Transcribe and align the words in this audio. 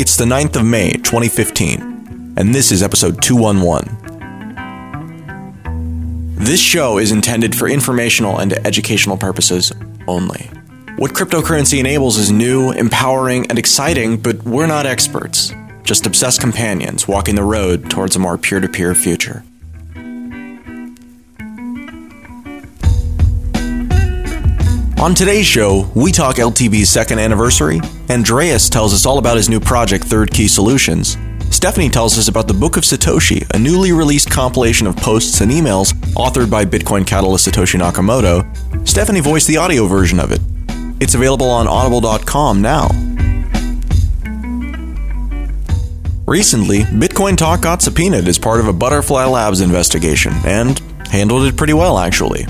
It's 0.00 0.16
the 0.16 0.24
9th 0.24 0.56
of 0.56 0.64
May, 0.64 0.92
2015, 0.92 2.34
and 2.38 2.54
this 2.54 2.72
is 2.72 2.82
episode 2.82 3.20
211. 3.20 3.98
This 6.36 6.58
show 6.58 6.96
is 6.96 7.12
intended 7.12 7.54
for 7.54 7.68
informational 7.68 8.38
and 8.38 8.54
educational 8.66 9.18
purposes 9.18 9.74
only. 10.08 10.48
What 10.96 11.12
cryptocurrency 11.12 11.80
enables 11.80 12.16
is 12.16 12.32
new, 12.32 12.72
empowering, 12.72 13.46
and 13.48 13.58
exciting, 13.58 14.16
but 14.16 14.42
we're 14.44 14.66
not 14.66 14.86
experts, 14.86 15.52
just 15.82 16.06
obsessed 16.06 16.40
companions 16.40 17.06
walking 17.06 17.34
the 17.34 17.44
road 17.44 17.90
towards 17.90 18.16
a 18.16 18.20
more 18.20 18.38
peer 18.38 18.60
to 18.60 18.68
peer 18.68 18.94
future. 18.94 19.44
On 25.00 25.14
today's 25.14 25.46
show, 25.46 25.90
we 25.94 26.12
talk 26.12 26.36
LTB's 26.36 26.90
second 26.90 27.20
anniversary. 27.20 27.80
Andreas 28.10 28.68
tells 28.68 28.92
us 28.92 29.06
all 29.06 29.16
about 29.16 29.38
his 29.38 29.48
new 29.48 29.58
project, 29.58 30.04
Third 30.04 30.30
Key 30.30 30.46
Solutions. 30.46 31.16
Stephanie 31.48 31.88
tells 31.88 32.18
us 32.18 32.28
about 32.28 32.46
the 32.46 32.52
Book 32.52 32.76
of 32.76 32.84
Satoshi, 32.84 33.48
a 33.54 33.58
newly 33.58 33.92
released 33.92 34.30
compilation 34.30 34.86
of 34.86 34.94
posts 34.98 35.40
and 35.40 35.50
emails 35.50 35.94
authored 36.16 36.50
by 36.50 36.66
Bitcoin 36.66 37.06
catalyst 37.06 37.48
Satoshi 37.48 37.80
Nakamoto. 37.80 38.86
Stephanie 38.86 39.20
voiced 39.20 39.46
the 39.46 39.56
audio 39.56 39.86
version 39.86 40.20
of 40.20 40.32
it. 40.32 40.40
It's 41.00 41.14
available 41.14 41.48
on 41.48 41.66
audible.com 41.66 42.60
now. 42.60 42.88
Recently, 46.26 46.80
Bitcoin 46.80 47.38
Talk 47.38 47.62
got 47.62 47.80
subpoenaed 47.80 48.28
as 48.28 48.38
part 48.38 48.60
of 48.60 48.68
a 48.68 48.72
Butterfly 48.74 49.24
Labs 49.24 49.62
investigation, 49.62 50.34
and 50.44 50.78
handled 51.06 51.44
it 51.44 51.56
pretty 51.56 51.72
well, 51.72 51.98
actually. 51.98 52.44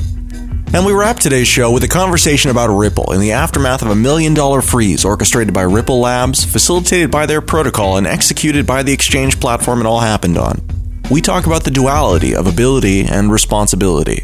And 0.73 0.87
we 0.87 0.93
wrap 0.93 1.19
today's 1.19 1.49
show 1.49 1.73
with 1.73 1.83
a 1.83 1.89
conversation 1.89 2.49
about 2.49 2.69
Ripple 2.69 3.13
in 3.13 3.21
the 3.21 3.33
aftermath 3.33 3.83
of 3.83 3.91
a 3.91 3.95
million 3.97 4.35
dollar 4.35 4.63
freeze 4.63 5.05
orchestrated 5.05 5.53
by 5.53 5.63
Ripple 5.63 5.99
Labs, 5.99 6.45
facilitated 6.45 7.11
by 7.11 7.27
their 7.27 7.41
protocol, 7.41 7.97
and 7.97 8.07
executed 8.07 8.69
by 8.69 8.85
the 8.85 8.93
exchange 8.93 9.41
platform 9.41 9.81
it 9.81 9.87
all 9.87 9.99
happened 9.99 10.39
on. 10.39 10.63
We 11.11 11.23
talk 11.23 11.47
about 11.47 11.65
the 11.65 11.73
duality 11.73 12.37
of 12.37 12.47
ability 12.47 13.01
and 13.01 13.33
responsibility. 13.33 14.23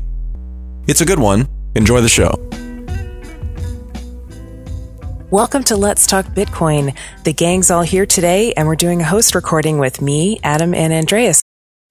It's 0.87 1.01
a 1.01 1.05
good 1.05 1.19
one. 1.19 1.49
Enjoy 1.75 2.01
the 2.01 2.09
show. 2.09 2.31
Welcome 5.33 5.65
to 5.65 5.77
Let's 5.77 6.07
Talk 6.07 6.27
Bitcoin. 6.27 6.97
The 7.25 7.33
gang's 7.33 7.73
all 7.73 7.83
here 7.83 8.07
today, 8.07 8.53
and 8.53 8.69
we're 8.69 8.77
doing 8.77 9.01
a 9.01 9.05
host 9.05 9.35
recording 9.35 9.81
with 9.81 10.01
me, 10.01 10.39
Adam, 10.45 10.75
and 10.75 10.93
Andreas. 10.93 11.43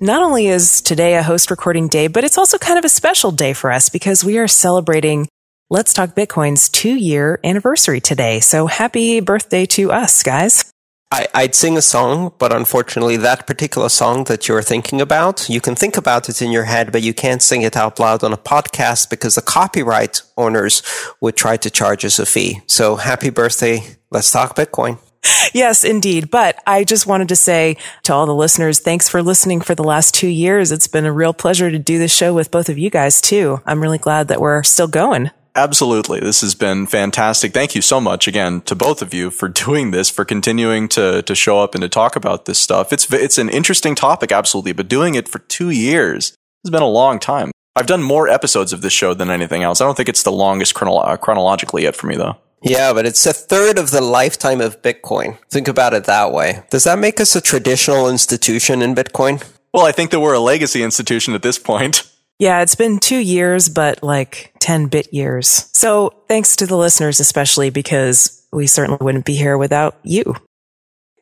Not 0.01 0.23
only 0.23 0.47
is 0.47 0.81
today 0.81 1.15
a 1.15 1.23
host 1.23 1.49
recording 1.49 1.87
day, 1.87 2.07
but 2.07 2.25
it's 2.25 2.37
also 2.37 2.57
kind 2.57 2.77
of 2.77 2.83
a 2.83 2.89
special 2.89 3.31
day 3.31 3.53
for 3.53 3.71
us 3.71 3.87
because 3.87 4.25
we 4.25 4.37
are 4.37 4.47
celebrating 4.47 5.29
Let's 5.69 5.93
Talk 5.93 6.09
Bitcoin's 6.09 6.67
two 6.67 6.95
year 6.95 7.39
anniversary 7.45 8.01
today. 8.01 8.41
So 8.41 8.67
happy 8.67 9.21
birthday 9.21 9.65
to 9.67 9.93
us, 9.93 10.21
guys. 10.21 10.69
I, 11.11 11.27
would 11.43 11.55
sing 11.55 11.77
a 11.77 11.81
song, 11.81 12.33
but 12.39 12.51
unfortunately, 12.51 13.15
that 13.15 13.47
particular 13.47 13.87
song 13.87 14.25
that 14.25 14.49
you're 14.49 14.61
thinking 14.61 14.99
about, 14.99 15.47
you 15.47 15.61
can 15.61 15.75
think 15.75 15.95
about 15.95 16.27
it 16.27 16.41
in 16.41 16.51
your 16.51 16.65
head, 16.65 16.91
but 16.91 17.01
you 17.01 17.13
can't 17.13 17.41
sing 17.41 17.61
it 17.61 17.77
out 17.77 17.97
loud 17.97 18.21
on 18.21 18.33
a 18.33 18.37
podcast 18.37 19.09
because 19.09 19.35
the 19.35 19.41
copyright 19.41 20.23
owners 20.35 20.83
would 21.21 21.37
try 21.37 21.55
to 21.55 21.69
charge 21.69 22.03
us 22.03 22.19
a 22.19 22.25
fee. 22.25 22.59
So 22.67 22.97
happy 22.97 23.29
birthday. 23.29 23.79
Let's 24.11 24.29
talk 24.29 24.57
Bitcoin 24.57 24.99
yes, 25.53 25.83
indeed. 25.83 26.29
But 26.29 26.61
I 26.65 26.83
just 26.83 27.07
wanted 27.07 27.29
to 27.29 27.35
say 27.35 27.77
to 28.03 28.13
all 28.13 28.25
the 28.25 28.35
listeners, 28.35 28.79
thanks 28.79 29.09
for 29.09 29.21
listening 29.21 29.61
for 29.61 29.75
the 29.75 29.83
last 29.83 30.13
two 30.13 30.27
years. 30.27 30.71
It's 30.71 30.87
been 30.87 31.05
a 31.05 31.13
real 31.13 31.33
pleasure 31.33 31.71
to 31.71 31.79
do 31.79 31.97
this 31.97 32.13
show 32.13 32.33
with 32.33 32.51
both 32.51 32.69
of 32.69 32.77
you 32.77 32.89
guys 32.89 33.21
too. 33.21 33.61
I'm 33.65 33.81
really 33.81 33.97
glad 33.97 34.27
that 34.27 34.41
we're 34.41 34.63
still 34.63 34.87
going. 34.87 35.31
Absolutely. 35.57 36.19
This 36.19 36.41
has 36.41 36.53
been 36.53 36.85
fantastic. 36.85 37.53
Thank 37.53 37.75
you 37.75 37.81
so 37.81 38.01
much 38.01 38.27
again 38.27 38.59
to 38.61 38.75
both 38.75 39.01
of 39.01 39.13
you 39.13 39.31
for 39.31 39.47
doing 39.65 39.91
this, 39.91 40.09
for 40.09 40.25
continuing 40.25 40.89
to, 40.89 41.21
to 41.21 41.35
show 41.35 41.59
up 41.59 41.75
and 41.75 41.81
to 41.81 41.89
talk 41.89 42.15
about 42.15 42.45
this 42.45 42.59
stuff. 42.59 42.91
It's, 42.91 43.11
it's 43.13 43.37
an 43.37 43.49
interesting 43.49 43.95
topic, 43.95 44.31
absolutely, 44.31 44.73
but 44.73 44.89
doing 44.89 45.15
it 45.15 45.29
for 45.29 45.39
two 45.39 45.69
years 45.69 46.35
has 46.63 46.71
been 46.71 46.81
a 46.81 46.87
long 46.87 47.19
time. 47.19 47.51
I've 47.77 47.87
done 47.87 48.03
more 48.03 48.27
episodes 48.27 48.73
of 48.73 48.81
this 48.81 48.93
show 48.93 49.13
than 49.13 49.29
anything 49.29 49.63
else. 49.63 49.81
I 49.81 49.85
don't 49.85 49.95
think 49.95 50.09
it's 50.09 50.23
the 50.23 50.31
longest 50.31 50.75
chronolo- 50.75 51.07
uh, 51.07 51.17
chronologically 51.17 51.83
yet 51.83 51.95
for 51.95 52.07
me, 52.07 52.15
though. 52.15 52.37
Yeah, 52.65 52.93
but 52.93 53.05
it's 53.05 53.27
a 53.27 53.31
third 53.31 53.77
of 53.77 53.91
the 53.91 54.01
lifetime 54.01 54.59
of 54.59 54.81
Bitcoin. 54.81 55.37
Think 55.51 55.67
about 55.67 55.93
it 55.93 56.05
that 56.05 56.33
way. 56.33 56.63
Does 56.71 56.83
that 56.85 56.97
make 56.97 57.21
us 57.21 57.35
a 57.35 57.41
traditional 57.41 58.09
institution 58.09 58.81
in 58.81 58.95
Bitcoin? 58.95 59.47
Well, 59.71 59.85
I 59.85 59.91
think 59.91 60.09
that 60.09 60.19
we're 60.19 60.33
a 60.33 60.39
legacy 60.39 60.81
institution 60.81 61.35
at 61.35 61.43
this 61.43 61.59
point. 61.59 62.11
Yeah, 62.39 62.61
it's 62.61 62.73
been 62.73 62.99
two 62.99 63.19
years, 63.19 63.69
but 63.69 64.01
like 64.01 64.51
10 64.59 64.87
bit 64.87 65.13
years. 65.13 65.69
So 65.73 66.23
thanks 66.27 66.55
to 66.55 66.65
the 66.65 66.75
listeners, 66.75 67.19
especially 67.19 67.69
because 67.69 68.45
we 68.51 68.65
certainly 68.65 68.97
wouldn't 68.99 69.25
be 69.25 69.35
here 69.35 69.59
without 69.59 69.99
you. 70.01 70.35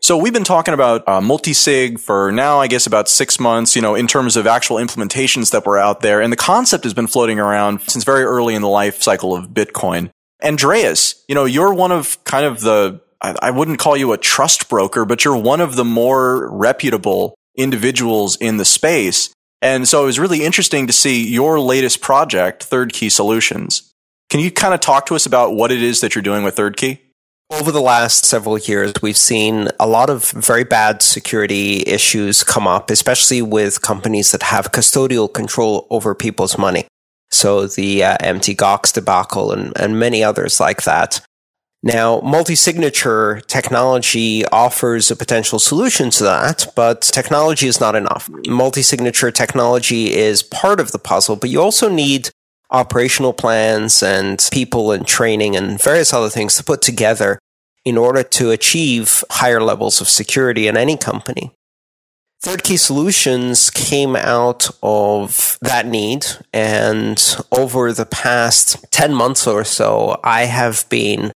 So 0.01 0.17
we've 0.17 0.33
been 0.33 0.43
talking 0.43 0.73
about 0.73 1.07
uh, 1.07 1.21
multi-sig 1.21 1.99
for 1.99 2.31
now, 2.31 2.59
I 2.59 2.67
guess 2.67 2.87
about 2.87 3.09
six 3.09 3.39
months, 3.39 3.75
you 3.75 3.81
know, 3.81 3.95
in 3.95 4.07
terms 4.07 4.37
of 4.37 4.47
actual 4.47 4.77
implementations 4.77 5.51
that 5.51 5.65
were 5.65 5.77
out 5.77 5.99
there. 5.99 6.21
And 6.21 6.31
the 6.31 6.37
concept 6.37 6.85
has 6.85 6.93
been 6.93 7.07
floating 7.07 7.39
around 7.39 7.81
since 7.81 8.03
very 8.03 8.23
early 8.23 8.55
in 8.55 8.61
the 8.61 8.69
life 8.69 9.03
cycle 9.03 9.35
of 9.35 9.49
Bitcoin. 9.49 10.09
Andreas, 10.43 11.23
you 11.27 11.35
know, 11.35 11.45
you're 11.45 11.73
one 11.73 11.91
of 11.91 12.23
kind 12.23 12.45
of 12.45 12.61
the, 12.61 13.01
I 13.21 13.51
wouldn't 13.51 13.79
call 13.79 13.95
you 13.95 14.11
a 14.11 14.17
trust 14.17 14.69
broker, 14.69 15.05
but 15.05 15.23
you're 15.23 15.37
one 15.37 15.61
of 15.61 15.75
the 15.77 15.85
more 15.85 16.51
reputable 16.51 17.35
individuals 17.55 18.35
in 18.35 18.57
the 18.57 18.65
space. 18.65 19.33
And 19.61 19.87
so 19.87 20.03
it 20.03 20.07
was 20.07 20.19
really 20.19 20.43
interesting 20.43 20.87
to 20.87 20.93
see 20.93 21.25
your 21.31 21.59
latest 21.59 22.01
project, 22.01 22.63
Third 22.63 22.91
Key 22.91 23.07
Solutions. 23.07 23.89
Can 24.29 24.41
you 24.41 24.51
kind 24.51 24.73
of 24.73 24.81
talk 24.81 25.05
to 25.05 25.15
us 25.15 25.25
about 25.25 25.53
what 25.53 25.71
it 25.71 25.81
is 25.81 26.01
that 26.01 26.15
you're 26.15 26.21
doing 26.21 26.43
with 26.43 26.55
Third 26.55 26.75
Key? 26.75 26.99
Over 27.49 27.71
the 27.71 27.81
last 27.81 28.25
several 28.25 28.57
years, 28.57 28.93
we've 29.01 29.15
seen 29.15 29.69
a 29.79 29.87
lot 29.87 30.09
of 30.09 30.31
very 30.31 30.63
bad 30.63 31.01
security 31.01 31.83
issues 31.85 32.43
come 32.43 32.67
up, 32.67 32.89
especially 32.89 33.41
with 33.41 33.81
companies 33.81 34.31
that 34.31 34.43
have 34.43 34.71
custodial 34.71 35.31
control 35.31 35.87
over 35.89 36.15
people's 36.15 36.57
money. 36.57 36.87
So 37.33 37.67
the 37.67 38.03
uh, 38.03 38.17
Mt. 38.21 38.57
Gox 38.57 38.93
debacle 38.93 39.51
and, 39.51 39.73
and 39.75 39.99
many 39.99 40.23
others 40.23 40.59
like 40.59 40.83
that. 40.83 41.19
Now, 41.85 42.21
multi-signature 42.21 43.41
technology 43.47 44.45
offers 44.45 45.11
a 45.11 45.17
potential 45.17 45.59
solution 45.59 46.11
to 46.11 46.23
that, 46.23 46.67
but 46.77 47.01
technology 47.01 47.67
is 47.67 47.81
not 47.81 47.95
enough. 47.95 48.29
Multi-signature 48.47 49.31
technology 49.31 50.13
is 50.13 50.43
part 50.43 50.79
of 50.79 50.91
the 50.93 50.99
puzzle, 50.99 51.35
but 51.35 51.49
you 51.49 51.61
also 51.61 51.89
need 51.89 52.29
operational 52.71 53.33
plans 53.33 54.01
and 54.01 54.47
people 54.51 54.93
and 54.93 55.05
training 55.05 55.57
and 55.57 55.81
various 55.81 56.13
other 56.13 56.29
things 56.29 56.55
to 56.55 56.63
put 56.63 56.81
together 56.81 57.37
in 57.83 57.97
order 57.97 58.23
to 58.23 58.51
achieve 58.51 59.23
higher 59.29 59.61
levels 59.61 59.99
of 59.99 60.07
security 60.07 60.67
in 60.67 60.77
any 60.77 60.95
company. 60.95 61.51
Third 62.43 62.65
Key 62.65 62.75
Solutions 62.75 63.69
came 63.69 64.17
out 64.17 64.69
of 64.83 65.57
that 65.61 65.87
need. 65.87 66.25
And 66.51 67.17
over 67.53 67.93
the 67.93 68.05
past 68.05 68.85
10 68.91 69.13
months 69.13 69.47
or 69.47 69.63
so, 69.63 70.19
I 70.25 70.43
have 70.43 70.83
been 70.89 71.31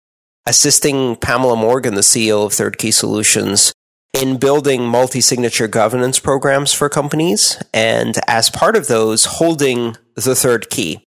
assisting 0.47 1.15
Pamela 1.17 1.55
Morgan, 1.55 1.93
the 1.93 2.01
CEO 2.01 2.43
of 2.43 2.53
Third 2.53 2.79
Key 2.79 2.89
Solutions, 2.89 3.71
in 4.19 4.37
building 4.37 4.87
multi 4.87 5.21
signature 5.21 5.67
governance 5.67 6.19
programs 6.19 6.73
for 6.73 6.89
companies. 6.89 7.61
And 7.71 8.15
as 8.27 8.49
part 8.49 8.75
of 8.75 8.87
those, 8.87 9.25
holding 9.25 9.97
the 10.15 10.33
third 10.33 10.71
key. 10.71 11.03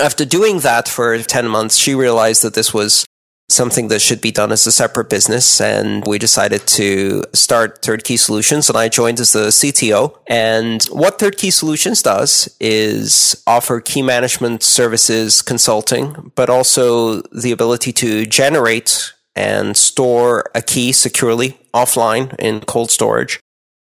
After 0.00 0.24
doing 0.24 0.58
that 0.60 0.88
for 0.88 1.16
10 1.16 1.46
months, 1.46 1.76
she 1.76 1.94
realized 1.94 2.42
that 2.42 2.54
this 2.54 2.74
was 2.74 3.04
something 3.52 3.88
that 3.88 4.00
should 4.00 4.20
be 4.20 4.30
done 4.30 4.52
as 4.52 4.66
a 4.66 4.72
separate 4.72 5.10
business. 5.10 5.60
And 5.60 6.04
we 6.06 6.18
decided 6.18 6.66
to 6.68 7.24
start 7.32 7.82
Third 7.82 8.04
Key 8.04 8.16
Solutions 8.16 8.68
and 8.68 8.76
I 8.76 8.88
joined 8.88 9.20
as 9.20 9.32
the 9.32 9.48
CTO. 9.48 10.16
And 10.26 10.82
what 10.84 11.18
Third 11.18 11.36
Key 11.36 11.50
Solutions 11.50 12.02
does 12.02 12.54
is 12.60 13.42
offer 13.46 13.80
key 13.80 14.02
management 14.02 14.62
services 14.62 15.42
consulting, 15.42 16.32
but 16.34 16.50
also 16.50 17.22
the 17.32 17.52
ability 17.52 17.92
to 17.94 18.26
generate 18.26 19.12
and 19.34 19.76
store 19.76 20.50
a 20.54 20.62
key 20.62 20.92
securely 20.92 21.58
offline 21.74 22.34
in 22.38 22.60
cold 22.60 22.90
storage 22.90 23.40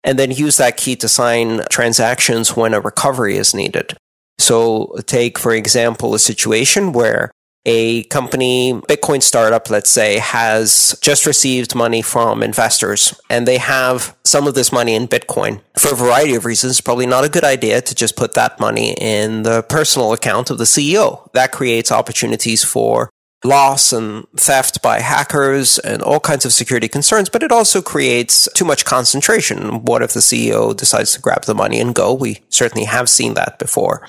and 0.07 0.19
then 0.19 0.31
use 0.31 0.57
that 0.57 0.77
key 0.77 0.97
to 0.97 1.09
sign 1.09 1.63
transactions 1.69 2.57
when 2.57 2.73
a 2.73 2.81
recovery 2.81 3.37
is 3.37 3.55
needed. 3.55 3.97
So 4.39 4.95
take, 5.07 5.39
for 5.39 5.53
example, 5.53 6.15
a 6.15 6.19
situation 6.19 6.93
where 6.93 7.33
a 7.67 8.05
company, 8.05 8.73
Bitcoin 8.89 9.21
startup, 9.23 9.69
let's 9.69 9.91
say, 9.91 10.19
has 10.19 10.97
just 11.03 11.27
received 11.27 11.75
money 11.75 12.01
from 12.01 12.43
investors 12.43 13.21
and 13.29 13.47
they 13.47 13.59
have 13.59 14.17
some 14.25 14.47
of 14.47 14.55
this 14.55 14.73
money 14.73 14.95
in 14.95 15.09
Bitcoin 15.09 15.61
for 15.77 15.93
a 15.93 15.97
variety 15.97 16.37
of 16.37 16.45
reasons. 16.45 16.81
Probably 16.81 17.07
not 17.07 17.25
a 17.25 17.29
good 17.29 17.45
idea 17.45 17.83
to 17.83 17.95
just 17.95 18.17
put 18.17 18.35
that 18.35 18.61
money 18.61 18.95
in 18.99 19.43
the 19.43 19.63
personal 19.65 20.13
account 20.13 20.49
of 20.49 20.59
the 20.59 20.65
CEO. 20.65 21.31
That 21.33 21.53
creates 21.53 21.91
opportunities 21.91 22.63
for 22.65 23.11
loss 23.45 23.93
and 23.93 24.27
theft 24.37 24.81
by 24.81 25.01
hackers 25.01 25.79
and 25.79 26.03
all 26.03 26.21
kinds 26.21 26.45
of 26.45 26.53
security 26.53 26.89
concerns, 26.89 27.29
but 27.29 27.43
it 27.43 27.53
also 27.53 27.83
creates 27.83 28.49
too 28.55 28.65
much 28.65 28.85
concentration. 28.85 29.83
What 29.85 30.03
if 30.03 30.13
the 30.13 30.21
CEO 30.21 30.77
decides 30.77 31.13
to 31.15 31.21
grab 31.21 31.45
the 31.45 31.55
money 31.55 31.81
and 31.81 31.95
go? 31.95 32.15
We 32.15 32.43
certainly 32.49 32.87
have 32.87 33.09
seen 33.09 33.35
that 33.35 33.59
before. 33.59 34.07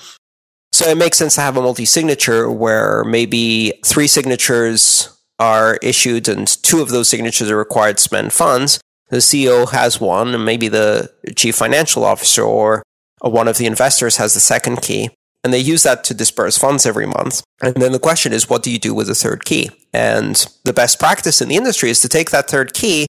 So 0.78 0.88
it 0.88 0.96
makes 0.96 1.18
sense 1.18 1.34
to 1.34 1.40
have 1.40 1.56
a 1.56 1.60
multi 1.60 1.84
signature 1.84 2.48
where 2.48 3.02
maybe 3.02 3.72
three 3.84 4.06
signatures 4.06 5.08
are 5.40 5.76
issued 5.82 6.28
and 6.28 6.46
two 6.46 6.80
of 6.80 6.90
those 6.90 7.08
signatures 7.08 7.50
are 7.50 7.56
required 7.56 7.96
to 7.96 8.02
spend 8.04 8.32
funds. 8.32 8.78
The 9.08 9.16
CEO 9.16 9.68
has 9.72 10.00
one, 10.00 10.36
and 10.36 10.44
maybe 10.44 10.68
the 10.68 11.12
chief 11.34 11.56
financial 11.56 12.04
officer 12.04 12.44
or 12.44 12.84
one 13.20 13.48
of 13.48 13.58
the 13.58 13.66
investors 13.66 14.18
has 14.18 14.34
the 14.34 14.40
second 14.40 14.80
key. 14.80 15.10
And 15.42 15.52
they 15.52 15.58
use 15.58 15.82
that 15.82 16.04
to 16.04 16.14
disperse 16.14 16.56
funds 16.56 16.86
every 16.86 17.06
month. 17.06 17.42
And 17.60 17.74
then 17.74 17.90
the 17.90 17.98
question 17.98 18.32
is, 18.32 18.48
what 18.48 18.62
do 18.62 18.70
you 18.70 18.78
do 18.78 18.94
with 18.94 19.08
the 19.08 19.16
third 19.16 19.44
key? 19.44 19.70
And 19.92 20.46
the 20.62 20.72
best 20.72 21.00
practice 21.00 21.40
in 21.40 21.48
the 21.48 21.56
industry 21.56 21.90
is 21.90 22.00
to 22.02 22.08
take 22.08 22.30
that 22.30 22.48
third 22.48 22.72
key 22.72 23.08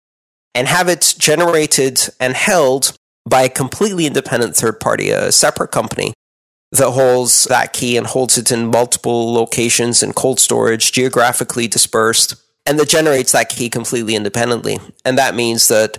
and 0.56 0.68
have 0.68 0.88
it 0.88 1.14
generated 1.20 2.02
and 2.20 2.34
held 2.34 2.98
by 3.30 3.44
a 3.44 3.50
completely 3.50 4.08
independent 4.08 4.56
third 4.56 4.80
party, 4.80 5.12
a 5.12 5.32
separate 5.32 5.70
company 5.70 6.14
that 6.72 6.92
holds 6.92 7.46
that 7.46 7.74
key 7.74 7.98
and 7.98 8.06
holds 8.06 8.38
it 8.38 8.52
in 8.52 8.68
multiple 8.68 9.34
locations 9.34 10.04
in 10.04 10.14
cold 10.14 10.40
storage, 10.40 10.92
geographically 10.92 11.68
dispersed, 11.68 12.36
and 12.66 12.80
that 12.80 12.90
generates 12.90 13.32
that 13.32 13.50
key 13.50 13.70
completely 13.70 14.16
independently. 14.16 14.78
And 15.04 15.18
that 15.18 15.36
means 15.36 15.68
that 15.70 15.98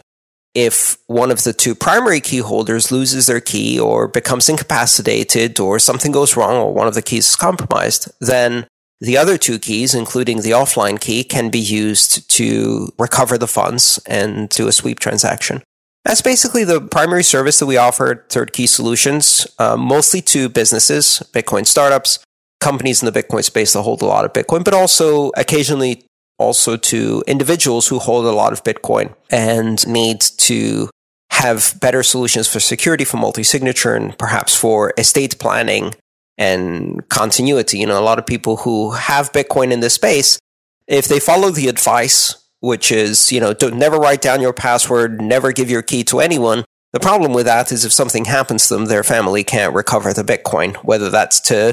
if 0.55 0.97
one 1.07 1.31
of 1.31 1.45
the 1.45 1.53
two 1.53 1.75
primary 1.75 2.21
key 2.21 2.39
holders 2.39 2.91
loses 2.91 3.27
their 3.27 3.41
key 3.41 3.79
or 3.79 4.09
becomes 4.09 4.49
incapacitated 4.49 5.61
or 5.61 5.79
something 5.79 6.13
goes 6.13 6.37
wrong 6.37 6.57
or 6.57 6.73
one 6.73 6.89
of 6.89 6.95
the 6.95 7.03
keys 7.03 7.29
is 7.29 7.37
compromised, 7.37 8.11
then 8.21 8.67
the 9.01 9.17
other 9.17 9.39
two 9.39 9.59
keys, 9.59 9.95
including 9.95 10.43
the 10.43 10.51
offline 10.51 11.01
key, 11.01 11.25
can 11.25 11.51
be 11.51 11.59
used 11.59 12.29
to 12.31 12.93
recover 12.99 13.39
the 13.39 13.47
funds 13.49 13.99
and 14.07 14.49
do 14.51 14.69
a 14.69 14.73
sweep 14.73 14.99
transaction. 14.99 15.63
That's 16.05 16.23
basically 16.23 16.65
the 16.65 16.81
primary 16.81 17.23
service 17.23 17.59
that 17.59 17.67
we 17.67 17.77
offer 17.77 18.13
at 18.13 18.29
Third 18.31 18.53
Key 18.53 18.67
Solutions, 18.67 19.47
uh, 19.59 19.77
mostly 19.77 20.23
to 20.23 20.49
businesses, 20.49 21.23
Bitcoin 21.33 21.67
startups, 21.67 22.19
companies 22.61 23.03
in 23.03 23.13
the 23.13 23.23
Bitcoin 23.23 23.45
space 23.45 23.73
that 23.75 23.83
hold 23.83 24.03
a 24.03 24.07
lot 24.07 24.25
of 24.25 24.33
Bitcoin, 24.33 24.65
but 24.65 24.75
also 24.75 25.31
occasionally 25.37 26.05
also 26.39 26.77
to 26.77 27.23
individuals 27.27 27.89
who 27.89 27.99
hold 27.99 28.25
a 28.25 28.33
lot 28.33 28.53
of 28.53 28.65
Bitcoin 28.65 29.15
and 29.31 29.87
need 29.87 30.21
to 30.21 30.89
have 31.33 31.75
better 31.81 32.03
solutions 32.03 32.49
for 32.49 32.61
security, 32.61 33.05
for 33.05 33.19
multi-signature, 33.19 33.95
and 33.95 34.17
perhaps 34.19 34.57
for 34.57 34.93
estate 34.99 35.39
planning 35.39 35.95
and 36.39 37.07
continuity. 37.09 37.79
You 37.79 37.87
know, 37.87 38.01
a 38.01 38.03
lot 38.03 38.19
of 38.19 38.27
people 38.27 38.57
who 38.59 38.93
have 38.93 39.33
Bitcoin 39.33 39.71
in 39.71 39.81
this 39.81 39.95
space, 39.95 40.39
if 40.87 41.09
they 41.09 41.21
follow 41.21 41.51
the 41.51 41.69
advice, 41.69 42.40
which 42.61 42.93
is, 42.93 43.33
you 43.33 43.41
know, 43.41 43.53
don't 43.53 43.77
never 43.77 43.97
write 43.99 44.23
down 44.23 44.41
your 44.41 44.53
password, 44.53 45.21
never 45.21 45.53
give 45.53 45.71
your 45.71 45.83
key 45.83 46.05
to 46.05 46.21
anyone. 46.21 46.65
The 46.93 47.01
problem 47.01 47.33
with 47.33 47.47
that 47.47 47.71
is 47.73 47.85
if 47.85 47.93
something 47.93 48.25
happens 48.25 48.69
to 48.69 48.75
them, 48.75 48.87
their 48.87 49.05
family 49.05 49.45
can't 49.45 49.75
recover 49.75 50.13
the 50.13 50.25
Bitcoin, 50.25 50.77
whether 50.77 51.09
that's 51.09 51.41
to 51.41 51.73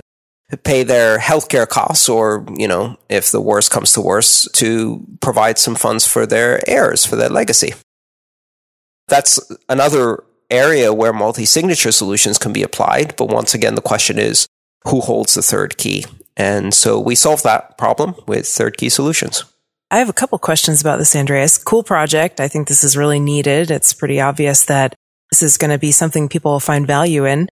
pay 0.64 0.84
their 0.84 1.20
healthcare 1.20 1.68
costs 1.68 2.08
or, 2.08 2.46
you 2.56 2.68
know, 2.68 2.98
if 3.10 3.32
the 3.32 3.42
worst 3.42 3.72
comes 3.72 3.92
to 3.94 4.02
worst, 4.02 4.54
to 4.56 5.06
provide 5.20 5.58
some 5.58 5.76
funds 5.76 6.08
for 6.08 6.26
their 6.26 6.68
heirs, 6.70 7.06
for 7.06 7.16
their 7.16 7.30
legacy. 7.30 7.74
That's 9.08 9.40
another 9.68 10.24
area 10.50 10.94
where 10.94 11.12
multi-signature 11.12 11.92
solutions 11.92 12.38
can 12.38 12.54
be 12.54 12.64
applied. 12.64 13.16
But 13.18 13.30
once 13.30 13.54
again, 13.54 13.76
the 13.76 13.82
question 13.82 14.18
is, 14.18 14.48
who 14.86 15.02
holds 15.02 15.34
the 15.34 15.42
third 15.42 15.78
key? 15.78 16.06
And 16.38 16.74
so 16.74 17.00
we 17.00 17.16
solve 17.16 17.44
that 17.44 17.78
problem 17.78 18.16
with 18.28 18.48
third 18.48 18.78
key 18.78 18.90
solutions. 18.90 19.44
I 19.90 20.00
have 20.00 20.10
a 20.10 20.14
couple 20.14 20.38
questions 20.38 20.82
about 20.82 20.98
this, 20.98 21.16
Andreas. 21.16 21.58
Cool 21.58 21.84
project. 21.84 22.42
I 22.42 22.50
think 22.50 22.68
this 22.68 22.84
is 22.84 22.98
really 22.98 23.22
needed. 23.22 23.72
It's 23.72 23.94
pretty 23.94 24.20
obvious 24.20 24.64
that 24.66 24.94
this 25.32 25.42
is 25.42 25.58
going 25.58 25.72
to 25.72 25.78
be 25.78 25.92
something 25.92 26.28
people 26.28 26.52
will 26.52 26.60
find 26.60 26.86
value 26.86 27.26
in. 27.26 27.48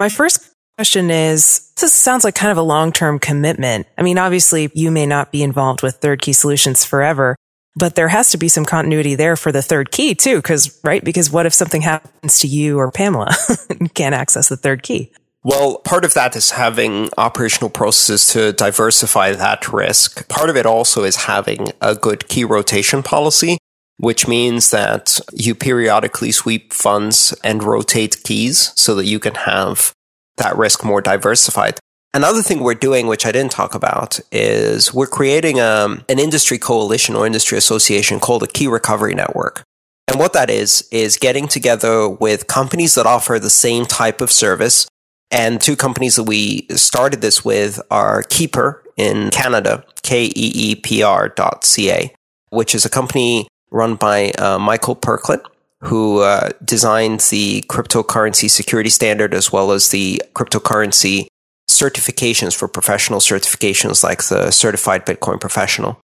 My 0.00 0.08
first 0.08 0.50
question 0.76 1.10
is, 1.10 1.72
this 1.80 1.92
sounds 1.92 2.24
like 2.24 2.34
kind 2.34 2.50
of 2.50 2.58
a 2.58 2.62
long-term 2.62 3.20
commitment. 3.20 3.86
I 3.96 4.02
mean, 4.02 4.18
obviously 4.18 4.70
you 4.74 4.90
may 4.90 5.06
not 5.06 5.30
be 5.30 5.44
involved 5.44 5.82
with 5.82 5.96
third 5.96 6.20
key 6.20 6.32
solutions 6.32 6.84
forever, 6.84 7.36
but 7.76 7.94
there 7.94 8.08
has 8.08 8.30
to 8.30 8.36
be 8.36 8.48
some 8.48 8.64
continuity 8.64 9.14
there 9.14 9.36
for 9.36 9.52
the 9.52 9.62
third 9.62 9.92
key 9.92 10.16
too. 10.16 10.42
Cause, 10.42 10.80
right? 10.82 11.04
Because 11.04 11.30
what 11.30 11.46
if 11.46 11.54
something 11.54 11.82
happens 11.82 12.40
to 12.40 12.48
you 12.48 12.78
or 12.80 12.90
Pamela? 12.90 13.32
you 13.80 13.88
can't 13.90 14.14
access 14.14 14.48
the 14.48 14.56
third 14.56 14.82
key. 14.82 15.12
Well, 15.46 15.78
part 15.78 16.04
of 16.04 16.12
that 16.14 16.34
is 16.34 16.50
having 16.50 17.08
operational 17.16 17.70
processes 17.70 18.26
to 18.32 18.52
diversify 18.52 19.30
that 19.30 19.72
risk. 19.72 20.26
Part 20.28 20.50
of 20.50 20.56
it 20.56 20.66
also 20.66 21.04
is 21.04 21.26
having 21.26 21.68
a 21.80 21.94
good 21.94 22.26
key 22.26 22.42
rotation 22.42 23.04
policy, 23.04 23.56
which 23.98 24.26
means 24.26 24.72
that 24.72 25.20
you 25.32 25.54
periodically 25.54 26.32
sweep 26.32 26.72
funds 26.72 27.32
and 27.44 27.62
rotate 27.62 28.24
keys 28.24 28.72
so 28.74 28.96
that 28.96 29.04
you 29.04 29.20
can 29.20 29.36
have 29.36 29.92
that 30.36 30.58
risk 30.58 30.84
more 30.84 31.00
diversified. 31.00 31.78
Another 32.12 32.42
thing 32.42 32.58
we're 32.58 32.74
doing, 32.74 33.06
which 33.06 33.24
I 33.24 33.30
didn't 33.30 33.52
talk 33.52 33.76
about, 33.76 34.18
is 34.32 34.92
we're 34.92 35.06
creating 35.06 35.60
a, 35.60 35.84
um, 35.84 36.04
an 36.08 36.18
industry 36.18 36.58
coalition 36.58 37.14
or 37.14 37.24
industry 37.24 37.56
association 37.56 38.18
called 38.18 38.42
a 38.42 38.48
Key 38.48 38.66
Recovery 38.66 39.14
Network. 39.14 39.62
And 40.08 40.18
what 40.18 40.32
that 40.32 40.50
is, 40.50 40.88
is 40.90 41.16
getting 41.16 41.46
together 41.46 42.08
with 42.08 42.48
companies 42.48 42.96
that 42.96 43.06
offer 43.06 43.38
the 43.38 43.48
same 43.48 43.86
type 43.86 44.20
of 44.20 44.32
service. 44.32 44.88
And 45.30 45.60
two 45.60 45.76
companies 45.76 46.16
that 46.16 46.24
we 46.24 46.66
started 46.70 47.20
this 47.20 47.44
with 47.44 47.80
are 47.90 48.22
Keeper 48.24 48.82
in 48.96 49.30
Canada, 49.30 49.84
K-E-E-P-R 50.02 51.30
dot 51.30 51.64
C-A, 51.64 52.14
which 52.50 52.74
is 52.74 52.84
a 52.84 52.90
company 52.90 53.48
run 53.70 53.96
by 53.96 54.30
uh, 54.32 54.58
Michael 54.58 54.96
Perklin, 54.96 55.42
who 55.82 56.20
uh, 56.20 56.50
designed 56.64 57.20
the 57.20 57.64
cryptocurrency 57.68 58.48
security 58.48 58.90
standard 58.90 59.34
as 59.34 59.52
well 59.52 59.72
as 59.72 59.90
the 59.90 60.22
cryptocurrency 60.34 61.26
certifications 61.68 62.56
for 62.56 62.68
professional 62.68 63.20
certifications 63.20 64.02
like 64.02 64.24
the 64.24 64.50
certified 64.50 65.04
Bitcoin 65.04 65.40
professional. 65.40 66.00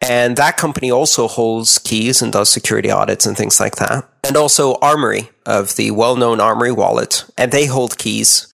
And 0.00 0.36
that 0.36 0.56
company 0.56 0.90
also 0.90 1.28
holds 1.28 1.78
keys 1.78 2.20
and 2.20 2.32
does 2.32 2.48
security 2.48 2.90
audits 2.90 3.24
and 3.24 3.36
things 3.36 3.60
like 3.60 3.76
that. 3.76 4.08
And 4.24 4.36
also 4.36 4.74
Armory 4.82 5.30
of 5.46 5.76
the 5.76 5.92
well-known 5.92 6.40
Armory 6.40 6.72
wallet. 6.72 7.24
And 7.38 7.52
they 7.52 7.66
hold 7.66 7.96
keys. 7.96 8.52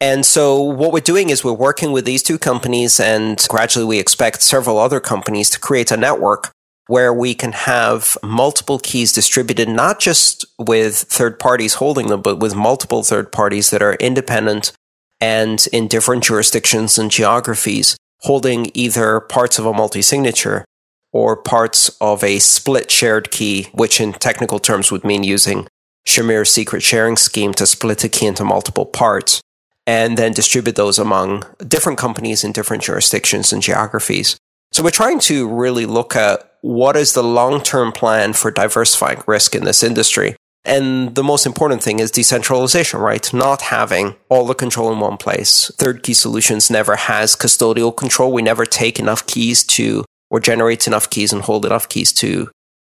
And 0.00 0.24
so 0.24 0.60
what 0.62 0.92
we're 0.92 1.00
doing 1.00 1.28
is 1.28 1.44
we're 1.44 1.52
working 1.52 1.92
with 1.92 2.06
these 2.06 2.22
two 2.22 2.38
companies 2.38 2.98
and 2.98 3.44
gradually 3.50 3.84
we 3.84 3.98
expect 3.98 4.40
several 4.40 4.78
other 4.78 4.98
companies 4.98 5.50
to 5.50 5.60
create 5.60 5.90
a 5.90 5.96
network 5.96 6.52
where 6.86 7.12
we 7.12 7.34
can 7.34 7.52
have 7.52 8.16
multiple 8.22 8.78
keys 8.78 9.12
distributed, 9.12 9.68
not 9.68 10.00
just 10.00 10.44
with 10.58 10.96
third 10.96 11.38
parties 11.38 11.74
holding 11.74 12.08
them, 12.08 12.22
but 12.22 12.40
with 12.40 12.54
multiple 12.54 13.02
third 13.02 13.30
parties 13.30 13.70
that 13.70 13.82
are 13.82 13.94
independent 13.94 14.72
and 15.20 15.68
in 15.70 15.86
different 15.86 16.24
jurisdictions 16.24 16.98
and 16.98 17.10
geographies, 17.10 17.96
holding 18.22 18.70
either 18.72 19.20
parts 19.20 19.58
of 19.58 19.66
a 19.66 19.72
multi 19.72 20.00
signature 20.00 20.64
or 21.12 21.36
parts 21.36 21.90
of 22.00 22.24
a 22.24 22.38
split 22.38 22.90
shared 22.90 23.30
key, 23.30 23.68
which 23.72 24.00
in 24.00 24.14
technical 24.14 24.58
terms 24.58 24.90
would 24.90 25.04
mean 25.04 25.22
using 25.22 25.68
Shamir's 26.06 26.48
secret 26.48 26.82
sharing 26.82 27.16
scheme 27.18 27.52
to 27.54 27.66
split 27.66 28.02
a 28.02 28.08
key 28.08 28.26
into 28.26 28.44
multiple 28.44 28.86
parts 28.86 29.42
and 29.90 30.16
then 30.16 30.32
distribute 30.32 30.76
those 30.76 31.00
among 31.00 31.42
different 31.66 31.98
companies 31.98 32.44
in 32.44 32.52
different 32.52 32.80
jurisdictions 32.80 33.52
and 33.52 33.60
geographies. 33.60 34.36
So 34.70 34.84
we're 34.84 34.90
trying 34.90 35.18
to 35.30 35.48
really 35.48 35.84
look 35.84 36.14
at 36.14 36.48
what 36.60 36.94
is 36.94 37.12
the 37.12 37.24
long 37.24 37.60
term 37.60 37.90
plan 37.90 38.32
for 38.32 38.52
diversifying 38.52 39.24
risk 39.26 39.56
in 39.56 39.64
this 39.64 39.82
industry? 39.82 40.36
And 40.64 41.16
the 41.16 41.24
most 41.24 41.44
important 41.44 41.82
thing 41.82 41.98
is 41.98 42.12
decentralization, 42.12 43.00
right? 43.00 43.34
Not 43.34 43.62
having 43.62 44.14
all 44.28 44.46
the 44.46 44.54
control 44.54 44.92
in 44.92 45.00
one 45.00 45.16
place. 45.16 45.72
Third 45.74 46.04
Key 46.04 46.14
Solutions 46.14 46.70
never 46.70 46.94
has 46.94 47.34
custodial 47.34 47.96
control. 47.96 48.30
We 48.30 48.42
never 48.42 48.66
take 48.66 49.00
enough 49.00 49.26
keys 49.26 49.64
to, 49.74 50.04
or 50.30 50.38
generate 50.38 50.86
enough 50.86 51.10
keys 51.10 51.32
and 51.32 51.42
hold 51.42 51.66
enough 51.66 51.88
keys 51.88 52.12
to 52.22 52.48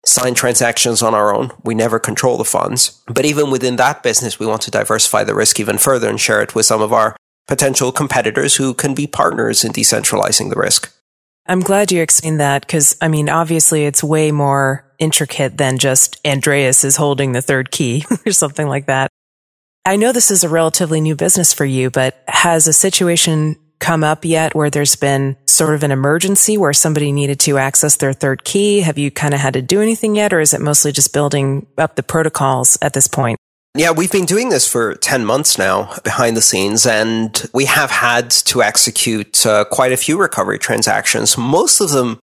sign 0.05 0.33
transactions 0.33 1.01
on 1.01 1.13
our 1.13 1.33
own. 1.33 1.51
We 1.63 1.75
never 1.75 1.99
control 1.99 2.37
the 2.37 2.45
funds. 2.45 3.01
But 3.07 3.25
even 3.25 3.51
within 3.51 3.75
that 3.75 4.03
business, 4.03 4.39
we 4.39 4.47
want 4.47 4.61
to 4.63 4.71
diversify 4.71 5.23
the 5.23 5.35
risk 5.35 5.59
even 5.59 5.77
further 5.77 6.09
and 6.09 6.19
share 6.19 6.41
it 6.41 6.55
with 6.55 6.65
some 6.65 6.81
of 6.81 6.91
our 6.91 7.15
potential 7.47 7.91
competitors 7.91 8.55
who 8.55 8.73
can 8.73 8.95
be 8.95 9.07
partners 9.07 9.63
in 9.63 9.71
decentralizing 9.71 10.49
the 10.49 10.59
risk. 10.59 10.93
I'm 11.47 11.61
glad 11.61 11.91
you 11.91 12.01
explained 12.01 12.39
that 12.39 12.61
because, 12.61 12.95
I 13.01 13.07
mean, 13.07 13.29
obviously 13.29 13.85
it's 13.85 14.03
way 14.03 14.31
more 14.31 14.85
intricate 14.99 15.57
than 15.57 15.77
just 15.77 16.19
Andreas 16.25 16.83
is 16.83 16.95
holding 16.95 17.31
the 17.31 17.41
third 17.41 17.71
key 17.71 18.05
or 18.25 18.31
something 18.31 18.67
like 18.67 18.85
that. 18.85 19.09
I 19.83 19.95
know 19.95 20.11
this 20.11 20.29
is 20.29 20.43
a 20.43 20.49
relatively 20.49 21.01
new 21.01 21.15
business 21.15 21.53
for 21.53 21.65
you, 21.65 21.89
but 21.89 22.23
has 22.27 22.67
a 22.67 22.73
situation 22.73 23.57
come 23.81 24.03
up 24.03 24.23
yet 24.23 24.55
where 24.55 24.69
there's 24.69 24.95
been 24.95 25.35
sort 25.45 25.75
of 25.75 25.83
an 25.83 25.91
emergency 25.91 26.57
where 26.57 26.71
somebody 26.71 27.11
needed 27.11 27.39
to 27.41 27.57
access 27.57 27.97
their 27.97 28.13
third 28.13 28.45
key? 28.45 28.79
Have 28.79 28.97
you 28.97 29.11
kind 29.11 29.33
of 29.33 29.41
had 29.41 29.53
to 29.55 29.61
do 29.61 29.81
anything 29.81 30.15
yet, 30.15 30.31
or 30.31 30.39
is 30.39 30.53
it 30.53 30.61
mostly 30.61 30.93
just 30.93 31.11
building 31.11 31.67
up 31.77 31.95
the 31.95 32.03
protocols 32.03 32.77
at 32.81 32.93
this 32.93 33.07
point? 33.07 33.37
Yeah, 33.75 33.91
we've 33.91 34.11
been 34.11 34.25
doing 34.25 34.49
this 34.49 34.67
for 34.67 34.95
10 34.95 35.25
months 35.25 35.57
now 35.57 35.93
behind 36.03 36.35
the 36.37 36.41
scenes, 36.41 36.85
and 36.85 37.49
we 37.53 37.65
have 37.65 37.89
had 37.89 38.29
to 38.31 38.61
execute 38.61 39.45
uh, 39.45 39.65
quite 39.65 39.91
a 39.91 39.97
few 39.97 40.19
recovery 40.19 40.59
transactions, 40.59 41.37
most 41.37 41.79
of 41.81 41.91
them 41.91 42.19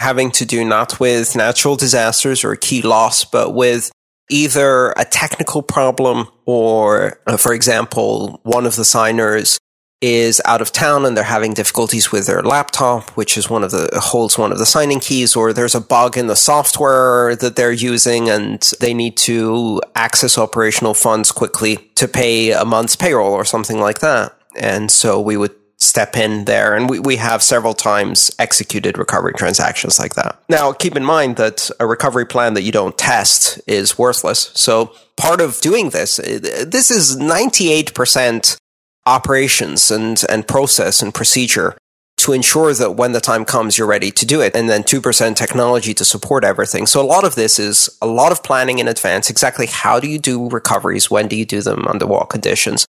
having 0.00 0.30
to 0.30 0.44
do 0.44 0.64
not 0.64 1.00
with 1.00 1.36
natural 1.36 1.76
disasters 1.76 2.44
or 2.44 2.56
key 2.56 2.82
loss, 2.82 3.24
but 3.24 3.54
with 3.54 3.90
either 4.30 4.92
a 4.96 5.04
technical 5.04 5.62
problem 5.62 6.28
or, 6.46 7.20
uh, 7.26 7.36
for 7.36 7.52
example, 7.52 8.40
one 8.42 8.66
of 8.66 8.76
the 8.76 8.84
signers 8.84 9.58
is 10.02 10.42
out 10.44 10.60
of 10.60 10.72
town 10.72 11.06
and 11.06 11.16
they're 11.16 11.24
having 11.24 11.54
difficulties 11.54 12.12
with 12.12 12.26
their 12.26 12.42
laptop, 12.42 13.10
which 13.10 13.38
is 13.38 13.48
one 13.48 13.64
of 13.64 13.70
the 13.70 13.88
holds 13.94 14.36
one 14.36 14.52
of 14.52 14.58
the 14.58 14.66
signing 14.66 15.00
keys, 15.00 15.34
or 15.34 15.52
there's 15.52 15.74
a 15.74 15.80
bug 15.80 16.18
in 16.18 16.26
the 16.26 16.36
software 16.36 17.34
that 17.36 17.56
they're 17.56 17.72
using 17.72 18.28
and 18.28 18.72
they 18.80 18.92
need 18.92 19.16
to 19.16 19.80
access 19.94 20.36
operational 20.36 20.94
funds 20.94 21.32
quickly 21.32 21.76
to 21.94 22.06
pay 22.06 22.52
a 22.52 22.64
month's 22.64 22.96
payroll 22.96 23.32
or 23.32 23.44
something 23.44 23.80
like 23.80 24.00
that. 24.00 24.36
And 24.56 24.90
so 24.90 25.20
we 25.20 25.36
would 25.36 25.54
step 25.78 26.16
in 26.16 26.44
there. 26.46 26.74
And 26.74 26.88
we, 26.88 27.00
we 27.00 27.16
have 27.16 27.42
several 27.42 27.74
times 27.74 28.30
executed 28.38 28.98
recovery 28.98 29.34
transactions 29.34 29.98
like 29.98 30.14
that. 30.14 30.40
Now, 30.48 30.72
keep 30.72 30.96
in 30.96 31.04
mind 31.04 31.36
that 31.36 31.70
a 31.78 31.86
recovery 31.86 32.24
plan 32.24 32.54
that 32.54 32.62
you 32.62 32.72
don't 32.72 32.96
test 32.96 33.60
is 33.66 33.98
worthless. 33.98 34.50
So 34.54 34.94
part 35.16 35.40
of 35.40 35.60
doing 35.60 35.90
this, 35.90 36.16
this 36.16 36.90
is 36.90 37.16
98% 37.16 38.56
operations 39.06 39.90
and, 39.90 40.22
and 40.28 40.46
process 40.46 41.00
and 41.00 41.14
procedure 41.14 41.76
to 42.18 42.32
ensure 42.32 42.72
that 42.74 42.92
when 42.92 43.12
the 43.12 43.20
time 43.20 43.44
comes, 43.44 43.78
you're 43.78 43.86
ready 43.86 44.10
to 44.10 44.26
do 44.26 44.40
it. 44.40 44.56
And 44.56 44.68
then 44.68 44.82
2% 44.82 45.36
technology 45.36 45.94
to 45.94 46.04
support 46.04 46.44
everything. 46.44 46.86
So 46.86 47.00
a 47.00 47.06
lot 47.06 47.24
of 47.24 47.34
this 47.34 47.58
is 47.58 47.90
a 48.02 48.06
lot 48.06 48.32
of 48.32 48.42
planning 48.42 48.78
in 48.78 48.88
advance. 48.88 49.30
Exactly 49.30 49.66
how 49.66 50.00
do 50.00 50.08
you 50.08 50.18
do 50.18 50.48
recoveries? 50.48 51.10
When 51.10 51.28
do 51.28 51.36
you 51.36 51.44
do 51.44 51.60
them 51.60 51.86
under 51.86 52.06
what 52.06 52.30
conditions? 52.30 52.86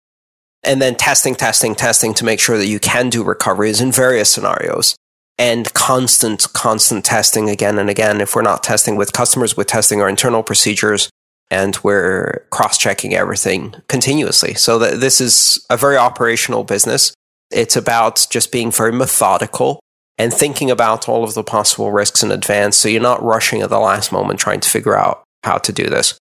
and 0.62 0.81
then 0.81 0.95
testing, 0.95 1.35
testing, 1.35 1.75
testing 1.75 2.14
to 2.14 2.25
make 2.25 2.40
sure 2.40 2.57
that 2.57 2.66
you 2.66 2.78
can 2.78 3.11
do 3.11 3.25
recoveries 3.25 3.81
in 3.81 3.90
various 3.90 4.31
scenarios 4.31 4.97
and 5.38 5.73
constant, 5.75 6.52
constant 6.52 7.04
testing 7.04 7.49
again 7.49 7.78
and 7.78 7.90
again. 7.90 8.21
If 8.21 8.37
we're 8.37 8.42
not 8.42 8.62
testing 8.62 8.97
with 8.97 9.12
customers, 9.12 9.57
we're 9.57 9.64
testing 9.64 10.00
our 10.00 10.09
internal 10.09 10.42
procedures 10.42 11.11
and 11.52 11.76
we're 11.82 12.47
cross 12.49 12.78
checking 12.78 13.14
everything 13.14 13.75
continuously. 13.87 14.54
So 14.54 14.78
that 14.78 15.00
this 15.00 15.21
is 15.21 15.64
a 15.68 15.76
very 15.76 15.99
operational 15.99 16.64
business. 16.64 17.12
It's 17.50 17.76
about 17.76 18.26
just 18.30 18.50
being 18.50 18.71
very 18.71 18.90
methodical 18.90 19.78
and 20.16 20.32
thinking 20.32 20.71
about 20.71 21.11
all 21.11 21.25
of 21.25 21.35
the 21.35 21.44
possible 21.44 21.92
risks 21.92 22.23
in 22.23 22.32
advance. 22.32 22.78
So 22.78 22.88
you're 22.88 23.02
not 23.02 23.23
rushing 23.23 23.61
at 23.61 23.68
the 23.68 23.78
last 23.78 24.12
moment 24.12 24.40
trying 24.40 24.61
to 24.61 24.68
figure 24.68 24.97
out 24.97 25.25
how 25.44 25.59
to 25.59 25.73
do 25.73 25.90
this. 25.90 26.18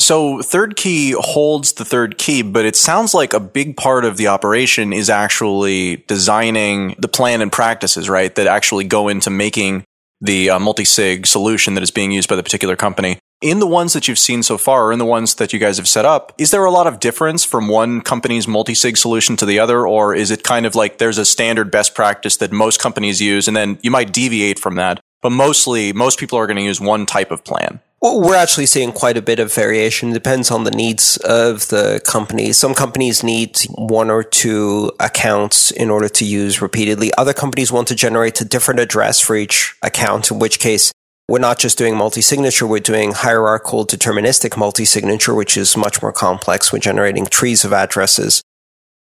So 0.00 0.40
third 0.40 0.76
key 0.76 1.14
holds 1.18 1.74
the 1.74 1.84
third 1.84 2.16
key, 2.16 2.40
but 2.40 2.64
it 2.64 2.74
sounds 2.74 3.12
like 3.12 3.34
a 3.34 3.40
big 3.40 3.76
part 3.76 4.06
of 4.06 4.16
the 4.16 4.28
operation 4.28 4.94
is 4.94 5.10
actually 5.10 5.96
designing 6.08 6.94
the 6.98 7.06
plan 7.06 7.42
and 7.42 7.52
practices, 7.52 8.08
right? 8.08 8.34
That 8.34 8.46
actually 8.46 8.84
go 8.84 9.08
into 9.08 9.28
making 9.28 9.84
the 10.22 10.50
uh, 10.50 10.58
multi-sig 10.58 11.26
solution 11.26 11.74
that 11.74 11.82
is 11.82 11.90
being 11.90 12.12
used 12.12 12.30
by 12.30 12.36
the 12.36 12.42
particular 12.42 12.76
company. 12.76 13.18
In 13.40 13.58
the 13.58 13.66
ones 13.66 13.94
that 13.94 14.06
you've 14.06 14.18
seen 14.18 14.42
so 14.42 14.58
far, 14.58 14.88
or 14.88 14.92
in 14.92 14.98
the 14.98 15.06
ones 15.06 15.36
that 15.36 15.54
you 15.54 15.58
guys 15.58 15.78
have 15.78 15.88
set 15.88 16.04
up, 16.04 16.34
is 16.36 16.50
there 16.50 16.62
a 16.66 16.70
lot 16.70 16.86
of 16.86 17.00
difference 17.00 17.42
from 17.42 17.68
one 17.68 18.02
company's 18.02 18.46
multi-sig 18.46 18.98
solution 18.98 19.34
to 19.36 19.46
the 19.46 19.58
other, 19.58 19.86
or 19.86 20.14
is 20.14 20.30
it 20.30 20.44
kind 20.44 20.66
of 20.66 20.74
like 20.74 20.98
there's 20.98 21.16
a 21.16 21.24
standard 21.24 21.70
best 21.70 21.94
practice 21.94 22.36
that 22.36 22.52
most 22.52 22.80
companies 22.80 23.22
use, 23.22 23.48
and 23.48 23.56
then 23.56 23.78
you 23.80 23.90
might 23.90 24.12
deviate 24.12 24.58
from 24.58 24.74
that, 24.74 25.00
but 25.22 25.30
mostly 25.30 25.90
most 25.94 26.18
people 26.18 26.38
are 26.38 26.46
going 26.46 26.58
to 26.58 26.62
use 26.62 26.82
one 26.82 27.06
type 27.06 27.30
of 27.30 27.42
plan? 27.42 27.80
Well, 28.02 28.20
we're 28.20 28.36
actually 28.36 28.66
seeing 28.66 28.92
quite 28.92 29.16
a 29.16 29.22
bit 29.22 29.38
of 29.38 29.54
variation. 29.54 30.10
It 30.10 30.14
depends 30.14 30.50
on 30.50 30.64
the 30.64 30.70
needs 30.70 31.16
of 31.18 31.68
the 31.68 32.02
company. 32.04 32.52
Some 32.52 32.74
companies 32.74 33.22
need 33.22 33.58
one 33.74 34.10
or 34.10 34.22
two 34.22 34.92
accounts 35.00 35.70
in 35.70 35.88
order 35.88 36.10
to 36.10 36.26
use 36.26 36.60
repeatedly. 36.60 37.10
Other 37.16 37.32
companies 37.32 37.72
want 37.72 37.88
to 37.88 37.94
generate 37.94 38.38
a 38.42 38.44
different 38.44 38.80
address 38.80 39.18
for 39.18 39.34
each 39.34 39.76
account, 39.82 40.30
in 40.30 40.38
which 40.38 40.58
case 40.58 40.92
we're 41.30 41.38
not 41.38 41.60
just 41.60 41.78
doing 41.78 41.96
multi-signature, 41.96 42.66
we're 42.66 42.80
doing 42.80 43.12
hierarchical 43.12 43.86
deterministic 43.86 44.56
multi-signature, 44.56 45.32
which 45.32 45.56
is 45.56 45.76
much 45.76 46.02
more 46.02 46.12
complex. 46.12 46.72
We're 46.72 46.80
generating 46.80 47.24
trees 47.24 47.64
of 47.64 47.72
addresses. 47.72 48.42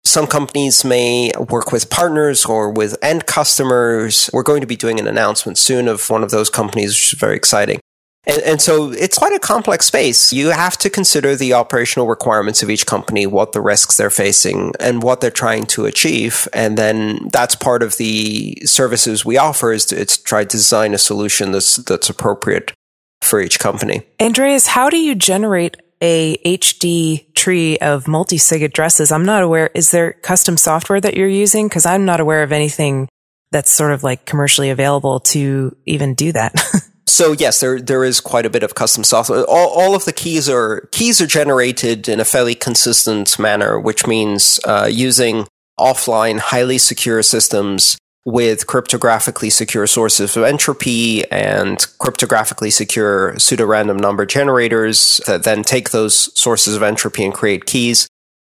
Some 0.04 0.28
companies 0.28 0.84
may 0.84 1.32
work 1.50 1.72
with 1.72 1.90
partners 1.90 2.44
or 2.44 2.70
with 2.70 2.98
end 3.02 3.28
customers. 3.28 4.30
We're 4.34 4.44
going 4.44 4.60
to 4.60 4.68
be 4.68 4.76
doing 4.76 5.00
an 5.00 5.08
announcement 5.08 5.58
soon 5.58 5.88
of 5.88 6.10
one 6.10 6.22
of 6.22 6.30
those 6.30 6.50
companies, 6.50 6.90
which 6.90 7.14
is 7.14 7.20
very 7.20 7.38
exciting. 7.38 7.80
And, 8.28 8.44
and, 8.44 8.62
so 8.62 8.92
it's 8.92 9.18
quite 9.18 9.32
a 9.32 9.40
complex 9.40 9.86
space. 9.86 10.34
You 10.34 10.50
have 10.50 10.78
to 10.80 10.90
consider 10.90 11.36
the 11.36 11.54
operational 11.54 12.08
requirements 12.08 12.62
of 12.62 12.70
each 12.70 12.86
company, 12.86 13.26
what 13.26 13.54
the 13.54 13.62
risks 13.62 13.96
they're 13.96 14.10
facing 14.10 14.74
and 14.82 15.02
what 15.02 15.22
they're 15.22 15.32
trying 15.32 15.66
to 15.68 15.86
achieve. 15.86 16.46
And 16.52 16.78
then 16.78 17.30
that's 17.32 17.56
part 17.56 17.84
of 17.84 17.96
the 17.96 18.58
services 18.66 19.24
we 19.24 19.38
offer 19.38 19.72
is 19.72 19.86
to, 19.86 20.06
try 20.24 20.44
to 20.44 20.50
design 20.50 20.94
a 20.94 20.98
solution 20.98 21.54
that's, 21.54 21.78
that's 21.78 22.10
appropriate 22.10 22.74
for 23.22 23.40
each 23.40 23.60
company. 23.60 24.02
Andreas, 24.22 24.68
how 24.68 24.90
do 24.90 24.98
you 24.98 25.16
generate 25.16 25.78
a 26.02 26.38
HD 26.46 27.34
tree 27.34 27.78
of 27.78 28.10
multi-sig 28.10 28.62
addresses? 28.62 29.12
I'm 29.12 29.26
not 29.26 29.42
aware. 29.42 29.72
Is 29.74 29.92
there 29.92 30.14
custom 30.14 30.58
software 30.58 31.00
that 31.00 31.16
you're 31.16 31.28
using? 31.30 31.70
Cause 31.70 31.86
I'm 31.86 32.04
not 32.04 32.20
aware 32.20 32.44
of 32.44 32.52
anything 32.52 33.08
that's 33.52 33.72
sort 33.72 33.94
of 33.94 34.04
like 34.04 34.26
commercially 34.26 34.70
available 34.70 35.22
to 35.22 35.76
even 35.86 36.14
do 36.14 36.34
that. 36.34 36.54
So 37.08 37.32
yes, 37.32 37.62
there 37.62 37.80
there 37.80 38.04
is 38.04 38.20
quite 38.20 38.46
a 38.46 38.50
bit 38.50 38.64
of 38.64 38.76
custom 38.76 39.04
software. 39.04 39.46
All, 39.46 39.70
all 39.70 39.96
of 39.96 40.06
the 40.06 40.14
keys 40.14 40.50
are 40.50 40.82
keys 40.92 41.22
are 41.22 41.28
generated 41.28 42.10
in 42.10 42.20
a 42.20 42.26
fairly 42.26 42.54
consistent 42.54 43.40
manner, 43.40 43.80
which 43.80 44.06
means 44.06 44.60
uh, 44.66 44.90
using 44.92 45.48
offline, 45.80 46.40
highly 46.40 46.78
secure 46.78 47.24
systems 47.24 47.98
with 48.26 48.68
cryptographically 48.68 49.50
secure 49.50 49.88
sources 49.88 50.36
of 50.36 50.44
entropy 50.44 51.24
and 51.32 51.78
cryptographically 51.98 52.74
secure 52.74 53.40
pseudo-random 53.40 53.96
number 53.96 54.26
generators 54.26 55.22
that 55.28 55.44
then 55.44 55.64
take 55.64 55.92
those 55.92 56.38
sources 56.38 56.76
of 56.76 56.84
entropy 56.84 57.24
and 57.24 57.34
create 57.34 57.66
keys. 57.66 58.06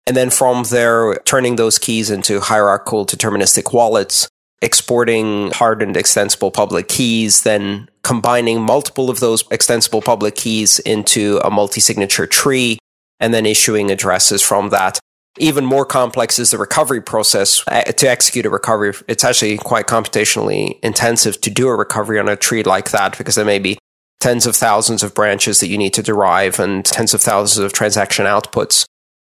And 0.06 0.16
then 0.16 0.30
from 0.30 0.62
there, 0.70 1.16
turning 1.24 1.56
those 1.56 1.80
keys 1.80 2.08
into 2.08 2.38
hierarchical 2.38 3.04
deterministic 3.04 3.72
wallets 3.72 4.28
exporting 4.62 5.50
hardened 5.50 5.96
extensible 5.96 6.52
public 6.52 6.86
keys, 6.88 7.42
then 7.42 7.88
combining 8.04 8.60
multiple 8.60 9.10
of 9.10 9.18
those 9.18 9.44
extensible 9.50 10.02
public 10.02 10.36
keys 10.36 10.78
into 10.80 11.40
a 11.42 11.50
multi-signature 11.50 12.26
tree, 12.26 12.78
and 13.18 13.34
then 13.34 13.46
issuing 13.46 13.90
addresses 13.90 14.42
from 14.42 14.68
that. 14.70 15.00
Even 15.38 15.64
more 15.64 15.84
complex 15.84 16.38
is 16.38 16.52
the 16.52 16.58
recovery 16.58 17.00
process. 17.00 17.64
Uh, 17.66 17.82
to 17.82 18.08
execute 18.08 18.46
a 18.46 18.50
recovery, 18.50 18.92
it's 19.08 19.24
actually 19.24 19.56
quite 19.56 19.86
computationally 19.86 20.78
intensive 20.82 21.40
to 21.40 21.50
do 21.50 21.66
a 21.66 21.74
recovery 21.74 22.20
on 22.20 22.28
a 22.28 22.36
tree 22.36 22.62
like 22.62 22.92
that 22.92 23.18
because 23.18 23.34
there 23.34 23.44
may 23.44 23.58
be 23.58 23.76
tens 24.20 24.46
of 24.46 24.54
thousands 24.54 25.02
of 25.02 25.14
branches 25.14 25.58
that 25.58 25.68
you 25.68 25.76
need 25.76 25.92
to 25.94 26.02
derive 26.02 26.60
and 26.60 26.84
tens 26.84 27.14
of 27.14 27.20
thousands 27.20 27.64
of 27.64 27.72
transaction 27.72 28.26
outputs, 28.26 28.84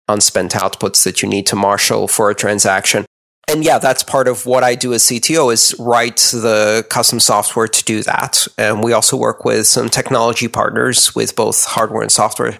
unspent 0.08 0.52
outputs 0.52 1.04
that 1.04 1.22
you 1.22 1.28
need 1.28 1.46
to 1.46 1.56
marshal 1.56 2.06
for 2.06 2.28
a 2.28 2.34
transaction 2.34 3.06
and 3.48 3.64
yeah, 3.64 3.78
that's 3.78 4.02
part 4.02 4.28
of 4.28 4.46
what 4.46 4.64
I 4.64 4.74
do 4.74 4.94
as 4.94 5.04
CTO 5.04 5.52
is 5.52 5.74
write 5.78 6.16
the 6.16 6.86
custom 6.88 7.20
software 7.20 7.68
to 7.68 7.84
do 7.84 8.02
that. 8.02 8.46
And 8.56 8.82
we 8.82 8.92
also 8.92 9.16
work 9.16 9.44
with 9.44 9.66
some 9.66 9.88
technology 9.88 10.48
partners 10.48 11.14
with 11.14 11.36
both 11.36 11.64
hardware 11.64 12.02
and 12.02 12.12
software 12.12 12.58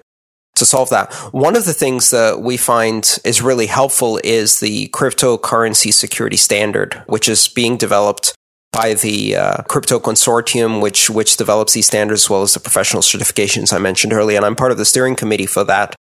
to 0.57 0.65
solve 0.65 0.91
that. 0.91 1.13
One 1.33 1.57
of 1.57 1.65
the 1.65 1.73
things 1.73 2.11
that 2.11 2.41
we 2.41 2.57
find 2.57 3.19
is 3.25 3.43
really 3.43 3.67
helpful 3.67 4.21
is 4.23 4.61
the 4.61 4.89
cryptocurrency 4.89 5.93
security 5.93 6.37
standard, 6.37 7.03
which 7.07 7.29
is 7.29 7.49
being 7.49 7.77
developed 7.77 8.35
by 8.73 8.95
the 8.95 9.37
uh, 9.37 9.63
crypto 9.63 9.99
consortium, 9.99 10.83
which 10.83 11.09
which 11.09 11.37
develops 11.37 11.73
these 11.73 11.87
standards 11.87 12.25
as 12.25 12.31
well 12.31 12.43
as 12.43 12.55
the 12.55 12.61
professional 12.61 13.03
certifications 13.03 13.73
I 13.73 13.79
mentioned 13.79 14.13
earlier. 14.13 14.37
And 14.37 14.45
I'm 14.45 14.57
part 14.57 14.73
of 14.73 14.79
the 14.79 14.85
steering 14.85 15.17
committee 15.17 15.47
for 15.47 15.65
that. 15.65 15.95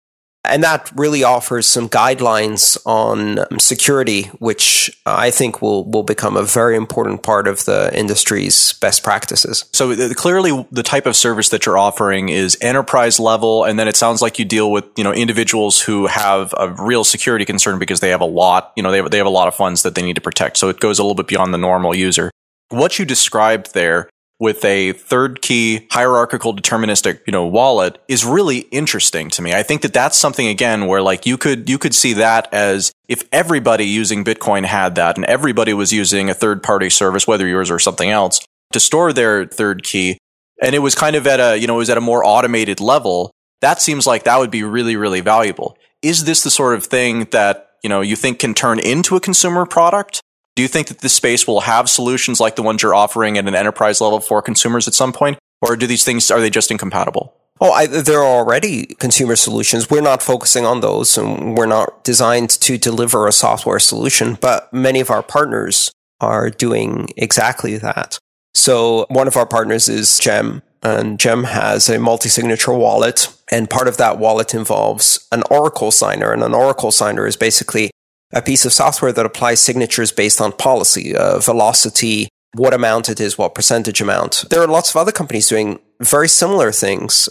And 0.45 0.61
that 0.63 0.91
really 0.95 1.23
offers 1.23 1.65
some 1.65 1.87
guidelines 1.87 2.77
on 2.85 3.45
security, 3.59 4.23
which 4.39 4.91
I 5.05 5.31
think 5.31 5.61
will, 5.61 5.89
will 5.89 6.03
become 6.03 6.35
a 6.35 6.43
very 6.43 6.75
important 6.75 7.23
part 7.23 7.47
of 7.47 7.63
the 7.63 7.97
industry's 7.97 8.73
best 8.73 9.03
practices. 9.03 9.65
So 9.71 9.91
uh, 9.91 10.13
clearly 10.13 10.67
the 10.69 10.83
type 10.83 11.05
of 11.05 11.15
service 11.15 11.47
that 11.49 11.65
you're 11.65 11.77
offering 11.77 12.27
is 12.27 12.57
enterprise 12.59 13.21
level. 13.21 13.63
And 13.63 13.79
then 13.79 13.87
it 13.87 13.95
sounds 13.95 14.21
like 14.21 14.37
you 14.37 14.43
deal 14.43 14.69
with, 14.69 14.83
you 14.97 15.03
know, 15.03 15.13
individuals 15.13 15.79
who 15.79 16.07
have 16.07 16.53
a 16.57 16.69
real 16.69 17.05
security 17.05 17.45
concern 17.45 17.79
because 17.79 18.01
they 18.01 18.09
have 18.09 18.21
a 18.21 18.25
lot, 18.25 18.73
you 18.75 18.83
know, 18.83 18.91
they 18.91 18.97
have, 18.97 19.11
they 19.11 19.17
have 19.17 19.27
a 19.27 19.29
lot 19.31 19.47
of 19.47 19.55
funds 19.55 19.83
that 19.83 19.95
they 19.95 20.01
need 20.01 20.15
to 20.15 20.21
protect. 20.21 20.57
So 20.57 20.67
it 20.67 20.81
goes 20.81 20.99
a 20.99 21.03
little 21.03 21.15
bit 21.15 21.27
beyond 21.27 21.53
the 21.53 21.57
normal 21.57 21.95
user. 21.95 22.31
What 22.67 22.99
you 22.99 23.05
described 23.05 23.73
there 23.73 24.09
with 24.39 24.65
a 24.65 24.93
third 24.93 25.41
key 25.41 25.87
hierarchical 25.91 26.55
deterministic, 26.55 27.21
you 27.25 27.31
know, 27.31 27.45
wallet 27.45 27.97
is 28.07 28.25
really 28.25 28.59
interesting 28.59 29.29
to 29.29 29.41
me. 29.41 29.53
I 29.53 29.63
think 29.63 29.81
that 29.83 29.93
that's 29.93 30.17
something 30.17 30.47
again 30.47 30.87
where 30.87 31.01
like 31.01 31.25
you 31.25 31.37
could, 31.37 31.69
you 31.69 31.77
could 31.77 31.93
see 31.93 32.13
that 32.13 32.53
as 32.53 32.91
if 33.07 33.23
everybody 33.31 33.85
using 33.85 34.25
Bitcoin 34.25 34.65
had 34.65 34.95
that 34.95 35.17
and 35.17 35.25
everybody 35.25 35.73
was 35.73 35.93
using 35.93 36.29
a 36.29 36.33
third 36.33 36.61
party 36.61 36.89
service, 36.89 37.27
whether 37.27 37.47
yours 37.47 37.71
or 37.71 37.79
something 37.79 38.09
else 38.09 38.45
to 38.73 38.79
store 38.79 39.13
their 39.13 39.45
third 39.45 39.83
key. 39.83 40.17
And 40.61 40.75
it 40.75 40.79
was 40.79 40.95
kind 40.95 41.15
of 41.15 41.27
at 41.27 41.39
a, 41.39 41.57
you 41.57 41.67
know, 41.67 41.75
it 41.75 41.79
was 41.79 41.89
at 41.89 41.97
a 41.97 42.01
more 42.01 42.25
automated 42.25 42.79
level. 42.79 43.31
That 43.61 43.81
seems 43.81 44.05
like 44.05 44.23
that 44.23 44.39
would 44.39 44.51
be 44.51 44.63
really, 44.63 44.95
really 44.95 45.21
valuable. 45.21 45.77
Is 46.01 46.25
this 46.25 46.43
the 46.43 46.49
sort 46.49 46.75
of 46.75 46.83
thing 46.83 47.25
that, 47.31 47.69
you 47.81 47.89
know, 47.89 48.01
you 48.01 48.15
think 48.15 48.39
can 48.39 48.53
turn 48.53 48.79
into 48.79 49.15
a 49.15 49.21
consumer 49.21 49.65
product? 49.65 50.21
Do 50.55 50.61
you 50.61 50.67
think 50.67 50.87
that 50.87 50.99
this 50.99 51.13
space 51.13 51.47
will 51.47 51.61
have 51.61 51.89
solutions 51.89 52.39
like 52.39 52.55
the 52.55 52.63
ones 52.63 52.83
you're 52.83 52.93
offering 52.93 53.37
at 53.37 53.47
an 53.47 53.55
enterprise 53.55 53.99
level 53.99 54.19
for 54.19 54.41
consumers 54.41 54.87
at 54.87 54.93
some 54.93 55.11
point? 55.11 55.39
Or 55.61 55.75
do 55.75 55.87
these 55.87 56.03
things, 56.03 56.29
are 56.29 56.39
they 56.39 56.49
just 56.49 56.69
incompatible? 56.69 57.35
Oh, 57.59 57.71
I, 57.71 57.87
there 57.87 58.19
are 58.19 58.39
already 58.39 58.85
consumer 58.85 59.35
solutions. 59.35 59.89
We're 59.89 60.01
not 60.01 60.21
focusing 60.21 60.65
on 60.65 60.81
those 60.81 61.17
and 61.17 61.57
we're 61.57 61.65
not 61.65 62.03
designed 62.03 62.49
to 62.51 62.77
deliver 62.77 63.27
a 63.27 63.31
software 63.31 63.79
solution, 63.79 64.37
but 64.41 64.71
many 64.73 64.99
of 64.99 65.09
our 65.09 65.23
partners 65.23 65.91
are 66.19 66.49
doing 66.49 67.07
exactly 67.15 67.77
that. 67.77 68.19
So 68.53 69.05
one 69.09 69.27
of 69.27 69.37
our 69.37 69.45
partners 69.45 69.89
is 69.89 70.19
Gem 70.19 70.61
and 70.83 71.19
Gem 71.19 71.45
has 71.45 71.89
a 71.89 71.99
multi-signature 71.99 72.73
wallet 72.73 73.27
and 73.51 73.69
part 73.69 73.87
of 73.87 73.97
that 73.97 74.19
wallet 74.19 74.53
involves 74.53 75.27
an 75.31 75.43
Oracle 75.49 75.91
signer 75.91 76.31
and 76.31 76.43
an 76.43 76.53
Oracle 76.53 76.91
signer 76.91 77.25
is 77.25 77.37
basically 77.37 77.89
a 78.33 78.41
piece 78.41 78.65
of 78.65 78.73
software 78.73 79.11
that 79.11 79.25
applies 79.25 79.61
signatures 79.61 80.11
based 80.11 80.41
on 80.41 80.51
policy, 80.51 81.15
uh, 81.15 81.39
velocity, 81.39 82.27
what 82.55 82.73
amount 82.73 83.09
it 83.09 83.19
is, 83.19 83.37
what 83.37 83.55
percentage 83.55 84.01
amount. 84.01 84.45
There 84.49 84.61
are 84.61 84.67
lots 84.67 84.91
of 84.91 84.97
other 84.97 85.11
companies 85.11 85.47
doing 85.47 85.79
very 86.01 86.27
similar 86.27 86.71
things. 86.71 87.29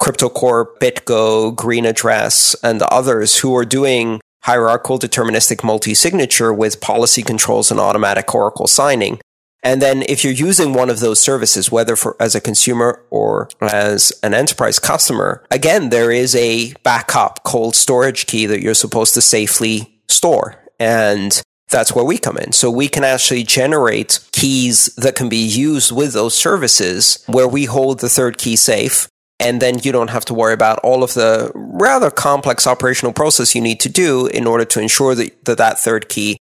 CryptoCorp, 0.00 0.78
BitGo, 0.80 1.54
Green 1.56 1.84
Address, 1.84 2.54
and 2.62 2.80
others 2.82 3.38
who 3.38 3.54
are 3.56 3.64
doing 3.64 4.20
hierarchical 4.44 4.98
deterministic 4.98 5.64
multi-signature 5.64 6.52
with 6.54 6.80
policy 6.80 7.22
controls 7.22 7.70
and 7.70 7.80
automatic 7.80 8.32
Oracle 8.34 8.66
signing. 8.66 9.20
And 9.64 9.82
then 9.82 10.04
if 10.08 10.22
you're 10.22 10.32
using 10.32 10.72
one 10.72 10.88
of 10.88 11.00
those 11.00 11.18
services, 11.18 11.72
whether 11.72 11.96
for 11.96 12.16
as 12.20 12.36
a 12.36 12.40
consumer 12.40 13.02
or 13.10 13.48
as 13.60 14.12
an 14.22 14.34
enterprise 14.34 14.78
customer, 14.78 15.44
again, 15.50 15.90
there 15.90 16.12
is 16.12 16.36
a 16.36 16.72
backup 16.84 17.42
cold 17.42 17.74
storage 17.74 18.26
key 18.26 18.46
that 18.46 18.62
you're 18.62 18.74
supposed 18.74 19.14
to 19.14 19.20
safely 19.20 19.97
store. 20.08 20.62
And 20.78 21.40
that's 21.70 21.94
where 21.94 22.04
we 22.04 22.18
come 22.18 22.38
in. 22.38 22.52
So 22.52 22.70
we 22.70 22.88
can 22.88 23.04
actually 23.04 23.42
generate 23.42 24.20
keys 24.32 24.86
that 24.96 25.16
can 25.16 25.28
be 25.28 25.36
used 25.36 25.92
with 25.92 26.12
those 26.12 26.36
services 26.36 27.22
where 27.26 27.48
we 27.48 27.66
hold 27.66 28.00
the 28.00 28.08
third 28.08 28.38
key 28.38 28.56
safe 28.56 29.08
and 29.40 29.62
then 29.62 29.78
you 29.82 29.92
don't 29.92 30.10
have 30.10 30.24
to 30.26 30.34
worry 30.34 30.52
about 30.52 30.78
all 30.80 31.04
of 31.04 31.14
the 31.14 31.52
rather 31.54 32.10
complex 32.10 32.66
operational 32.66 33.12
process 33.12 33.54
you 33.54 33.60
need 33.60 33.80
to 33.80 33.88
do 33.88 34.26
in 34.26 34.46
order 34.46 34.64
to 34.64 34.80
ensure 34.80 35.14
that 35.14 35.44
that, 35.44 35.58
that 35.58 35.78
third 35.78 36.08
key 36.08 36.38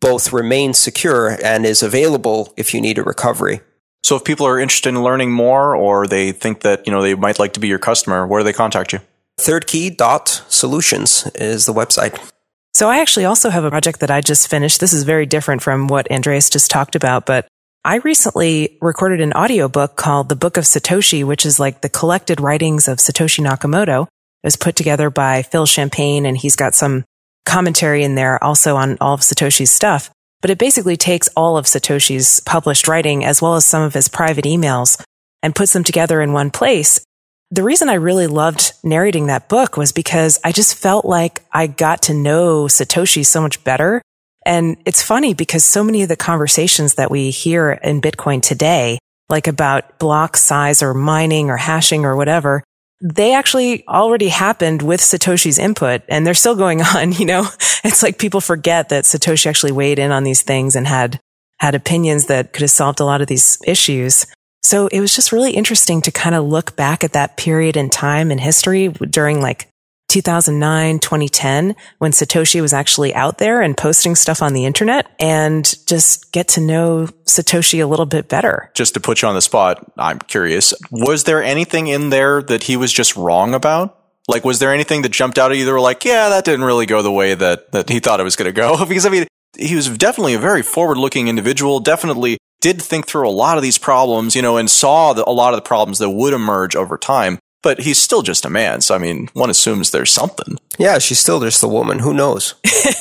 both 0.00 0.32
remains 0.32 0.78
secure 0.78 1.36
and 1.44 1.66
is 1.66 1.82
available 1.82 2.52
if 2.56 2.72
you 2.74 2.80
need 2.80 2.98
a 2.98 3.02
recovery. 3.02 3.60
So 4.04 4.16
if 4.16 4.24
people 4.24 4.46
are 4.46 4.58
interested 4.58 4.88
in 4.88 5.02
learning 5.02 5.30
more 5.30 5.76
or 5.76 6.06
they 6.08 6.32
think 6.32 6.62
that, 6.62 6.86
you 6.86 6.92
know, 6.92 7.02
they 7.02 7.14
might 7.14 7.38
like 7.38 7.52
to 7.52 7.60
be 7.60 7.68
your 7.68 7.78
customer, 7.78 8.26
where 8.26 8.40
do 8.40 8.44
they 8.44 8.52
contact 8.52 8.92
you? 8.92 9.00
Thirdkey.solutions 9.38 11.30
is 11.34 11.66
the 11.66 11.72
website. 11.72 12.31
So 12.74 12.88
I 12.88 13.00
actually 13.00 13.26
also 13.26 13.50
have 13.50 13.64
a 13.64 13.70
project 13.70 14.00
that 14.00 14.10
I 14.10 14.20
just 14.20 14.48
finished. 14.48 14.80
This 14.80 14.92
is 14.92 15.02
very 15.02 15.26
different 15.26 15.62
from 15.62 15.88
what 15.88 16.10
Andreas 16.10 16.48
just 16.48 16.70
talked 16.70 16.96
about, 16.96 17.26
but 17.26 17.46
I 17.84 17.96
recently 17.96 18.78
recorded 18.80 19.20
an 19.20 19.32
audiobook 19.34 19.96
called 19.96 20.28
The 20.28 20.36
Book 20.36 20.56
of 20.56 20.64
Satoshi, 20.64 21.24
which 21.24 21.44
is 21.44 21.60
like 21.60 21.80
the 21.80 21.88
collected 21.88 22.40
writings 22.40 22.88
of 22.88 22.98
Satoshi 22.98 23.44
Nakamoto. 23.44 24.04
It 24.04 24.46
was 24.46 24.56
put 24.56 24.76
together 24.76 25.10
by 25.10 25.42
Phil 25.42 25.66
Champagne 25.66 26.24
and 26.24 26.36
he's 26.36 26.56
got 26.56 26.74
some 26.74 27.04
commentary 27.44 28.04
in 28.04 28.14
there 28.14 28.42
also 28.42 28.76
on 28.76 28.96
all 29.00 29.14
of 29.14 29.20
Satoshi's 29.20 29.70
stuff. 29.70 30.10
But 30.40 30.50
it 30.50 30.58
basically 30.58 30.96
takes 30.96 31.28
all 31.36 31.56
of 31.56 31.66
Satoshi's 31.66 32.40
published 32.40 32.88
writing 32.88 33.24
as 33.24 33.42
well 33.42 33.56
as 33.56 33.64
some 33.64 33.82
of 33.82 33.94
his 33.94 34.08
private 34.08 34.44
emails 34.44 35.02
and 35.42 35.54
puts 35.54 35.72
them 35.72 35.84
together 35.84 36.22
in 36.22 36.32
one 36.32 36.50
place. 36.50 37.04
The 37.52 37.62
reason 37.62 37.90
I 37.90 37.94
really 37.94 38.26
loved 38.26 38.72
narrating 38.82 39.26
that 39.26 39.50
book 39.50 39.76
was 39.76 39.92
because 39.92 40.40
I 40.42 40.52
just 40.52 40.74
felt 40.74 41.04
like 41.04 41.44
I 41.52 41.66
got 41.66 42.02
to 42.02 42.14
know 42.14 42.64
Satoshi 42.64 43.24
so 43.24 43.42
much 43.42 43.62
better 43.62 44.00
and 44.44 44.76
it's 44.84 45.02
funny 45.02 45.34
because 45.34 45.64
so 45.64 45.84
many 45.84 46.02
of 46.02 46.08
the 46.08 46.16
conversations 46.16 46.94
that 46.94 47.10
we 47.10 47.30
hear 47.30 47.72
in 47.72 48.00
Bitcoin 48.00 48.42
today, 48.42 48.98
like 49.28 49.46
about 49.46 49.98
block 49.98 50.36
size 50.36 50.82
or 50.82 50.94
mining 50.94 51.50
or 51.50 51.56
hashing 51.56 52.04
or 52.04 52.16
whatever, 52.16 52.64
they 53.00 53.34
actually 53.34 53.86
already 53.86 54.28
happened 54.28 54.82
with 54.82 55.00
Satoshi's 55.00 55.58
input 55.58 56.02
and 56.08 56.26
they're 56.26 56.34
still 56.34 56.56
going 56.56 56.82
on. 56.94 57.12
You 57.12 57.26
know, 57.26 57.46
it's 57.84 58.02
like 58.02 58.18
people 58.18 58.40
forget 58.40 58.88
that 58.88 59.04
Satoshi 59.04 59.46
actually 59.46 59.72
weighed 59.72 59.98
in 59.98 60.10
on 60.10 60.24
these 60.24 60.42
things 60.42 60.74
and 60.74 60.86
had, 60.86 61.20
had 61.58 61.74
opinions 61.74 62.26
that 62.26 62.52
could 62.52 62.62
have 62.62 62.70
solved 62.70 63.00
a 63.00 63.04
lot 63.04 63.20
of 63.20 63.28
these 63.28 63.58
issues. 63.64 64.26
So 64.62 64.86
it 64.88 65.00
was 65.00 65.14
just 65.14 65.32
really 65.32 65.52
interesting 65.52 66.02
to 66.02 66.12
kind 66.12 66.34
of 66.34 66.44
look 66.44 66.76
back 66.76 67.04
at 67.04 67.12
that 67.12 67.36
period 67.36 67.76
in 67.76 67.90
time 67.90 68.30
in 68.30 68.38
history 68.38 68.88
during 68.88 69.40
like 69.40 69.68
2009, 70.08 70.98
2010, 70.98 71.74
when 71.98 72.12
Satoshi 72.12 72.60
was 72.60 72.72
actually 72.72 73.14
out 73.14 73.38
there 73.38 73.62
and 73.62 73.76
posting 73.76 74.14
stuff 74.14 74.42
on 74.42 74.52
the 74.52 74.66
internet 74.66 75.10
and 75.18 75.74
just 75.86 76.32
get 76.32 76.48
to 76.48 76.60
know 76.60 77.08
Satoshi 77.24 77.82
a 77.82 77.86
little 77.86 78.04
bit 78.06 78.28
better. 78.28 78.70
Just 78.74 78.94
to 78.94 79.00
put 79.00 79.22
you 79.22 79.28
on 79.28 79.34
the 79.34 79.40
spot, 79.40 79.90
I'm 79.96 80.18
curious. 80.18 80.74
Was 80.90 81.24
there 81.24 81.42
anything 81.42 81.86
in 81.86 82.10
there 82.10 82.42
that 82.42 82.64
he 82.64 82.76
was 82.76 82.92
just 82.92 83.16
wrong 83.16 83.54
about? 83.54 83.98
Like, 84.28 84.44
was 84.44 84.58
there 84.58 84.72
anything 84.72 85.02
that 85.02 85.12
jumped 85.12 85.38
out 85.38 85.50
at 85.50 85.56
you 85.56 85.64
that 85.64 85.72
were 85.72 85.80
like, 85.80 86.04
yeah, 86.04 86.28
that 86.28 86.44
didn't 86.44 86.64
really 86.64 86.86
go 86.86 87.02
the 87.02 87.10
way 87.10 87.34
that, 87.34 87.72
that 87.72 87.88
he 87.88 87.98
thought 87.98 88.20
it 88.20 88.24
was 88.24 88.36
going 88.36 88.52
to 88.52 88.52
go? 88.52 88.84
because 88.86 89.06
I 89.06 89.08
mean, 89.08 89.26
he 89.58 89.74
was 89.74 89.88
definitely 89.88 90.34
a 90.34 90.38
very 90.38 90.62
forward 90.62 90.98
looking 90.98 91.28
individual, 91.28 91.80
definitely 91.80 92.38
did 92.60 92.80
think 92.80 93.06
through 93.06 93.28
a 93.28 93.30
lot 93.30 93.56
of 93.56 93.62
these 93.62 93.78
problems, 93.78 94.36
you 94.36 94.42
know, 94.42 94.56
and 94.56 94.70
saw 94.70 95.12
the, 95.12 95.28
a 95.28 95.30
lot 95.30 95.52
of 95.52 95.58
the 95.58 95.66
problems 95.66 95.98
that 95.98 96.10
would 96.10 96.32
emerge 96.32 96.76
over 96.76 96.96
time 96.96 97.38
but 97.62 97.80
he's 97.80 97.98
still 97.98 98.22
just 98.22 98.44
a 98.44 98.50
man. 98.50 98.80
So, 98.80 98.94
I 98.94 98.98
mean, 98.98 99.28
one 99.32 99.48
assumes 99.48 99.90
there's 99.90 100.12
something. 100.12 100.58
Yeah, 100.78 100.98
she's 100.98 101.18
still 101.18 101.40
just 101.40 101.62
a 101.62 101.68
woman. 101.68 102.00
Who 102.00 102.12
knows? 102.12 102.54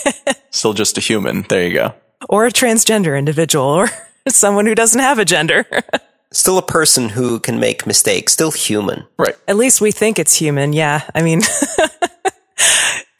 still 0.51 0.73
just 0.73 0.97
a 0.97 1.01
human. 1.01 1.43
There 1.49 1.67
you 1.67 1.73
go. 1.73 1.93
Or 2.29 2.45
a 2.45 2.51
transgender 2.51 3.17
individual 3.17 3.65
or 3.65 3.87
someone 4.27 4.67
who 4.67 4.75
doesn't 4.75 5.01
have 5.01 5.19
a 5.19 5.25
gender. 5.25 5.65
still 6.31 6.57
a 6.57 6.65
person 6.65 7.09
who 7.09 7.39
can 7.39 7.59
make 7.59 7.87
mistakes, 7.87 8.33
still 8.33 8.51
human. 8.51 9.07
Right. 9.17 9.35
At 9.47 9.57
least 9.57 9.81
we 9.81 9.91
think 9.91 10.19
it's 10.19 10.35
human. 10.35 10.73
Yeah. 10.73 11.09
I 11.15 11.23
mean, 11.23 11.41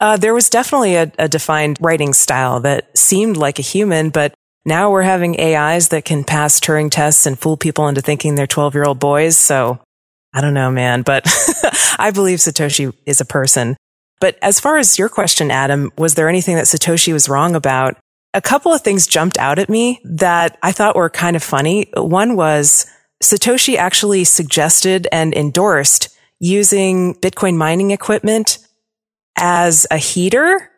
uh, 0.02 0.16
there 0.16 0.34
was 0.34 0.50
definitely 0.50 0.96
a, 0.96 1.12
a 1.16 1.28
defined 1.28 1.78
writing 1.80 2.12
style 2.12 2.58
that 2.58 2.98
seemed 2.98 3.36
like 3.36 3.60
a 3.60 3.62
human, 3.62 4.10
but 4.10 4.34
now 4.64 4.90
we're 4.90 5.02
having 5.02 5.40
AIs 5.40 5.88
that 5.88 6.04
can 6.04 6.24
pass 6.24 6.58
Turing 6.58 6.90
tests 6.90 7.24
and 7.24 7.38
fool 7.38 7.56
people 7.56 7.86
into 7.86 8.02
thinking 8.02 8.34
they're 8.34 8.48
12 8.48 8.74
year 8.74 8.82
old 8.82 8.98
boys. 8.98 9.38
So 9.38 9.78
I 10.34 10.40
don't 10.40 10.54
know, 10.54 10.72
man, 10.72 11.02
but 11.02 11.24
I 11.98 12.10
believe 12.12 12.40
Satoshi 12.40 12.92
is 13.06 13.20
a 13.20 13.24
person. 13.24 13.76
But 14.20 14.38
as 14.42 14.58
far 14.58 14.78
as 14.78 14.98
your 14.98 15.08
question, 15.08 15.52
Adam, 15.52 15.92
was 15.96 16.16
there 16.16 16.28
anything 16.28 16.56
that 16.56 16.66
Satoshi 16.66 17.12
was 17.12 17.28
wrong 17.28 17.54
about? 17.54 17.96
A 18.34 18.40
couple 18.40 18.72
of 18.72 18.82
things 18.82 19.06
jumped 19.06 19.38
out 19.38 19.60
at 19.60 19.68
me 19.68 20.00
that 20.04 20.58
I 20.64 20.72
thought 20.72 20.96
were 20.96 21.10
kind 21.10 21.36
of 21.36 21.44
funny. 21.44 21.92
One 21.96 22.34
was 22.34 22.86
Satoshi 23.22 23.76
actually 23.76 24.24
suggested 24.24 25.06
and 25.12 25.32
endorsed 25.32 26.08
using 26.40 27.14
Bitcoin 27.14 27.56
mining 27.56 27.92
equipment 27.92 28.58
as 29.36 29.86
a 29.90 29.96
heater. 29.96 30.70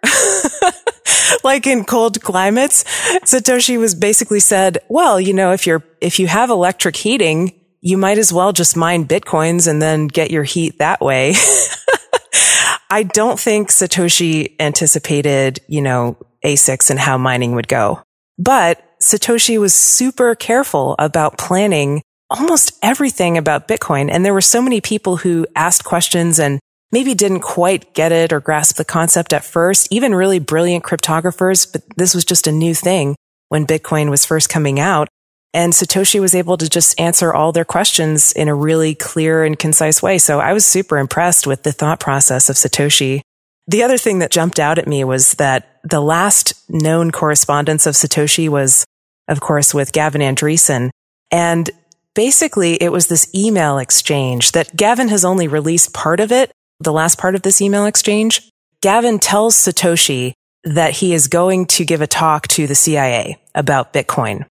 like 1.44 1.66
in 1.66 1.84
cold 1.84 2.20
climates, 2.22 2.84
Satoshi 3.24 3.78
was 3.78 3.94
basically 3.94 4.40
said, 4.40 4.78
well, 4.88 5.20
you 5.20 5.32
know, 5.32 5.52
if 5.52 5.66
you're, 5.66 5.82
if 6.00 6.18
you 6.18 6.26
have 6.26 6.50
electric 6.50 6.96
heating, 6.96 7.60
you 7.80 7.98
might 7.98 8.18
as 8.18 8.32
well 8.32 8.52
just 8.52 8.76
mine 8.76 9.06
bitcoins 9.06 9.68
and 9.68 9.80
then 9.80 10.06
get 10.06 10.30
your 10.30 10.44
heat 10.44 10.78
that 10.78 11.00
way. 11.00 11.34
I 12.90 13.02
don't 13.02 13.38
think 13.38 13.68
Satoshi 13.70 14.54
anticipated, 14.60 15.60
you 15.68 15.82
know, 15.82 16.16
ASICs 16.44 16.90
and 16.90 16.98
how 16.98 17.18
mining 17.18 17.54
would 17.54 17.68
go. 17.68 18.02
But 18.38 18.82
Satoshi 19.02 19.60
was 19.60 19.74
super 19.74 20.34
careful 20.34 20.94
about 20.98 21.38
planning 21.38 22.02
almost 22.30 22.72
everything 22.82 23.36
about 23.36 23.68
Bitcoin. 23.68 24.10
And 24.10 24.24
there 24.24 24.32
were 24.32 24.40
so 24.40 24.62
many 24.62 24.80
people 24.80 25.16
who 25.16 25.46
asked 25.54 25.84
questions 25.84 26.38
and 26.38 26.58
maybe 26.92 27.14
didn't 27.14 27.40
quite 27.40 27.94
get 27.94 28.12
it 28.12 28.32
or 28.32 28.40
grasp 28.40 28.76
the 28.76 28.84
concept 28.84 29.32
at 29.32 29.44
first, 29.44 29.88
even 29.90 30.14
really 30.14 30.38
brilliant 30.38 30.84
cryptographers. 30.84 31.70
But 31.70 31.82
this 31.96 32.14
was 32.14 32.24
just 32.24 32.46
a 32.46 32.52
new 32.52 32.74
thing 32.74 33.16
when 33.48 33.66
Bitcoin 33.66 34.10
was 34.10 34.24
first 34.24 34.48
coming 34.48 34.78
out. 34.80 35.08
And 35.52 35.72
Satoshi 35.72 36.20
was 36.20 36.34
able 36.34 36.56
to 36.56 36.68
just 36.68 36.98
answer 36.98 37.32
all 37.32 37.52
their 37.52 37.64
questions 37.64 38.32
in 38.32 38.48
a 38.48 38.54
really 38.54 38.94
clear 38.94 39.44
and 39.44 39.56
concise 39.56 40.02
way. 40.02 40.18
So 40.18 40.40
I 40.40 40.52
was 40.52 40.66
super 40.66 40.98
impressed 40.98 41.46
with 41.46 41.62
the 41.62 41.70
thought 41.72 42.00
process 42.00 42.50
of 42.50 42.56
Satoshi. 42.56 43.20
The 43.68 43.84
other 43.84 43.96
thing 43.96 44.18
that 44.18 44.32
jumped 44.32 44.58
out 44.58 44.78
at 44.78 44.88
me 44.88 45.04
was 45.04 45.32
that 45.34 45.78
the 45.84 46.00
last 46.00 46.54
known 46.68 47.12
correspondence 47.12 47.86
of 47.86 47.94
Satoshi 47.94 48.48
was, 48.48 48.84
of 49.28 49.40
course, 49.40 49.72
with 49.72 49.92
Gavin 49.92 50.20
Andresen. 50.20 50.90
And 51.30 51.70
basically 52.14 52.74
it 52.74 52.90
was 52.90 53.06
this 53.06 53.32
email 53.34 53.78
exchange 53.78 54.52
that 54.52 54.74
Gavin 54.74 55.08
has 55.08 55.24
only 55.24 55.48
released 55.48 55.94
part 55.94 56.20
of 56.20 56.32
it, 56.32 56.50
the 56.80 56.92
last 56.92 57.18
part 57.18 57.34
of 57.34 57.42
this 57.42 57.60
email 57.60 57.86
exchange. 57.86 58.48
Gavin 58.80 59.18
tells 59.18 59.56
Satoshi 59.56 60.32
that 60.64 60.92
he 60.92 61.14
is 61.14 61.28
going 61.28 61.66
to 61.66 61.84
give 61.84 62.00
a 62.00 62.06
talk 62.06 62.48
to 62.48 62.66
the 62.66 62.74
CIA 62.74 63.38
about 63.54 63.92
Bitcoin. 63.92 64.46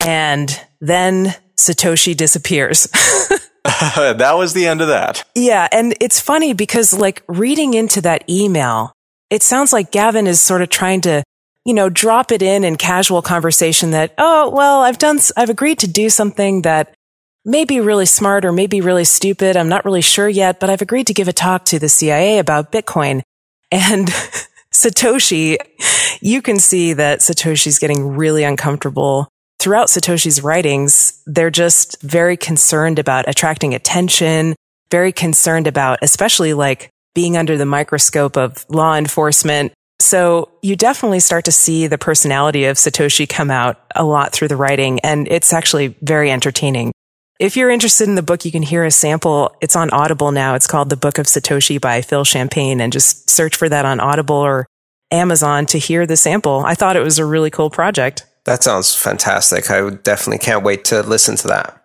And 0.00 0.58
then 0.80 1.34
Satoshi 1.56 2.16
disappears. 2.16 2.88
that 3.64 4.34
was 4.36 4.54
the 4.54 4.66
end 4.66 4.80
of 4.80 4.88
that. 4.88 5.24
Yeah. 5.34 5.68
And 5.72 5.94
it's 6.00 6.20
funny 6.20 6.52
because 6.52 6.92
like 6.92 7.22
reading 7.26 7.74
into 7.74 8.00
that 8.02 8.28
email, 8.28 8.92
it 9.30 9.42
sounds 9.42 9.72
like 9.72 9.90
Gavin 9.90 10.26
is 10.26 10.40
sort 10.40 10.62
of 10.62 10.70
trying 10.70 11.02
to, 11.02 11.22
you 11.64 11.74
know, 11.74 11.90
drop 11.90 12.32
it 12.32 12.40
in 12.40 12.64
in 12.64 12.76
casual 12.76 13.20
conversation 13.20 13.90
that, 13.90 14.14
oh, 14.16 14.50
well, 14.50 14.80
I've 14.80 14.98
done, 14.98 15.18
I've 15.36 15.50
agreed 15.50 15.80
to 15.80 15.88
do 15.88 16.08
something 16.08 16.62
that 16.62 16.94
maybe 17.48 17.80
really 17.80 18.06
smart 18.06 18.44
or 18.44 18.52
maybe 18.52 18.82
really 18.82 19.04
stupid. 19.04 19.56
I'm 19.56 19.70
not 19.70 19.86
really 19.86 20.02
sure 20.02 20.28
yet, 20.28 20.60
but 20.60 20.68
I've 20.68 20.82
agreed 20.82 21.06
to 21.06 21.14
give 21.14 21.28
a 21.28 21.32
talk 21.32 21.64
to 21.66 21.78
the 21.78 21.88
CIA 21.88 22.38
about 22.38 22.70
Bitcoin. 22.70 23.22
And 23.72 24.08
Satoshi, 24.72 25.56
you 26.20 26.42
can 26.42 26.58
see 26.58 26.92
that 26.92 27.20
Satoshi's 27.20 27.78
getting 27.78 28.16
really 28.16 28.44
uncomfortable. 28.44 29.28
Throughout 29.58 29.88
Satoshi's 29.88 30.42
writings, 30.42 31.22
they're 31.26 31.50
just 31.50 32.00
very 32.02 32.36
concerned 32.36 32.98
about 32.98 33.26
attracting 33.26 33.74
attention, 33.74 34.54
very 34.90 35.10
concerned 35.10 35.66
about, 35.66 35.98
especially 36.02 36.52
like 36.52 36.90
being 37.14 37.36
under 37.36 37.56
the 37.56 37.66
microscope 37.66 38.36
of 38.36 38.64
law 38.68 38.94
enforcement. 38.94 39.72
So 40.00 40.50
you 40.62 40.76
definitely 40.76 41.20
start 41.20 41.46
to 41.46 41.52
see 41.52 41.86
the 41.86 41.98
personality 41.98 42.66
of 42.66 42.76
Satoshi 42.76 43.26
come 43.28 43.50
out 43.50 43.80
a 43.96 44.04
lot 44.04 44.32
through 44.32 44.48
the 44.48 44.56
writing, 44.56 45.00
and 45.00 45.26
it's 45.28 45.52
actually 45.52 45.96
very 46.02 46.30
entertaining. 46.30 46.92
If 47.38 47.56
you're 47.56 47.70
interested 47.70 48.08
in 48.08 48.16
the 48.16 48.22
book, 48.22 48.44
you 48.44 48.50
can 48.50 48.64
hear 48.64 48.84
a 48.84 48.90
sample. 48.90 49.54
It's 49.60 49.76
on 49.76 49.90
Audible 49.90 50.32
now. 50.32 50.56
It's 50.56 50.66
called 50.66 50.90
The 50.90 50.96
Book 50.96 51.18
of 51.18 51.26
Satoshi 51.26 51.80
by 51.80 52.02
Phil 52.02 52.24
Champagne 52.24 52.80
and 52.80 52.92
just 52.92 53.30
search 53.30 53.54
for 53.54 53.68
that 53.68 53.84
on 53.84 54.00
Audible 54.00 54.34
or 54.34 54.66
Amazon 55.12 55.64
to 55.66 55.78
hear 55.78 56.04
the 56.04 56.16
sample. 56.16 56.64
I 56.66 56.74
thought 56.74 56.96
it 56.96 57.04
was 57.04 57.20
a 57.20 57.24
really 57.24 57.50
cool 57.50 57.70
project. 57.70 58.26
That 58.44 58.64
sounds 58.64 58.92
fantastic. 58.96 59.70
I 59.70 59.88
definitely 59.88 60.38
can't 60.38 60.64
wait 60.64 60.84
to 60.86 61.04
listen 61.04 61.36
to 61.36 61.46
that. 61.46 61.84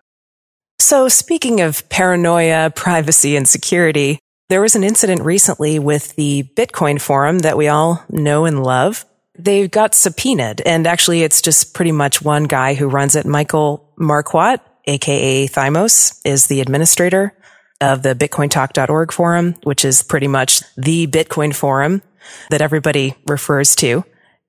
So 0.79 1.07
speaking 1.07 1.61
of 1.61 1.87
paranoia, 1.87 2.71
privacy, 2.71 3.35
and 3.35 3.47
security, 3.47 4.17
there 4.49 4.61
was 4.61 4.75
an 4.75 4.83
incident 4.83 5.21
recently 5.21 5.77
with 5.77 6.15
the 6.15 6.49
Bitcoin 6.55 6.99
forum 6.99 7.39
that 7.39 7.57
we 7.57 7.67
all 7.67 8.03
know 8.09 8.45
and 8.45 8.63
love. 8.63 9.05
They 9.37 9.67
got 9.67 9.93
subpoenaed 9.93 10.61
and 10.65 10.87
actually 10.87 11.21
it's 11.21 11.43
just 11.43 11.75
pretty 11.75 11.91
much 11.91 12.23
one 12.23 12.45
guy 12.45 12.73
who 12.73 12.87
runs 12.87 13.15
it, 13.15 13.27
Michael 13.27 13.93
Marquardt 13.99 14.59
aka 14.85 15.47
Theymos, 15.47 16.19
is 16.25 16.47
the 16.47 16.61
administrator 16.61 17.35
of 17.81 18.03
the 18.03 18.15
bitcointalk.org 18.15 19.11
forum, 19.11 19.55
which 19.63 19.83
is 19.83 20.01
pretty 20.01 20.27
much 20.27 20.61
the 20.77 21.07
Bitcoin 21.07 21.53
forum 21.53 22.01
that 22.49 22.61
everybody 22.61 23.15
refers 23.27 23.75
to. 23.75 24.03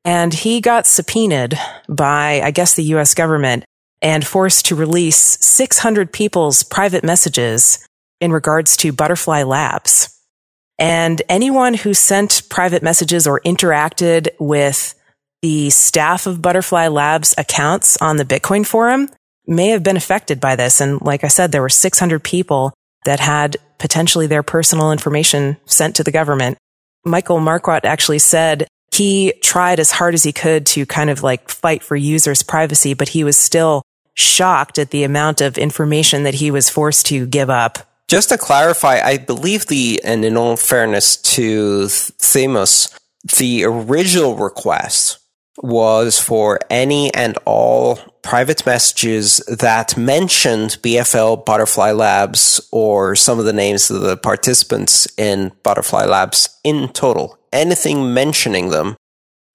And 0.05 0.33
he 0.33 0.61
got 0.61 0.87
subpoenaed 0.87 1.59
by, 1.88 2.40
I 2.42 2.51
guess, 2.51 2.75
the 2.75 2.85
US 2.94 3.14
government 3.14 3.64
and 4.03 4.27
forced 4.27 4.66
to 4.66 4.75
release 4.75 5.38
600 5.40 6.12
people's 6.12 6.62
private 6.62 7.05
messages 7.05 7.87
in 8.20 8.31
regards 8.33 8.77
to 8.79 8.92
Butterfly 8.92 9.42
Labs. 9.42 10.11
And 10.79 11.23
anyone 11.29 11.75
who 11.75 11.94
sent 11.94 12.42
private 12.51 12.83
messages 12.83 13.27
or 13.27 13.40
interacted 13.40 14.29
with 14.38 14.94
the 15.40 15.70
staff 15.70 16.27
of 16.27 16.42
Butterfly 16.42 16.88
Labs 16.88 17.35
accounts 17.38 17.97
on 18.01 18.16
the 18.16 18.25
Bitcoin 18.25 18.66
forum 18.66 19.09
may 19.47 19.69
have 19.69 19.83
been 19.83 19.97
affected 19.97 20.41
by 20.41 20.57
this. 20.57 20.81
And 20.81 21.01
like 21.03 21.25
I 21.25 21.29
said, 21.29 21.53
there 21.53 21.63
were 21.63 21.69
600 21.69 22.23
people 22.23 22.73
that 23.05 23.21
had 23.21 23.57
potentially 23.79 24.27
their 24.27 24.43
personal 24.43 24.93
information 24.93 25.57
sent 25.67 25.97
to 25.97 26.05
the 26.05 26.13
government. 26.13 26.59
Michael 27.05 27.39
Marquardt 27.39 27.85
actually 27.85 28.19
said 28.19 28.67
he 28.93 29.35
tried 29.43 29.81
as 29.81 29.91
hard 29.91 30.15
as 30.15 30.23
he 30.23 30.33
could 30.33 30.67
to 30.67 30.87
kind 30.87 31.11
of 31.11 31.23
like 31.23 31.49
fight 31.49 31.83
for 31.83 31.97
users' 31.97 32.43
privacy, 32.43 32.95
but 32.95 33.11
he 33.11 33.25
was 33.25 33.37
still 33.37 33.83
shocked 34.15 34.79
at 34.79 34.91
the 34.91 35.03
amount 35.03 35.41
of 35.41 35.59
information 35.59 36.23
that 36.23 36.35
he 36.35 36.51
was 36.51 36.71
forced 36.71 37.07
to 37.07 37.27
give 37.27 37.51
up. 37.51 37.79
Just 38.09 38.29
to 38.29 38.39
clarify, 38.39 39.01
I 39.01 39.19
believe 39.19 39.67
the, 39.67 40.01
and 40.05 40.25
in 40.25 40.37
all 40.37 40.57
fairness 40.57 41.17
to 41.17 41.87
Theymos, 41.87 42.97
the 43.39 43.65
original 43.65 44.37
request 44.37 45.19
was 45.62 46.19
for 46.19 46.59
any 46.69 47.12
and 47.14 47.38
all 47.45 47.97
private 48.23 48.64
messages 48.67 49.37
that 49.47 49.97
mentioned 49.97 50.79
BFL 50.83 51.45
Butterfly 51.45 51.93
Labs 51.93 52.67
or 52.73 53.14
some 53.14 53.38
of 53.38 53.45
the 53.45 53.53
names 53.53 53.90
of 53.90 54.01
the 54.01 54.17
participants 54.17 55.07
in 55.19 55.53
Butterfly 55.62 56.07
Labs 56.07 56.59
in 56.64 56.88
total. 56.88 57.38
Anything 57.53 58.12
mentioning 58.12 58.71
them, 58.71 58.97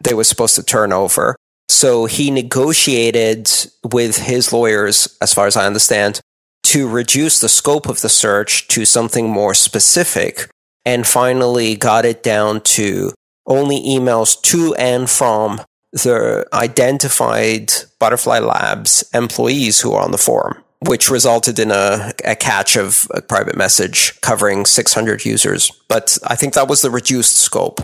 they 0.03 0.13
were 0.13 0.23
supposed 0.23 0.55
to 0.55 0.63
turn 0.63 0.93
over. 0.93 1.35
So 1.67 2.05
he 2.05 2.31
negotiated 2.31 3.49
with 3.91 4.17
his 4.17 4.53
lawyers, 4.53 5.17
as 5.21 5.33
far 5.33 5.47
as 5.47 5.57
I 5.57 5.65
understand, 5.67 6.21
to 6.63 6.87
reduce 6.87 7.41
the 7.41 7.49
scope 7.49 7.87
of 7.87 8.01
the 8.01 8.09
search 8.09 8.67
to 8.69 8.85
something 8.85 9.29
more 9.29 9.53
specific 9.53 10.49
and 10.85 11.05
finally 11.05 11.75
got 11.75 12.05
it 12.05 12.23
down 12.23 12.61
to 12.61 13.11
only 13.45 13.81
emails 13.81 14.39
to 14.43 14.75
and 14.75 15.09
from 15.09 15.61
the 15.91 16.47
identified 16.53 17.71
Butterfly 17.99 18.39
Labs 18.39 19.09
employees 19.13 19.81
who 19.81 19.93
are 19.93 20.03
on 20.03 20.11
the 20.11 20.17
forum, 20.17 20.63
which 20.85 21.09
resulted 21.09 21.59
in 21.59 21.71
a, 21.71 22.13
a 22.23 22.35
catch 22.35 22.75
of 22.75 23.07
a 23.13 23.21
private 23.21 23.55
message 23.55 24.19
covering 24.21 24.65
600 24.65 25.25
users. 25.25 25.71
But 25.87 26.17
I 26.25 26.35
think 26.35 26.53
that 26.53 26.67
was 26.67 26.81
the 26.81 26.91
reduced 26.91 27.37
scope. 27.37 27.81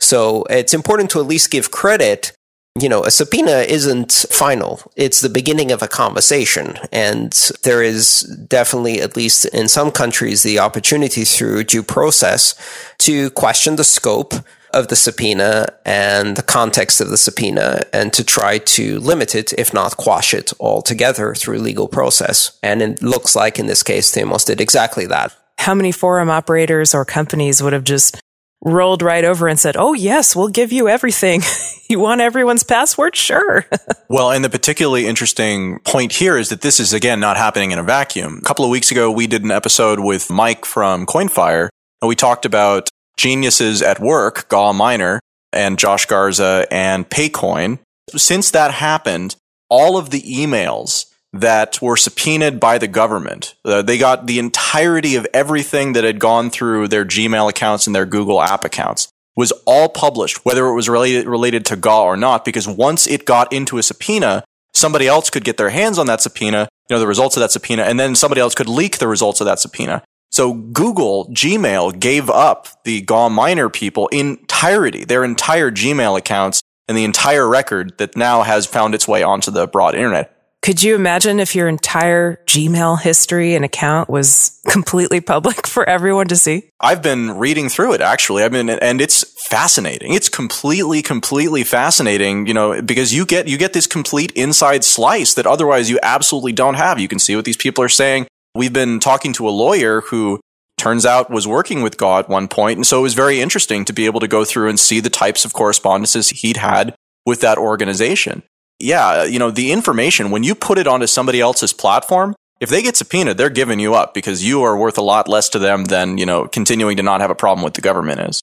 So 0.00 0.44
it's 0.44 0.74
important 0.74 1.10
to 1.10 1.20
at 1.20 1.26
least 1.26 1.50
give 1.50 1.70
credit. 1.70 2.32
You 2.80 2.88
know, 2.88 3.02
a 3.02 3.10
subpoena 3.10 3.64
isn't 3.68 4.26
final. 4.30 4.80
It's 4.94 5.20
the 5.20 5.28
beginning 5.28 5.72
of 5.72 5.82
a 5.82 5.88
conversation. 5.88 6.78
And 6.92 7.32
there 7.64 7.82
is 7.82 8.20
definitely, 8.46 9.00
at 9.00 9.16
least 9.16 9.46
in 9.46 9.66
some 9.66 9.90
countries, 9.90 10.44
the 10.44 10.60
opportunity 10.60 11.24
through 11.24 11.64
due 11.64 11.82
process 11.82 12.54
to 12.98 13.30
question 13.30 13.74
the 13.76 13.84
scope 13.84 14.34
of 14.72 14.88
the 14.88 14.96
subpoena 14.96 15.66
and 15.84 16.36
the 16.36 16.42
context 16.42 17.00
of 17.00 17.08
the 17.08 17.16
subpoena 17.16 17.82
and 17.92 18.12
to 18.12 18.24
try 18.24 18.58
to 18.58 18.98
limit 19.00 19.34
it, 19.34 19.52
if 19.54 19.72
not 19.72 19.96
quash 19.96 20.34
it 20.34 20.52
altogether 20.60 21.34
through 21.34 21.58
legal 21.58 21.88
process. 21.88 22.58
And 22.62 22.82
it 22.82 23.02
looks 23.02 23.34
like 23.34 23.58
in 23.58 23.66
this 23.66 23.82
case, 23.82 24.14
Theymos 24.14 24.46
did 24.46 24.60
exactly 24.60 25.06
that. 25.06 25.34
How 25.58 25.74
many 25.74 25.92
forum 25.92 26.30
operators 26.30 26.94
or 26.94 27.04
companies 27.04 27.62
would 27.62 27.72
have 27.72 27.84
just 27.84 28.20
rolled 28.62 29.02
right 29.02 29.24
over 29.24 29.48
and 29.48 29.58
said, 29.58 29.76
Oh, 29.76 29.92
yes, 29.92 30.34
we'll 30.34 30.48
give 30.48 30.72
you 30.72 30.88
everything. 30.88 31.42
you 31.88 31.98
want 31.98 32.20
everyone's 32.20 32.62
password? 32.62 33.16
Sure. 33.16 33.64
well, 34.08 34.30
and 34.30 34.44
the 34.44 34.50
particularly 34.50 35.06
interesting 35.06 35.78
point 35.80 36.12
here 36.12 36.36
is 36.36 36.48
that 36.50 36.60
this 36.60 36.80
is 36.80 36.92
again 36.92 37.20
not 37.20 37.36
happening 37.36 37.70
in 37.70 37.78
a 37.78 37.82
vacuum. 37.82 38.38
A 38.38 38.46
couple 38.46 38.64
of 38.64 38.70
weeks 38.70 38.90
ago, 38.90 39.10
we 39.10 39.26
did 39.26 39.44
an 39.44 39.50
episode 39.50 40.00
with 40.00 40.30
Mike 40.30 40.64
from 40.64 41.06
Coinfire 41.06 41.68
and 42.00 42.08
we 42.08 42.14
talked 42.14 42.44
about 42.44 42.88
geniuses 43.18 43.82
at 43.82 44.00
work, 44.00 44.48
Gawminer 44.48 45.18
and 45.52 45.78
Josh 45.78 46.06
Garza 46.06 46.66
and 46.70 47.08
Paycoin. 47.08 47.80
Since 48.16 48.52
that 48.52 48.72
happened, 48.72 49.36
all 49.68 49.98
of 49.98 50.08
the 50.08 50.22
emails 50.22 51.06
that 51.34 51.82
were 51.82 51.96
subpoenaed 51.96 52.58
by 52.58 52.78
the 52.78 52.88
government, 52.88 53.54
uh, 53.64 53.82
they 53.82 53.98
got 53.98 54.26
the 54.26 54.38
entirety 54.38 55.16
of 55.16 55.26
everything 55.34 55.92
that 55.92 56.04
had 56.04 56.18
gone 56.18 56.48
through 56.48 56.88
their 56.88 57.04
Gmail 57.04 57.50
accounts 57.50 57.86
and 57.86 57.94
their 57.94 58.06
Google 58.06 58.40
app 58.40 58.64
accounts 58.64 59.08
was 59.36 59.52
all 59.66 59.88
published, 59.88 60.44
whether 60.44 60.66
it 60.66 60.74
was 60.74 60.88
related, 60.88 61.26
related 61.26 61.66
to 61.66 61.76
GAW 61.76 62.04
or 62.04 62.16
not, 62.16 62.44
because 62.44 62.66
once 62.66 63.06
it 63.06 63.26
got 63.26 63.52
into 63.52 63.78
a 63.78 63.82
subpoena, 63.82 64.42
somebody 64.72 65.06
else 65.06 65.28
could 65.28 65.44
get 65.44 65.58
their 65.58 65.70
hands 65.70 65.98
on 65.98 66.06
that 66.06 66.20
subpoena, 66.20 66.68
you 66.88 66.96
know, 66.96 67.00
the 67.00 67.06
results 67.06 67.36
of 67.36 67.40
that 67.40 67.52
subpoena, 67.52 67.82
and 67.82 68.00
then 68.00 68.14
somebody 68.14 68.40
else 68.40 68.54
could 68.54 68.68
leak 68.68 68.98
the 68.98 69.06
results 69.06 69.40
of 69.40 69.44
that 69.44 69.58
subpoena. 69.58 70.02
So 70.38 70.54
Google, 70.54 71.26
Gmail 71.30 71.98
gave 71.98 72.30
up 72.30 72.68
the 72.84 73.02
Gawminer 73.02 73.72
people 73.72 74.06
entirety, 74.06 75.04
their 75.04 75.24
entire 75.24 75.68
Gmail 75.68 76.16
accounts 76.16 76.60
and 76.86 76.96
the 76.96 77.02
entire 77.02 77.48
record 77.48 77.98
that 77.98 78.16
now 78.16 78.44
has 78.44 78.64
found 78.64 78.94
its 78.94 79.08
way 79.08 79.24
onto 79.24 79.50
the 79.50 79.66
broad 79.66 79.96
internet. 79.96 80.36
Could 80.62 80.80
you 80.80 80.94
imagine 80.94 81.40
if 81.40 81.56
your 81.56 81.66
entire 81.66 82.36
Gmail 82.46 83.00
history 83.00 83.56
and 83.56 83.64
account 83.64 84.08
was 84.08 84.60
completely 84.68 85.20
public 85.20 85.66
for 85.66 85.84
everyone 85.88 86.28
to 86.28 86.36
see? 86.36 86.70
I've 86.78 87.02
been 87.02 87.32
reading 87.32 87.68
through 87.68 87.94
it 87.94 88.00
actually. 88.00 88.44
I 88.44 88.48
mean, 88.48 88.70
and 88.70 89.00
it's 89.00 89.24
fascinating. 89.48 90.14
It's 90.14 90.28
completely, 90.28 91.02
completely 91.02 91.64
fascinating, 91.64 92.46
you 92.46 92.54
know, 92.54 92.80
because 92.80 93.12
you 93.12 93.26
get, 93.26 93.48
you 93.48 93.58
get 93.58 93.72
this 93.72 93.88
complete 93.88 94.30
inside 94.36 94.84
slice 94.84 95.34
that 95.34 95.48
otherwise 95.48 95.90
you 95.90 95.98
absolutely 96.00 96.52
don't 96.52 96.74
have. 96.74 97.00
You 97.00 97.08
can 97.08 97.18
see 97.18 97.34
what 97.34 97.44
these 97.44 97.56
people 97.56 97.82
are 97.82 97.88
saying. 97.88 98.28
We've 98.58 98.72
been 98.72 98.98
talking 98.98 99.32
to 99.34 99.48
a 99.48 99.50
lawyer 99.50 100.00
who 100.00 100.40
turns 100.76 101.06
out 101.06 101.30
was 101.30 101.46
working 101.46 101.80
with 101.80 101.96
GAW 101.96 102.18
at 102.18 102.28
one 102.28 102.48
point, 102.48 102.76
and 102.76 102.84
so 102.84 102.98
it 102.98 103.02
was 103.02 103.14
very 103.14 103.40
interesting 103.40 103.84
to 103.84 103.92
be 103.92 104.04
able 104.04 104.18
to 104.18 104.26
go 104.26 104.44
through 104.44 104.68
and 104.68 104.80
see 104.80 104.98
the 104.98 105.08
types 105.08 105.44
of 105.44 105.52
correspondences 105.52 106.30
he'd 106.30 106.56
had 106.56 106.92
with 107.24 107.40
that 107.40 107.56
organization. 107.56 108.42
Yeah, 108.80 109.22
you 109.22 109.38
know, 109.38 109.52
the 109.52 109.70
information, 109.70 110.32
when 110.32 110.42
you 110.42 110.56
put 110.56 110.76
it 110.76 110.88
onto 110.88 111.06
somebody 111.06 111.40
else's 111.40 111.72
platform, 111.72 112.34
if 112.58 112.68
they 112.68 112.82
get 112.82 112.96
subpoenaed, 112.96 113.38
they're 113.38 113.48
giving 113.48 113.78
you 113.78 113.94
up 113.94 114.12
because 114.12 114.44
you 114.44 114.64
are 114.64 114.76
worth 114.76 114.98
a 114.98 115.02
lot 115.02 115.28
less 115.28 115.48
to 115.50 115.60
them 115.60 115.84
than, 115.84 116.18
you 116.18 116.26
know, 116.26 116.48
continuing 116.48 116.96
to 116.96 117.04
not 117.04 117.20
have 117.20 117.30
a 117.30 117.36
problem 117.36 117.62
with 117.62 117.74
the 117.74 117.80
government 117.80 118.22
is. 118.22 118.40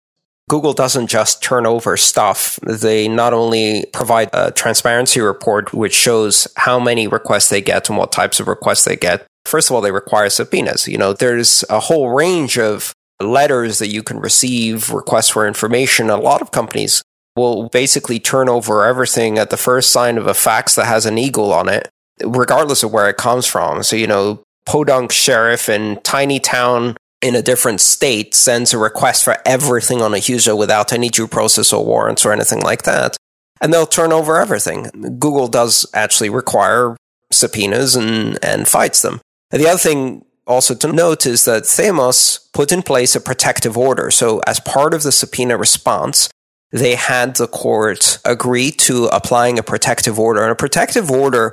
Google 0.48 0.72
doesn't 0.72 1.08
just 1.08 1.44
turn 1.44 1.66
over 1.66 1.98
stuff. 1.98 2.58
They 2.66 3.10
not 3.10 3.34
only 3.34 3.86
provide 3.92 4.30
a 4.32 4.52
transparency 4.52 5.20
report, 5.20 5.74
which 5.74 5.94
shows 5.94 6.48
how 6.56 6.80
many 6.80 7.06
requests 7.06 7.50
they 7.50 7.60
get 7.60 7.90
and 7.90 7.98
what 7.98 8.14
types 8.14 8.40
of 8.40 8.48
requests 8.48 8.86
they 8.86 8.96
get, 8.96 9.28
First 9.46 9.70
of 9.70 9.76
all, 9.76 9.82
they 9.82 9.92
require 9.92 10.30
subpoenas. 10.30 10.88
You 10.88 10.98
know, 10.98 11.14
there's 11.14 11.64
a 11.70 11.80
whole 11.80 12.10
range 12.10 12.58
of 12.58 12.94
letters 13.22 13.80
that 13.80 13.90
you 13.90 14.04
can 14.04 14.20
receive, 14.20 14.92
requests 14.92 15.30
for 15.30 15.48
information. 15.48 16.10
A 16.10 16.18
lot 16.18 16.42
of 16.42 16.52
companies 16.52 17.02
will 17.36 17.70
basically 17.70 18.20
turn 18.20 18.50
over 18.50 18.86
everything 18.86 19.38
at 19.38 19.50
the 19.50 19.58
first 19.58 19.92
sign 19.92 20.18
of 20.18 20.28
a 20.28 20.34
fax 20.34 20.76
that 20.76 20.86
has 20.86 21.06
an 21.06 21.18
eagle 21.18 21.54
on 21.54 21.70
it, 21.70 21.90
regardless 22.24 22.84
of 22.84 22.92
where 22.92 23.10
it 23.10 23.18
comes 23.18 23.46
from. 23.46 23.84
So, 23.84 23.96
you 23.96 24.08
know, 24.08 24.42
podunk 24.66 25.12
sheriff 25.12 25.70
in 25.70 26.00
tiny 26.02 26.40
town 26.40 26.96
in 27.22 27.36
a 27.36 27.42
different 27.42 27.82
state 27.82 28.36
sends 28.36 28.74
a 28.74 28.78
request 28.78 29.24
for 29.24 29.38
everything 29.46 30.02
on 30.02 30.14
a 30.14 30.18
user 30.18 30.56
without 30.56 30.94
any 30.94 31.10
due 31.10 31.28
process 31.28 31.74
or 31.74 31.86
warrants 31.86 32.26
or 32.26 32.32
anything 32.32 32.62
like 32.62 32.84
that. 32.84 33.18
And 33.62 33.74
they'll 33.74 33.86
turn 33.86 34.12
over 34.12 34.38
everything. 34.38 34.90
Google 35.20 35.48
does 35.48 35.86
actually 35.94 36.30
require 36.30 36.96
subpoenas 37.32 37.96
and, 37.96 38.38
and 38.44 38.68
fights 38.68 39.02
them. 39.02 39.22
And 39.52 39.62
the 39.62 39.68
other 39.68 39.80
thing 39.80 40.26
also 40.48 40.76
to 40.76 40.92
note 40.92 41.26
is 41.26 41.46
that 41.46 41.64
Theymos 41.64 42.52
put 42.54 42.72
in 42.72 42.82
place 42.82 43.16
a 43.16 43.22
protective 43.22 43.78
order. 43.78 44.12
So 44.12 44.40
as 44.48 44.60
part 44.60 44.94
of 44.94 45.04
the 45.04 45.12
subpoena 45.12 45.58
response, 45.58 46.30
they 46.72 46.96
had 46.96 47.36
the 47.36 47.48
court 47.48 48.20
agree 48.26 48.72
to 48.72 49.06
applying 49.06 49.58
a 49.58 49.64
protective 49.64 50.20
order. 50.20 50.44
And 50.44 50.52
a 50.52 50.56
protective 50.56 51.10
order 51.10 51.52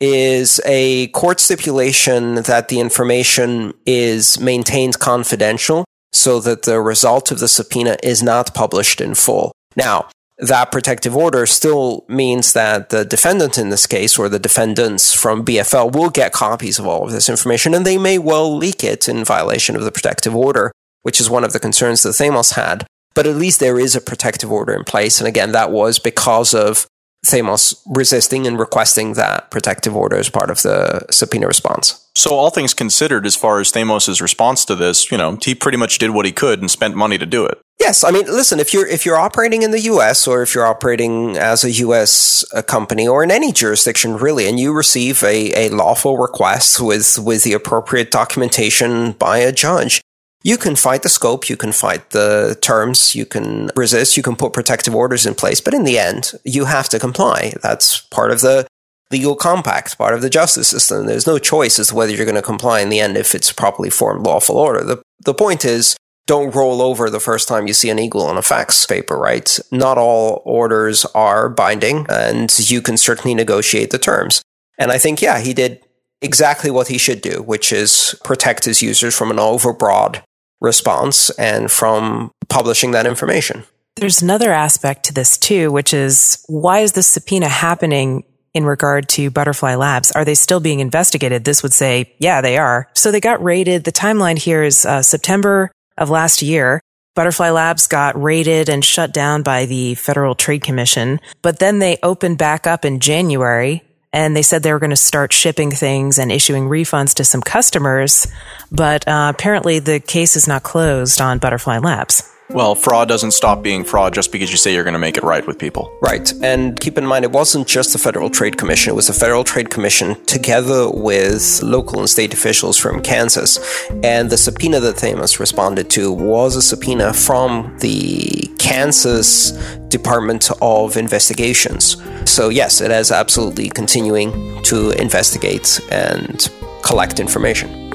is 0.00 0.60
a 0.64 1.08
court 1.08 1.40
stipulation 1.40 2.36
that 2.36 2.68
the 2.68 2.80
information 2.80 3.74
is 3.84 4.40
maintained 4.40 4.98
confidential 4.98 5.84
so 6.12 6.40
that 6.40 6.62
the 6.62 6.80
result 6.80 7.30
of 7.30 7.38
the 7.38 7.48
subpoena 7.48 7.96
is 8.02 8.22
not 8.22 8.54
published 8.54 9.00
in 9.00 9.14
full. 9.14 9.52
Now, 9.76 10.08
that 10.40 10.72
protective 10.72 11.14
order 11.14 11.44
still 11.46 12.04
means 12.08 12.54
that 12.54 12.88
the 12.88 13.04
defendant 13.04 13.58
in 13.58 13.68
this 13.68 13.86
case, 13.86 14.18
or 14.18 14.28
the 14.28 14.38
defendants 14.38 15.12
from 15.12 15.44
BFL, 15.44 15.92
will 15.92 16.10
get 16.10 16.32
copies 16.32 16.78
of 16.78 16.86
all 16.86 17.04
of 17.04 17.12
this 17.12 17.28
information, 17.28 17.74
and 17.74 17.84
they 17.84 17.98
may 17.98 18.18
well 18.18 18.56
leak 18.56 18.82
it 18.82 19.08
in 19.08 19.24
violation 19.24 19.76
of 19.76 19.82
the 19.82 19.92
protective 19.92 20.34
order, 20.34 20.72
which 21.02 21.20
is 21.20 21.30
one 21.30 21.44
of 21.44 21.52
the 21.52 21.60
concerns 21.60 22.02
that 22.02 22.10
Theymos 22.10 22.54
had. 22.54 22.86
But 23.14 23.26
at 23.26 23.36
least 23.36 23.60
there 23.60 23.78
is 23.78 23.94
a 23.94 24.00
protective 24.00 24.50
order 24.50 24.72
in 24.72 24.84
place, 24.84 25.20
and 25.20 25.28
again, 25.28 25.52
that 25.52 25.70
was 25.70 25.98
because 25.98 26.54
of 26.54 26.86
Theymos 27.26 27.74
resisting 27.86 28.46
and 28.46 28.58
requesting 28.58 29.12
that 29.14 29.50
protective 29.50 29.94
order 29.94 30.16
as 30.16 30.30
part 30.30 30.48
of 30.48 30.62
the 30.62 31.04
subpoena 31.10 31.46
response. 31.46 32.08
So, 32.14 32.30
all 32.30 32.50
things 32.50 32.72
considered, 32.72 33.26
as 33.26 33.36
far 33.36 33.60
as 33.60 33.70
Theymos' 33.70 34.22
response 34.22 34.64
to 34.64 34.74
this, 34.74 35.10
you 35.10 35.18
know, 35.18 35.38
he 35.42 35.54
pretty 35.54 35.76
much 35.76 35.98
did 35.98 36.10
what 36.10 36.24
he 36.24 36.32
could 36.32 36.60
and 36.60 36.70
spent 36.70 36.96
money 36.96 37.18
to 37.18 37.26
do 37.26 37.44
it. 37.44 37.58
Yes, 37.80 38.04
I 38.04 38.10
mean, 38.10 38.26
listen, 38.26 38.60
if 38.60 38.74
you're 38.74 38.86
if 38.86 39.06
you're 39.06 39.16
operating 39.16 39.62
in 39.62 39.70
the 39.70 39.80
U.S. 39.80 40.28
or 40.28 40.42
if 40.42 40.54
you're 40.54 40.66
operating 40.66 41.38
as 41.38 41.64
a 41.64 41.70
U.S. 41.86 42.44
Uh, 42.52 42.60
company 42.60 43.08
or 43.08 43.24
in 43.24 43.30
any 43.30 43.52
jurisdiction 43.52 44.18
really, 44.18 44.46
and 44.46 44.60
you 44.60 44.74
receive 44.74 45.22
a, 45.22 45.52
a 45.54 45.70
lawful 45.70 46.18
request 46.18 46.78
with 46.80 47.18
with 47.18 47.42
the 47.42 47.54
appropriate 47.54 48.10
documentation 48.10 49.12
by 49.12 49.38
a 49.38 49.50
judge, 49.50 50.02
you 50.42 50.58
can 50.58 50.76
fight 50.76 51.02
the 51.02 51.08
scope, 51.08 51.48
you 51.48 51.56
can 51.56 51.72
fight 51.72 52.10
the 52.10 52.58
terms, 52.60 53.14
you 53.14 53.24
can 53.24 53.70
resist, 53.74 54.14
you 54.14 54.22
can 54.22 54.36
put 54.36 54.52
protective 54.52 54.94
orders 54.94 55.24
in 55.24 55.34
place, 55.34 55.62
but 55.62 55.72
in 55.72 55.84
the 55.84 55.98
end, 55.98 56.32
you 56.44 56.66
have 56.66 56.90
to 56.90 56.98
comply. 56.98 57.54
That's 57.62 58.00
part 58.00 58.30
of 58.30 58.42
the 58.42 58.66
legal 59.10 59.36
compact, 59.36 59.96
part 59.96 60.14
of 60.14 60.20
the 60.20 60.30
justice 60.30 60.68
system. 60.68 61.06
There's 61.06 61.26
no 61.26 61.38
choice 61.38 61.78
as 61.78 61.88
to 61.88 61.94
whether 61.94 62.12
you're 62.12 62.26
going 62.26 62.34
to 62.34 62.42
comply 62.42 62.80
in 62.80 62.90
the 62.90 63.00
end 63.00 63.16
if 63.16 63.34
it's 63.34 63.52
properly 63.52 63.88
formed 63.88 64.26
lawful 64.26 64.58
order. 64.58 64.84
The, 64.84 65.02
the 65.24 65.34
point 65.34 65.64
is, 65.64 65.96
don't 66.30 66.54
roll 66.54 66.80
over 66.80 67.10
the 67.10 67.18
first 67.18 67.48
time 67.48 67.66
you 67.66 67.74
see 67.74 67.90
an 67.90 67.98
eagle 67.98 68.22
on 68.22 68.38
a 68.38 68.42
fax 68.42 68.86
paper, 68.86 69.18
right? 69.18 69.58
Not 69.72 69.98
all 69.98 70.42
orders 70.44 71.04
are 71.06 71.48
binding, 71.48 72.06
and 72.08 72.56
you 72.70 72.80
can 72.80 72.96
certainly 72.96 73.34
negotiate 73.34 73.90
the 73.90 73.98
terms. 73.98 74.40
And 74.78 74.92
I 74.92 74.98
think, 74.98 75.20
yeah, 75.20 75.40
he 75.40 75.52
did 75.52 75.82
exactly 76.22 76.70
what 76.70 76.86
he 76.86 76.98
should 76.98 77.20
do, 77.20 77.42
which 77.42 77.72
is 77.72 78.14
protect 78.22 78.64
his 78.64 78.80
users 78.80 79.18
from 79.18 79.32
an 79.32 79.38
overbroad 79.38 80.22
response 80.60 81.30
and 81.30 81.68
from 81.68 82.30
publishing 82.48 82.92
that 82.92 83.08
information. 83.08 83.64
There's 83.96 84.22
another 84.22 84.52
aspect 84.52 85.06
to 85.06 85.12
this 85.12 85.36
too, 85.36 85.72
which 85.72 85.92
is 85.92 86.44
why 86.46 86.78
is 86.78 86.92
this 86.92 87.08
subpoena 87.08 87.48
happening 87.48 88.22
in 88.54 88.64
regard 88.64 89.08
to 89.08 89.32
Butterfly 89.32 89.74
Labs? 89.74 90.12
Are 90.12 90.24
they 90.24 90.36
still 90.36 90.60
being 90.60 90.78
investigated? 90.78 91.44
This 91.44 91.64
would 91.64 91.72
say, 91.72 92.14
yeah, 92.20 92.40
they 92.40 92.56
are. 92.56 92.88
So 92.94 93.10
they 93.10 93.20
got 93.20 93.42
raided. 93.42 93.82
The 93.82 93.90
timeline 93.90 94.38
here 94.38 94.62
is 94.62 94.86
uh, 94.86 95.02
September 95.02 95.72
of 96.00 96.10
last 96.10 96.42
year. 96.42 96.80
Butterfly 97.14 97.50
Labs 97.50 97.86
got 97.86 98.20
raided 98.20 98.68
and 98.68 98.84
shut 98.84 99.12
down 99.12 99.42
by 99.42 99.66
the 99.66 99.94
Federal 99.94 100.34
Trade 100.34 100.62
Commission, 100.62 101.20
but 101.42 101.58
then 101.58 101.78
they 101.78 101.98
opened 102.02 102.38
back 102.38 102.66
up 102.66 102.84
in 102.84 102.98
January 103.00 103.82
and 104.12 104.34
they 104.34 104.42
said 104.42 104.62
they 104.62 104.72
were 104.72 104.78
going 104.78 104.90
to 104.90 104.96
start 104.96 105.32
shipping 105.32 105.70
things 105.70 106.18
and 106.18 106.32
issuing 106.32 106.64
refunds 106.64 107.14
to 107.14 107.24
some 107.24 107.40
customers. 107.40 108.26
But 108.72 109.06
uh, 109.06 109.32
apparently, 109.34 109.78
the 109.78 110.00
case 110.00 110.34
is 110.34 110.48
not 110.48 110.62
closed 110.62 111.20
on 111.20 111.38
Butterfly 111.38 111.78
Labs. 111.78 112.28
Well, 112.52 112.74
fraud 112.74 113.06
doesn't 113.06 113.30
stop 113.30 113.62
being 113.62 113.84
fraud 113.84 114.12
just 114.12 114.32
because 114.32 114.50
you 114.50 114.56
say 114.56 114.74
you're 114.74 114.82
going 114.82 114.94
to 114.94 114.98
make 114.98 115.16
it 115.16 115.22
right 115.22 115.46
with 115.46 115.56
people. 115.56 115.96
Right. 116.02 116.32
And 116.42 116.78
keep 116.80 116.98
in 116.98 117.06
mind, 117.06 117.24
it 117.24 117.30
wasn't 117.30 117.68
just 117.68 117.92
the 117.92 117.98
Federal 117.98 118.28
Trade 118.28 118.58
Commission, 118.58 118.90
it 118.90 118.96
was 118.96 119.06
the 119.06 119.12
Federal 119.12 119.44
Trade 119.44 119.70
Commission 119.70 120.22
together 120.24 120.90
with 120.90 121.62
local 121.62 122.00
and 122.00 122.10
state 122.10 122.34
officials 122.34 122.76
from 122.76 123.02
Kansas. 123.02 123.58
And 124.02 124.30
the 124.30 124.36
subpoena 124.36 124.80
that 124.80 124.96
Theymos 124.96 125.38
responded 125.38 125.90
to 125.90 126.12
was 126.12 126.56
a 126.56 126.62
subpoena 126.62 127.12
from 127.12 127.76
the 127.78 128.50
Kansas 128.58 129.52
Department 129.88 130.50
of 130.60 130.96
Investigations. 130.96 131.96
So, 132.24 132.48
yes, 132.48 132.80
it 132.80 132.90
is 132.90 133.12
absolutely 133.12 133.68
continuing 133.68 134.62
to 134.64 134.90
investigate 134.90 135.80
and 135.90 136.50
collect 136.82 137.20
information. 137.20 137.90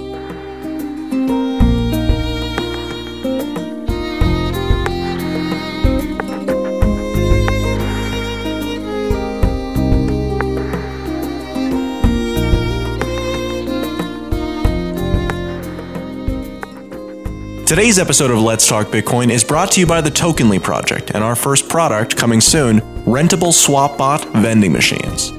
Today's 17.66 17.98
episode 17.98 18.30
of 18.30 18.40
Let's 18.40 18.68
Talk 18.68 18.90
Bitcoin 18.90 19.32
is 19.32 19.44
brought 19.44 19.72
to 19.72 19.80
you 19.80 19.88
by 19.88 20.00
the 20.00 20.12
Tokenly 20.12 20.62
Project 20.62 21.10
and 21.16 21.24
our 21.24 21.36
first 21.36 21.68
product 21.68 22.16
coming 22.16 22.40
soon 22.40 22.80
rentable 23.06 23.52
SwapBot 23.52 24.32
vending 24.40 24.72
machines. 24.72 25.32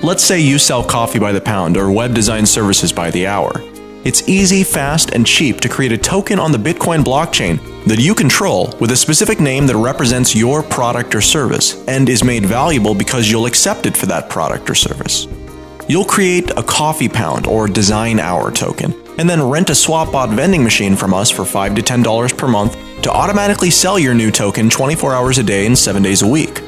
Let's 0.00 0.22
say 0.22 0.38
you 0.38 0.60
sell 0.60 0.84
coffee 0.84 1.18
by 1.18 1.32
the 1.32 1.40
pound 1.40 1.76
or 1.76 1.90
web 1.90 2.14
design 2.14 2.46
services 2.46 2.92
by 2.92 3.10
the 3.10 3.26
hour. 3.26 3.50
It's 4.04 4.28
easy, 4.28 4.62
fast, 4.62 5.14
and 5.14 5.26
cheap 5.26 5.60
to 5.62 5.68
create 5.68 5.90
a 5.90 5.98
token 5.98 6.38
on 6.38 6.52
the 6.52 6.58
Bitcoin 6.58 7.02
blockchain 7.02 7.58
that 7.86 7.98
you 7.98 8.14
control 8.14 8.72
with 8.78 8.92
a 8.92 8.96
specific 8.96 9.40
name 9.40 9.66
that 9.66 9.76
represents 9.76 10.32
your 10.32 10.62
product 10.62 11.12
or 11.12 11.20
service 11.20 11.84
and 11.88 12.08
is 12.08 12.22
made 12.22 12.46
valuable 12.46 12.94
because 12.94 13.28
you'll 13.28 13.46
accept 13.46 13.84
it 13.84 13.96
for 13.96 14.06
that 14.06 14.30
product 14.30 14.70
or 14.70 14.76
service. 14.76 15.26
You'll 15.88 16.04
create 16.04 16.52
a 16.56 16.62
coffee 16.62 17.08
pound 17.08 17.48
or 17.48 17.66
design 17.66 18.20
hour 18.20 18.52
token 18.52 18.94
and 19.18 19.28
then 19.28 19.42
rent 19.42 19.70
a 19.70 19.72
SwapBot 19.72 20.34
vending 20.34 20.62
machine 20.62 20.96
from 20.96 21.14
us 21.14 21.30
for 21.30 21.44
5 21.44 21.74
to 21.74 21.82
$10 21.82 22.38
per 22.38 22.48
month 22.48 22.76
to 23.02 23.10
automatically 23.10 23.70
sell 23.70 23.98
your 23.98 24.14
new 24.14 24.30
token 24.30 24.70
24 24.70 25.14
hours 25.14 25.38
a 25.38 25.42
day 25.42 25.66
and 25.66 25.78
7 25.78 26.02
days 26.02 26.22
a 26.22 26.26
week. 26.26 26.62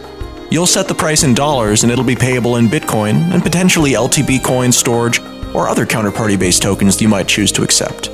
You'll 0.50 0.66
set 0.66 0.86
the 0.86 0.94
price 0.94 1.24
in 1.24 1.34
dollars 1.34 1.82
and 1.82 1.90
it'll 1.90 2.04
be 2.04 2.14
payable 2.14 2.56
in 2.56 2.68
Bitcoin 2.68 3.32
and 3.32 3.42
potentially 3.42 3.92
LTB 3.92 4.44
coin 4.44 4.70
Storj 4.70 5.18
or 5.54 5.68
other 5.68 5.86
counterparty 5.86 6.38
based 6.38 6.62
tokens 6.62 7.00
you 7.00 7.08
might 7.08 7.26
choose 7.26 7.50
to 7.52 7.62
accept. 7.62 8.10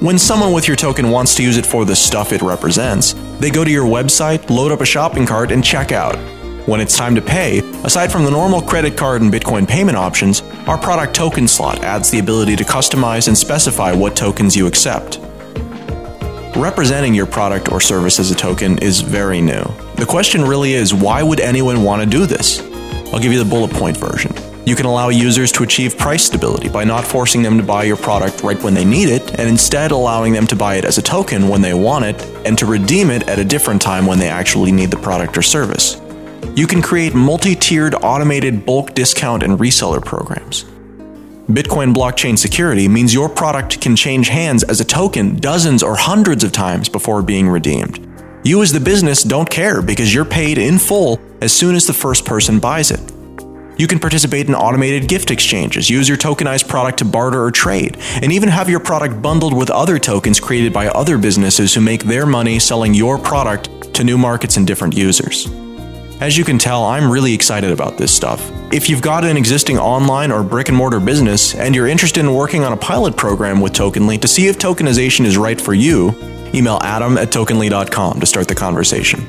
When 0.00 0.18
someone 0.18 0.52
with 0.52 0.68
your 0.68 0.76
token 0.76 1.10
wants 1.10 1.34
to 1.34 1.42
use 1.42 1.56
it 1.56 1.66
for 1.66 1.84
the 1.84 1.96
stuff 1.96 2.32
it 2.32 2.40
represents, 2.40 3.14
they 3.40 3.50
go 3.50 3.64
to 3.64 3.70
your 3.70 3.84
website, 3.84 4.48
load 4.48 4.70
up 4.70 4.80
a 4.80 4.86
shopping 4.86 5.26
cart, 5.26 5.50
and 5.50 5.64
check 5.64 5.90
out. 5.90 6.16
When 6.68 6.82
it's 6.82 6.98
time 6.98 7.14
to 7.14 7.22
pay, 7.22 7.60
aside 7.82 8.12
from 8.12 8.26
the 8.26 8.30
normal 8.30 8.60
credit 8.60 8.94
card 8.94 9.22
and 9.22 9.32
Bitcoin 9.32 9.66
payment 9.66 9.96
options, 9.96 10.42
our 10.66 10.76
product 10.76 11.14
token 11.16 11.48
slot 11.48 11.82
adds 11.82 12.10
the 12.10 12.18
ability 12.18 12.56
to 12.56 12.62
customize 12.62 13.26
and 13.26 13.38
specify 13.38 13.94
what 13.94 14.14
tokens 14.14 14.54
you 14.54 14.66
accept. 14.66 15.18
Representing 16.54 17.14
your 17.14 17.24
product 17.24 17.72
or 17.72 17.80
service 17.80 18.20
as 18.20 18.30
a 18.30 18.34
token 18.34 18.76
is 18.80 19.00
very 19.00 19.40
new. 19.40 19.62
The 19.96 20.04
question 20.06 20.42
really 20.42 20.74
is 20.74 20.92
why 20.92 21.22
would 21.22 21.40
anyone 21.40 21.84
want 21.84 22.02
to 22.02 22.06
do 22.06 22.26
this? 22.26 22.60
I'll 23.14 23.18
give 23.18 23.32
you 23.32 23.42
the 23.42 23.48
bullet 23.48 23.72
point 23.72 23.96
version. 23.96 24.34
You 24.66 24.76
can 24.76 24.84
allow 24.84 25.08
users 25.08 25.50
to 25.52 25.62
achieve 25.62 25.96
price 25.96 26.24
stability 26.24 26.68
by 26.68 26.84
not 26.84 27.02
forcing 27.02 27.42
them 27.42 27.56
to 27.56 27.64
buy 27.64 27.84
your 27.84 27.96
product 27.96 28.42
right 28.42 28.62
when 28.62 28.74
they 28.74 28.84
need 28.84 29.08
it, 29.08 29.40
and 29.40 29.48
instead 29.48 29.90
allowing 29.90 30.34
them 30.34 30.46
to 30.48 30.54
buy 30.54 30.74
it 30.74 30.84
as 30.84 30.98
a 30.98 31.02
token 31.02 31.48
when 31.48 31.62
they 31.62 31.72
want 31.72 32.04
it, 32.04 32.22
and 32.44 32.58
to 32.58 32.66
redeem 32.66 33.08
it 33.08 33.26
at 33.26 33.38
a 33.38 33.44
different 33.44 33.80
time 33.80 34.04
when 34.04 34.18
they 34.18 34.28
actually 34.28 34.70
need 34.70 34.90
the 34.90 34.98
product 34.98 35.38
or 35.38 35.40
service. 35.40 35.98
You 36.54 36.66
can 36.66 36.82
create 36.82 37.14
multi 37.14 37.54
tiered 37.54 37.94
automated 37.94 38.66
bulk 38.66 38.94
discount 38.94 39.42
and 39.42 39.58
reseller 39.58 40.04
programs. 40.04 40.64
Bitcoin 41.48 41.94
blockchain 41.94 42.36
security 42.36 42.88
means 42.88 43.14
your 43.14 43.28
product 43.28 43.80
can 43.80 43.96
change 43.96 44.28
hands 44.28 44.62
as 44.64 44.80
a 44.80 44.84
token 44.84 45.36
dozens 45.36 45.82
or 45.82 45.96
hundreds 45.96 46.44
of 46.44 46.52
times 46.52 46.88
before 46.88 47.22
being 47.22 47.48
redeemed. 47.48 48.06
You, 48.44 48.62
as 48.62 48.72
the 48.72 48.80
business, 48.80 49.22
don't 49.22 49.48
care 49.48 49.80
because 49.80 50.12
you're 50.12 50.24
paid 50.24 50.58
in 50.58 50.78
full 50.78 51.20
as 51.40 51.52
soon 51.52 51.74
as 51.74 51.86
the 51.86 51.92
first 51.92 52.24
person 52.24 52.58
buys 52.58 52.90
it. 52.90 53.00
You 53.78 53.86
can 53.86 53.98
participate 53.98 54.48
in 54.48 54.54
automated 54.54 55.08
gift 55.08 55.30
exchanges, 55.30 55.88
use 55.88 56.08
your 56.08 56.18
tokenized 56.18 56.68
product 56.68 56.98
to 56.98 57.04
barter 57.04 57.42
or 57.42 57.52
trade, 57.52 57.96
and 58.20 58.32
even 58.32 58.48
have 58.48 58.68
your 58.68 58.80
product 58.80 59.22
bundled 59.22 59.56
with 59.56 59.70
other 59.70 59.98
tokens 59.98 60.40
created 60.40 60.72
by 60.72 60.88
other 60.88 61.16
businesses 61.16 61.72
who 61.72 61.80
make 61.80 62.02
their 62.02 62.26
money 62.26 62.58
selling 62.58 62.92
your 62.92 63.16
product 63.16 63.94
to 63.94 64.04
new 64.04 64.18
markets 64.18 64.56
and 64.56 64.66
different 64.66 64.96
users. 64.96 65.48
As 66.20 66.36
you 66.36 66.44
can 66.44 66.58
tell, 66.58 66.84
I'm 66.84 67.10
really 67.10 67.32
excited 67.32 67.70
about 67.70 67.96
this 67.96 68.12
stuff. 68.12 68.50
If 68.72 68.90
you've 68.90 69.02
got 69.02 69.24
an 69.24 69.36
existing 69.36 69.78
online 69.78 70.32
or 70.32 70.42
brick 70.42 70.68
and 70.68 70.76
mortar 70.76 70.98
business 70.98 71.54
and 71.54 71.76
you're 71.76 71.86
interested 71.86 72.20
in 72.20 72.34
working 72.34 72.64
on 72.64 72.72
a 72.72 72.76
pilot 72.76 73.16
program 73.16 73.60
with 73.60 73.72
Tokenly 73.72 74.20
to 74.20 74.28
see 74.28 74.48
if 74.48 74.58
tokenization 74.58 75.24
is 75.24 75.38
right 75.38 75.60
for 75.60 75.74
you, 75.74 76.08
email 76.52 76.80
adam 76.82 77.18
at 77.18 77.28
tokenly.com 77.28 78.18
to 78.18 78.26
start 78.26 78.48
the 78.48 78.54
conversation. 78.54 79.20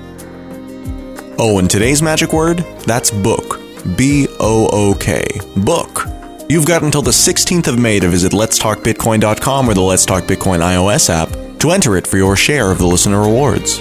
Oh, 1.38 1.60
and 1.60 1.69
today's 1.69 2.02
magic 2.02 2.34
word? 2.34 2.60
That's 2.86 3.12
book. 3.12 3.62
B 3.95 4.28
O 4.39 4.67
O 4.71 4.93
K. 4.99 5.23
Book. 5.58 6.06
You've 6.49 6.65
got 6.65 6.82
until 6.82 7.04
the 7.04 7.12
16th 7.12 7.67
of 7.67 7.78
May 7.78 7.99
to 7.99 8.10
visit 8.10 8.32
letstalkbitcoin.com 8.32 9.69
or 9.69 9.73
the 9.75 9.82
Let's 9.82 10.06
Talk 10.06 10.23
Bitcoin 10.23 10.60
iOS 10.60 11.10
app 11.12 11.30
to 11.60 11.69
enter 11.69 11.95
it 11.95 12.08
for 12.08 12.17
your 12.17 12.36
share 12.36 12.71
of 12.71 12.80
the 12.80 12.88
listener 12.88 13.21
rewards. 13.21 13.80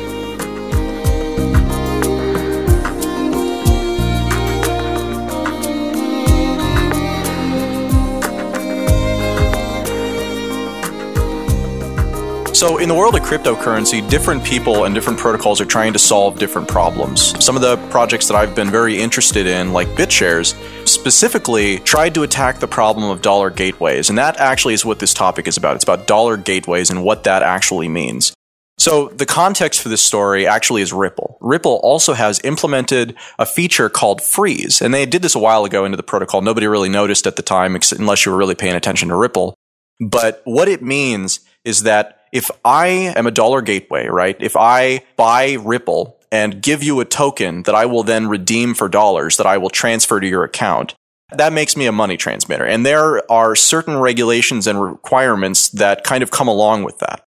So, 12.58 12.78
in 12.78 12.88
the 12.88 12.94
world 12.96 13.14
of 13.14 13.22
cryptocurrency, 13.22 14.10
different 14.10 14.42
people 14.42 14.82
and 14.82 14.92
different 14.92 15.16
protocols 15.16 15.60
are 15.60 15.64
trying 15.64 15.92
to 15.92 15.98
solve 16.00 16.40
different 16.40 16.66
problems. 16.66 17.32
Some 17.38 17.54
of 17.54 17.62
the 17.62 17.76
projects 17.88 18.26
that 18.26 18.34
I've 18.34 18.56
been 18.56 18.68
very 18.68 19.00
interested 19.00 19.46
in, 19.46 19.72
like 19.72 19.86
BitShares, 19.90 20.56
specifically 20.84 21.78
tried 21.78 22.14
to 22.14 22.24
attack 22.24 22.58
the 22.58 22.66
problem 22.66 23.10
of 23.10 23.22
dollar 23.22 23.50
gateways. 23.50 24.08
And 24.08 24.18
that 24.18 24.38
actually 24.38 24.74
is 24.74 24.84
what 24.84 24.98
this 24.98 25.14
topic 25.14 25.46
is 25.46 25.56
about. 25.56 25.76
It's 25.76 25.84
about 25.84 26.08
dollar 26.08 26.36
gateways 26.36 26.90
and 26.90 27.04
what 27.04 27.22
that 27.22 27.44
actually 27.44 27.86
means. 27.86 28.34
So, 28.76 29.06
the 29.10 29.24
context 29.24 29.80
for 29.80 29.88
this 29.88 30.02
story 30.02 30.44
actually 30.44 30.82
is 30.82 30.92
Ripple. 30.92 31.38
Ripple 31.40 31.78
also 31.84 32.12
has 32.14 32.40
implemented 32.42 33.14
a 33.38 33.46
feature 33.46 33.88
called 33.88 34.20
freeze. 34.20 34.82
And 34.82 34.92
they 34.92 35.06
did 35.06 35.22
this 35.22 35.36
a 35.36 35.38
while 35.38 35.64
ago 35.64 35.84
into 35.84 35.96
the 35.96 36.02
protocol. 36.02 36.42
Nobody 36.42 36.66
really 36.66 36.88
noticed 36.88 37.28
at 37.28 37.36
the 37.36 37.42
time, 37.42 37.78
unless 37.92 38.26
you 38.26 38.32
were 38.32 38.38
really 38.38 38.56
paying 38.56 38.74
attention 38.74 39.10
to 39.10 39.14
Ripple. 39.14 39.54
But 40.00 40.42
what 40.42 40.66
it 40.66 40.82
means 40.82 41.38
is 41.64 41.84
that 41.84 42.17
if 42.32 42.50
I 42.64 42.86
am 42.88 43.26
a 43.26 43.30
dollar 43.30 43.62
gateway, 43.62 44.06
right? 44.06 44.36
If 44.40 44.56
I 44.56 45.02
buy 45.16 45.54
Ripple 45.54 46.16
and 46.30 46.62
give 46.62 46.82
you 46.82 47.00
a 47.00 47.04
token 47.04 47.62
that 47.64 47.74
I 47.74 47.86
will 47.86 48.02
then 48.02 48.28
redeem 48.28 48.74
for 48.74 48.88
dollars 48.88 49.36
that 49.38 49.46
I 49.46 49.58
will 49.58 49.70
transfer 49.70 50.20
to 50.20 50.26
your 50.26 50.44
account, 50.44 50.94
that 51.32 51.52
makes 51.52 51.76
me 51.76 51.86
a 51.86 51.92
money 51.92 52.16
transmitter. 52.16 52.64
And 52.64 52.86
there 52.86 53.30
are 53.30 53.54
certain 53.54 53.98
regulations 53.98 54.66
and 54.66 54.80
requirements 54.80 55.68
that 55.70 56.04
kind 56.04 56.22
of 56.22 56.30
come 56.30 56.48
along 56.48 56.84
with 56.84 56.98
that. 56.98 57.22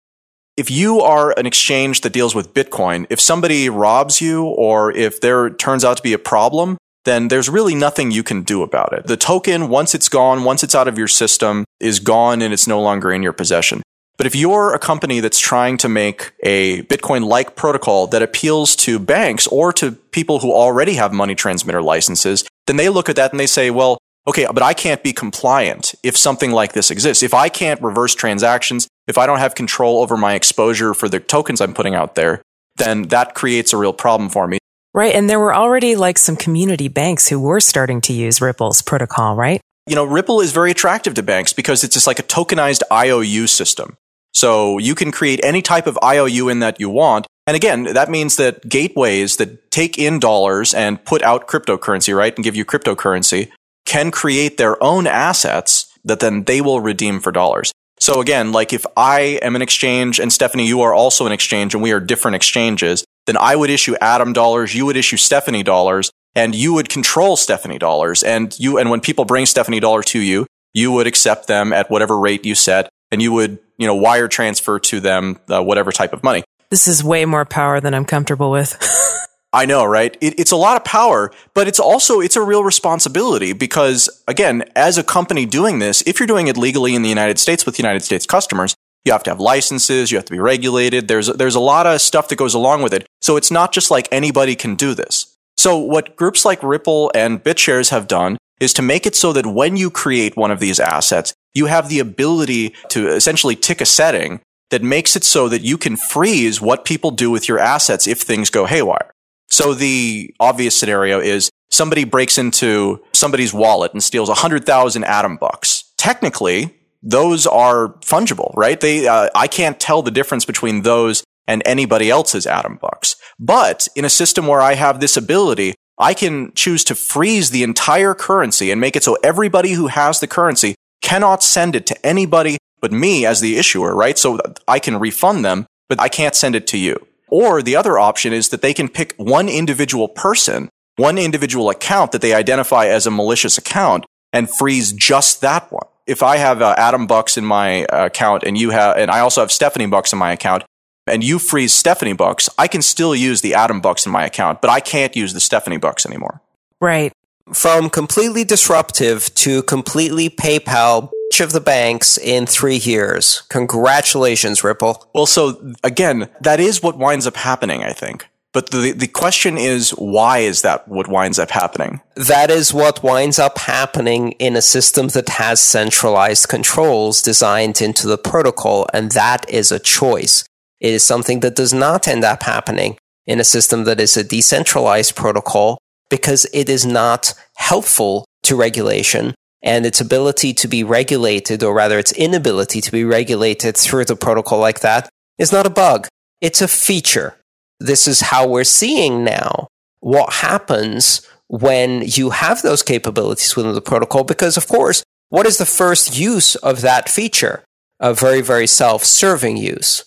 If 0.57 0.71
you 0.71 1.01
are 1.01 1.39
an 1.39 1.47
exchange 1.47 2.01
that 2.01 2.13
deals 2.13 2.35
with 2.35 2.55
Bitcoin, 2.55 3.07
if 3.11 3.21
somebody 3.21 3.69
robs 3.69 4.21
you 4.21 4.45
or 4.45 4.91
if 4.91 5.21
there 5.21 5.51
turns 5.51 5.85
out 5.85 5.99
to 5.99 6.03
be 6.03 6.15
a 6.15 6.19
problem, 6.19 6.79
then 7.05 7.29
there's 7.29 7.49
really 7.49 7.75
nothing 7.75 8.11
you 8.11 8.23
can 8.23 8.43
do 8.43 8.63
about 8.63 8.93
it. 8.93 9.07
The 9.07 9.17
token, 9.17 9.69
once 9.69 9.95
it's 9.95 10.09
gone, 10.09 10.45
once 10.45 10.63
it's 10.63 10.75
out 10.75 10.89
of 10.89 10.99
your 10.99 11.09
system, 11.09 11.65
is 11.79 12.01
gone 12.01 12.43
and 12.43 12.53
it's 12.53 12.67
no 12.67 12.81
longer 12.81 13.13
in 13.13 13.23
your 13.23 13.33
possession. 13.33 13.83
But 14.17 14.27
if 14.27 14.35
you're 14.35 14.75
a 14.75 14.79
company 14.79 15.21
that's 15.21 15.39
trying 15.39 15.77
to 15.79 15.89
make 15.89 16.33
a 16.43 16.83
Bitcoin 16.85 17.27
like 17.27 17.55
protocol 17.55 18.07
that 18.09 18.23
appeals 18.23 18.75
to 18.77 18.99
banks 18.99 19.47
or 19.49 19.73
to 19.75 19.93
people 19.93 20.39
who 20.39 20.53
already 20.53 20.95
have 20.95 21.13
money 21.13 21.35
transmitter 21.35 21.83
licenses, 21.83 22.45
then 22.67 22.77
they 22.77 22.89
look 22.89 23.09
at 23.09 23.17
that 23.17 23.33
and 23.33 23.39
they 23.39 23.47
say, 23.47 23.71
well, 23.71 23.99
okay, 24.27 24.47
but 24.53 24.63
I 24.63 24.75
can't 24.75 25.03
be 25.03 25.13
compliant 25.13 25.95
if 26.03 26.17
something 26.17 26.51
like 26.51 26.73
this 26.73 26.91
exists. 26.91 27.23
If 27.23 27.35
I 27.35 27.49
can't 27.49 27.81
reverse 27.83 28.15
transactions, 28.15 28.89
if 29.07 29.19
I 29.19 29.27
don't 29.27 29.39
have 29.39 29.55
control 29.55 30.01
over 30.01 30.17
my 30.17 30.35
exposure 30.35 30.95
for 30.95 31.09
the 31.09 31.21
tokens 31.21 31.61
I'm 31.61 31.75
putting 31.75 31.95
out 31.95 32.15
there, 32.15 32.43
then 32.77 33.03
that 33.05 33.35
creates 33.35 33.73
a 33.73 33.77
real 33.77 33.93
problem 33.93 34.31
for 34.31 34.47
me. 34.47 34.59
Right. 34.95 35.15
And 35.15 35.29
there 35.29 35.39
were 35.39 35.55
already 35.55 35.95
like 35.95 36.17
some 36.17 36.37
community 36.37 36.89
banks 36.89 37.29
who 37.29 37.39
were 37.39 37.61
starting 37.61 38.01
to 38.03 38.15
use 38.15 38.41
Ripple's 38.41 38.81
protocol, 38.81 39.37
right? 39.37 39.61
You 39.87 39.95
know, 39.95 40.05
Ripple 40.05 40.41
is 40.41 40.53
very 40.53 40.71
attractive 40.71 41.15
to 41.15 41.23
banks 41.23 41.53
because 41.53 41.85
it's 41.85 41.95
just 41.95 42.07
like 42.07 42.19
a 42.19 42.23
tokenized 42.23 42.83
IOU 42.91 43.47
system. 43.47 43.97
So 44.37 44.77
you 44.77 44.95
can 44.95 45.11
create 45.11 45.41
any 45.43 45.63
type 45.63 45.87
of 45.87 45.99
IOU 46.05 46.51
in 46.51 46.59
that 46.61 46.79
you 46.79 46.91
want. 46.91 47.27
And 47.47 47.57
again, 47.57 47.85
that 47.85 48.11
means 48.11 48.37
that 48.37 48.69
gateways 48.69 49.39
that 49.39 49.71
take 49.71 49.99
in 49.99 50.19
dollars 50.19 50.75
and 50.75 51.03
put 51.07 51.23
out 51.23 51.49
cryptocurrency, 51.49 52.15
right, 52.15 52.35
and 52.35 52.45
give 52.45 52.55
you 52.55 52.67
cryptocurrency 52.67 53.51
can 53.87 54.11
create 54.11 54.59
their 54.59 54.83
own 54.83 55.07
assets 55.07 55.87
that 56.05 56.21
then 56.21 56.45
they 56.45 56.61
will 56.61 56.81
redeem 56.81 57.19
for 57.21 57.33
dollars. 57.33 57.73
So 57.99 58.21
again, 58.21 58.53
like 58.53 58.75
if 58.75 58.85
I 58.95 59.39
am 59.41 59.57
an 59.57 59.63
exchange 59.63 60.21
and 60.21 60.31
Stephanie, 60.31 60.67
you 60.67 60.83
are 60.83 60.93
also 60.93 61.25
an 61.25 61.33
exchange 61.33 61.73
and 61.73 61.83
we 61.83 61.93
are 61.93 62.01
different 62.01 62.35
exchanges, 62.35 63.07
then 63.27 63.39
I 63.39 63.57
would 63.57 63.71
issue 63.71 63.95
Adam 64.03 64.35
dollars, 64.35 64.75
you 64.75 64.85
would 64.85 64.99
issue 64.99 65.17
Stephanie 65.17 65.63
dollars, 65.63 66.11
and 66.35 66.55
you 66.55 66.75
would 66.75 66.91
control 66.91 67.37
Stephanie 67.37 67.79
dollars. 67.79 68.23
And 68.23 68.55
you, 68.59 68.77
and 68.77 68.91
when 68.91 69.01
people 69.01 69.25
bring 69.25 69.47
Stephanie 69.47 69.81
dollar 69.81 70.03
to 70.03 70.21
you, 70.21 70.47
you 70.75 70.93
would 70.93 71.07
accept 71.07 71.47
them 71.47 71.73
at 71.73 71.91
whatever 71.91 72.19
rate 72.19 72.45
you 72.45 72.55
set 72.55 72.91
and 73.11 73.23
you 73.23 73.33
would 73.33 73.59
you 73.79 73.87
know, 73.87 73.95
wire 73.95 74.29
transfer 74.29 74.79
to 74.79 75.01
them 75.01 75.39
uh, 75.49 75.63
whatever 75.63 75.93
type 75.93 76.13
of 76.13 76.23
money. 76.23 76.45
This 76.71 76.89
is 76.89 77.05
way 77.05 77.25
more 77.25 77.45
power 77.45 77.81
than 77.81 77.95
I'm 77.95 78.05
comfortable 78.05 78.51
with. 78.51 78.77
I 79.53 79.65
know, 79.65 79.85
right? 79.85 80.17
It, 80.21 80.39
it's 80.39 80.51
a 80.51 80.57
lot 80.57 80.77
of 80.77 80.85
power, 80.85 81.33
but 81.55 81.67
it's 81.67 81.81
also 81.81 82.21
it's 82.21 82.37
a 82.37 82.43
real 82.43 82.65
responsibility 82.65 83.53
because 83.53 84.23
again, 84.29 84.65
as 84.75 84.99
a 84.99 85.05
company 85.05 85.47
doing 85.47 85.79
this, 85.79 86.03
if 86.07 86.21
you're 86.21 86.27
doing 86.27 86.49
it 86.49 86.57
legally 86.57 86.95
in 86.95 87.03
the 87.03 87.09
United 87.09 87.39
States 87.39 87.65
with 87.65 87.79
United 87.79 88.03
States 88.03 88.27
customers, 88.27 88.75
you 89.05 89.13
have 89.13 89.23
to 89.23 89.31
have 89.31 89.41
licenses, 89.41 90.11
you 90.11 90.19
have 90.19 90.25
to 90.27 90.33
be 90.33 90.41
regulated. 90.41 91.09
There's 91.09 91.29
there's 91.29 91.55
a 91.55 91.61
lot 91.61 91.87
of 91.87 92.01
stuff 92.01 92.29
that 92.29 92.37
goes 92.37 92.55
along 92.55 92.83
with 92.83 92.93
it. 92.93 93.07
So 93.23 93.37
it's 93.37 93.51
not 93.51 93.73
just 93.73 93.91
like 93.91 94.09
anybody 94.11 94.57
can 94.57 94.75
do 94.75 94.95
this. 94.95 95.37
So 95.57 95.79
what 95.79 96.17
groups 96.17 96.45
like 96.45 96.63
Ripple 96.63 97.11
and 97.15 97.43
BitShares 97.43 97.91
have 97.91 98.09
done 98.09 98.37
is 98.61 98.73
to 98.75 98.83
make 98.83 99.07
it 99.07 99.15
so 99.15 99.33
that 99.33 99.47
when 99.47 99.77
you 99.77 99.91
create 99.91 100.37
one 100.37 100.51
of 100.51 100.61
these 100.61 100.81
assets, 100.81 101.35
you 101.55 101.67
have 101.67 101.89
the 101.89 101.99
ability 101.99 102.75
to 102.89 103.09
essentially 103.09 103.57
tick 103.57 103.81
a 103.81 103.87
setting 103.87 104.41
that 104.71 104.83
makes 104.83 105.15
it 105.17 105.25
so 105.25 105.49
that 105.49 105.63
you 105.63 105.79
can 105.79 105.97
freeze 105.97 106.61
what 106.61 106.85
people 106.85 107.11
do 107.11 107.31
with 107.31 107.49
your 107.49 107.59
assets 107.59 108.07
if 108.07 108.21
things 108.21 108.51
go 108.51 108.67
haywire. 108.67 109.11
So 109.49 109.75
the 109.75 110.35
obvious 110.41 110.77
scenario 110.77 111.21
is 111.21 111.51
somebody 111.71 112.05
breaks 112.05 112.37
into 112.39 113.03
somebody's 113.13 113.55
wallet 113.55 113.93
and 113.93 114.03
steals 114.03 114.29
100,000 114.29 115.05
Adam 115.05 115.37
bucks. 115.37 115.93
Technically, 115.97 116.75
those 117.03 117.47
are 117.47 117.89
fungible, 118.01 118.53
right? 118.57 118.81
They, 118.81 119.07
uh, 119.07 119.29
I 119.35 119.47
can't 119.47 119.79
tell 119.79 120.03
the 120.03 120.11
difference 120.11 120.45
between 120.45 120.83
those 120.83 121.23
and 121.47 121.63
anybody 121.65 122.11
else's 122.11 122.47
Adam 122.47 122.79
bucks. 122.81 123.17
But 123.39 123.87
in 123.95 124.05
a 124.05 124.11
system 124.11 124.47
where 124.47 124.61
I 124.61 124.75
have 124.75 124.99
this 124.99 125.17
ability, 125.17 125.75
I 125.99 126.15
can 126.15 126.53
choose 126.55 126.85
to 126.85 126.95
freeze 126.95 127.51
the 127.51 127.63
entire 127.63 128.15
currency 128.15 128.71
and 128.71 128.81
make 128.81 128.97
it 128.97 129.05
so 129.05 129.17
everybody 129.23 129.73
who 129.73 129.87
has 129.87 130.21
the 130.21 130.27
currency 130.27 130.75
cannot 131.03 131.43
send 131.43 131.75
it 131.75 131.87
to 131.87 132.07
anybody 132.07 132.59
but 132.81 132.93
me 132.93 133.25
as 133.25 133.41
the 133.41 133.57
issuer, 133.57 133.95
right? 133.95 134.19
So 134.19 134.39
I 134.69 134.79
can 134.79 134.99
refund 134.99 135.45
them, 135.45 135.67
but 135.89 136.01
I 136.01 136.09
can't 136.09 136.35
send 136.35 136.55
it 136.55 136.67
to 136.69 136.79
you. 136.79 137.07
Or 137.29 137.63
the 137.63 137.77
other 137.77 137.99
option 137.99 138.33
is 138.33 138.51
that 138.51 138.63
they 138.63 138.75
can 138.75 138.89
pick 138.89 139.15
one 139.17 139.49
individual 139.49 140.09
person, 140.09 140.69
one 140.97 141.19
individual 141.19 141.71
account 141.71 142.13
that 142.13 142.21
they 142.21 142.35
identify 142.35 142.87
as 142.87 143.07
a 143.07 143.11
malicious 143.11 143.59
account 143.59 144.05
and 144.33 144.51
freeze 144.51 144.93
just 144.93 145.41
that 145.41 145.73
one. 145.73 145.87
If 146.07 146.23
I 146.23 146.37
have 146.37 146.63
uh, 146.63 146.75
Adam 146.77 147.07
Bucks 147.07 147.37
in 147.37 147.45
my 147.45 147.85
uh, 147.87 148.07
account 148.07 148.45
and 148.45 148.57
you 148.57 148.71
have, 148.71 148.97
and 148.97 149.11
I 149.11 149.21
also 149.21 149.41
have 149.41 149.51
Stephanie 149.51 149.87
Bucks 149.87 150.13
in 150.13 150.19
my 150.19 150.33
account, 150.33 150.63
and 151.07 151.23
you 151.23 151.39
freeze 151.39 151.73
Stephanie 151.73 152.13
Bucks, 152.13 152.49
I 152.59 152.69
can 152.69 152.83
still 152.83 153.15
use 153.15 153.41
the 153.41 153.55
Adam 153.55 153.81
Bucks 153.81 154.07
in 154.07 154.13
my 154.13 154.25
account, 154.25 154.61
but 154.61 154.71
I 154.71 154.81
can't 154.81 155.15
use 155.17 155.33
the 155.33 155.41
Stephanie 155.41 155.79
Bucks 155.79 156.07
anymore. 156.07 156.41
Right 156.81 157.13
from 157.53 157.89
completely 157.91 158.45
disruptive 158.45 159.33
to 159.35 159.63
completely 159.63 160.29
PayPal 160.29 161.11
of 161.39 161.53
the 161.53 161.61
banks 161.61 162.17
in 162.17 162.47
three 162.47 162.77
years. 162.77 163.43
Congratulations, 163.51 164.65
Ripple. 164.65 165.07
Well, 165.15 165.27
so 165.27 165.75
again, 165.85 166.31
that 166.41 166.61
is 166.61 166.83
what 166.83 166.97
winds 166.97 167.27
up 167.27 167.37
happening, 167.37 167.83
I 167.83 167.93
think. 167.93 168.27
But 168.55 168.71
the, 168.71 168.93
the 168.93 169.07
question 169.07 169.59
is, 169.59 169.91
why 169.91 170.39
is 170.39 170.63
that 170.63 170.89
what 170.89 171.09
winds 171.09 171.39
up 171.39 171.51
happening? 171.51 172.01
That 172.15 172.51
is 172.51 172.73
what 172.73 173.03
winds 173.03 173.39
up 173.39 173.59
happening 173.59 174.33
in 174.33 174.57
a 174.57 174.63
system 174.63 175.09
that 175.09 175.29
has 175.29 175.61
centralized 175.61 176.49
controls 176.49 177.21
designed 177.21 177.83
into 177.83 178.07
the 178.07 178.17
protocol, 178.17 178.87
and 178.95 179.13
that 179.13 179.45
is 179.51 179.71
a 179.71 179.79
choice. 179.79 180.45
It 180.81 180.93
is 180.93 181.05
something 181.05 181.41
that 181.41 181.57
does 181.57 181.73
not 181.73 182.07
end 182.07 182.25
up 182.25 182.43
happening 182.43 182.99
in 183.27 183.41
a 183.41 183.45
system 183.45 183.85
that 183.85 184.01
is 184.01 184.17
a 184.17 184.25
decentralized 184.25 185.17
protocol 185.17 185.79
because 186.09 186.47
it 186.53 186.69
is 186.69 186.87
not 186.87 187.35
helpful 187.57 188.25
to 188.45 188.57
regulation 188.57 189.35
and 189.63 189.85
its 189.85 190.01
ability 190.01 190.55
to 190.55 190.69
be 190.69 190.85
regulated, 190.85 191.63
or 191.63 191.75
rather 191.75 191.99
its 191.99 192.13
inability 192.13 192.81
to 192.81 192.93
be 192.93 193.05
regulated 193.05 193.77
through 193.77 194.05
the 194.05 194.15
protocol 194.15 194.61
like 194.61 194.81
that, 194.81 195.09
is 195.39 195.51
not 195.51 195.67
a 195.67 195.71
bug. 195.71 196.07
It's 196.41 196.63
a 196.63 196.69
feature. 196.69 197.37
This 197.81 198.07
is 198.07 198.21
how 198.21 198.47
we're 198.47 198.65
seeing 198.65 199.25
now 199.25 199.67
what 200.01 200.35
happens 200.35 201.27
when 201.49 202.03
you 202.05 202.31
have 202.31 202.63
those 202.63 202.83
capabilities 202.83 203.57
within 203.57 203.75
the 203.75 203.81
protocol. 203.81 204.23
Because, 204.23 204.57
of 204.57 204.69
course, 204.69 205.03
what 205.31 205.47
is 205.47 205.59
the 205.59 205.67
first 205.67 206.17
use 206.17 206.55
of 206.57 206.81
that 206.83 207.09
feature? 207.09 207.65
A 207.99 208.15
very, 208.15 208.43
very 208.43 208.67
self 208.67 209.05
serving 209.05 209.57
use. 209.57 210.05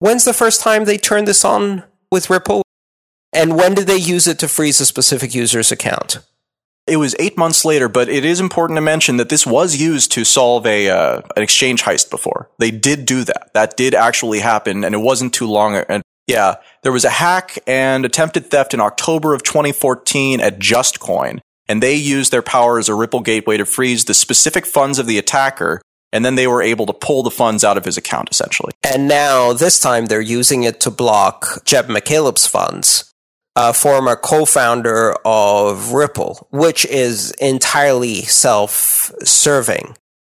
When's 0.00 0.24
the 0.24 0.32
first 0.32 0.62
time 0.62 0.86
they 0.86 0.96
turned 0.96 1.28
this 1.28 1.44
on 1.44 1.84
with 2.10 2.30
Ripple? 2.30 2.62
And 3.34 3.54
when 3.54 3.74
did 3.74 3.86
they 3.86 3.98
use 3.98 4.26
it 4.26 4.38
to 4.38 4.48
freeze 4.48 4.80
a 4.80 4.86
specific 4.86 5.34
user's 5.34 5.70
account? 5.70 6.20
It 6.86 6.96
was 6.96 7.14
eight 7.18 7.36
months 7.36 7.66
later, 7.66 7.86
but 7.86 8.08
it 8.08 8.24
is 8.24 8.40
important 8.40 8.78
to 8.78 8.80
mention 8.80 9.18
that 9.18 9.28
this 9.28 9.46
was 9.46 9.76
used 9.76 10.10
to 10.12 10.24
solve 10.24 10.64
a 10.64 10.88
uh, 10.88 11.20
an 11.36 11.42
exchange 11.42 11.82
heist 11.82 12.08
before. 12.08 12.48
They 12.58 12.70
did 12.70 13.04
do 13.04 13.24
that. 13.24 13.50
That 13.52 13.76
did 13.76 13.94
actually 13.94 14.40
happen, 14.40 14.84
and 14.84 14.94
it 14.94 14.98
wasn't 14.98 15.34
too 15.34 15.46
long. 15.46 15.76
And 15.76 16.02
yeah, 16.26 16.54
there 16.82 16.92
was 16.92 17.04
a 17.04 17.10
hack 17.10 17.58
and 17.66 18.06
attempted 18.06 18.50
theft 18.50 18.72
in 18.72 18.80
October 18.80 19.34
of 19.34 19.42
2014 19.42 20.40
at 20.40 20.58
JustCoin, 20.58 21.40
and 21.68 21.82
they 21.82 21.94
used 21.94 22.32
their 22.32 22.40
power 22.40 22.78
as 22.78 22.88
a 22.88 22.94
Ripple 22.94 23.20
gateway 23.20 23.58
to 23.58 23.66
freeze 23.66 24.06
the 24.06 24.14
specific 24.14 24.64
funds 24.64 24.98
of 24.98 25.06
the 25.06 25.18
attacker 25.18 25.82
and 26.12 26.24
then 26.24 26.34
they 26.34 26.46
were 26.46 26.62
able 26.62 26.86
to 26.86 26.92
pull 26.92 27.22
the 27.22 27.30
funds 27.30 27.64
out 27.64 27.76
of 27.76 27.84
his 27.84 27.96
account 27.96 28.28
essentially. 28.30 28.72
And 28.82 29.08
now 29.08 29.52
this 29.52 29.80
time 29.80 30.06
they're 30.06 30.20
using 30.20 30.64
it 30.64 30.80
to 30.80 30.90
block 30.90 31.64
Jed 31.64 31.86
McCaleb's 31.86 32.46
funds 32.46 33.10
a 33.56 33.72
former 33.72 34.16
co-founder 34.16 35.14
of 35.24 35.92
Ripple, 35.92 36.46
which 36.50 36.84
is 36.86 37.32
entirely 37.32 38.22
self-serving. 38.22 39.96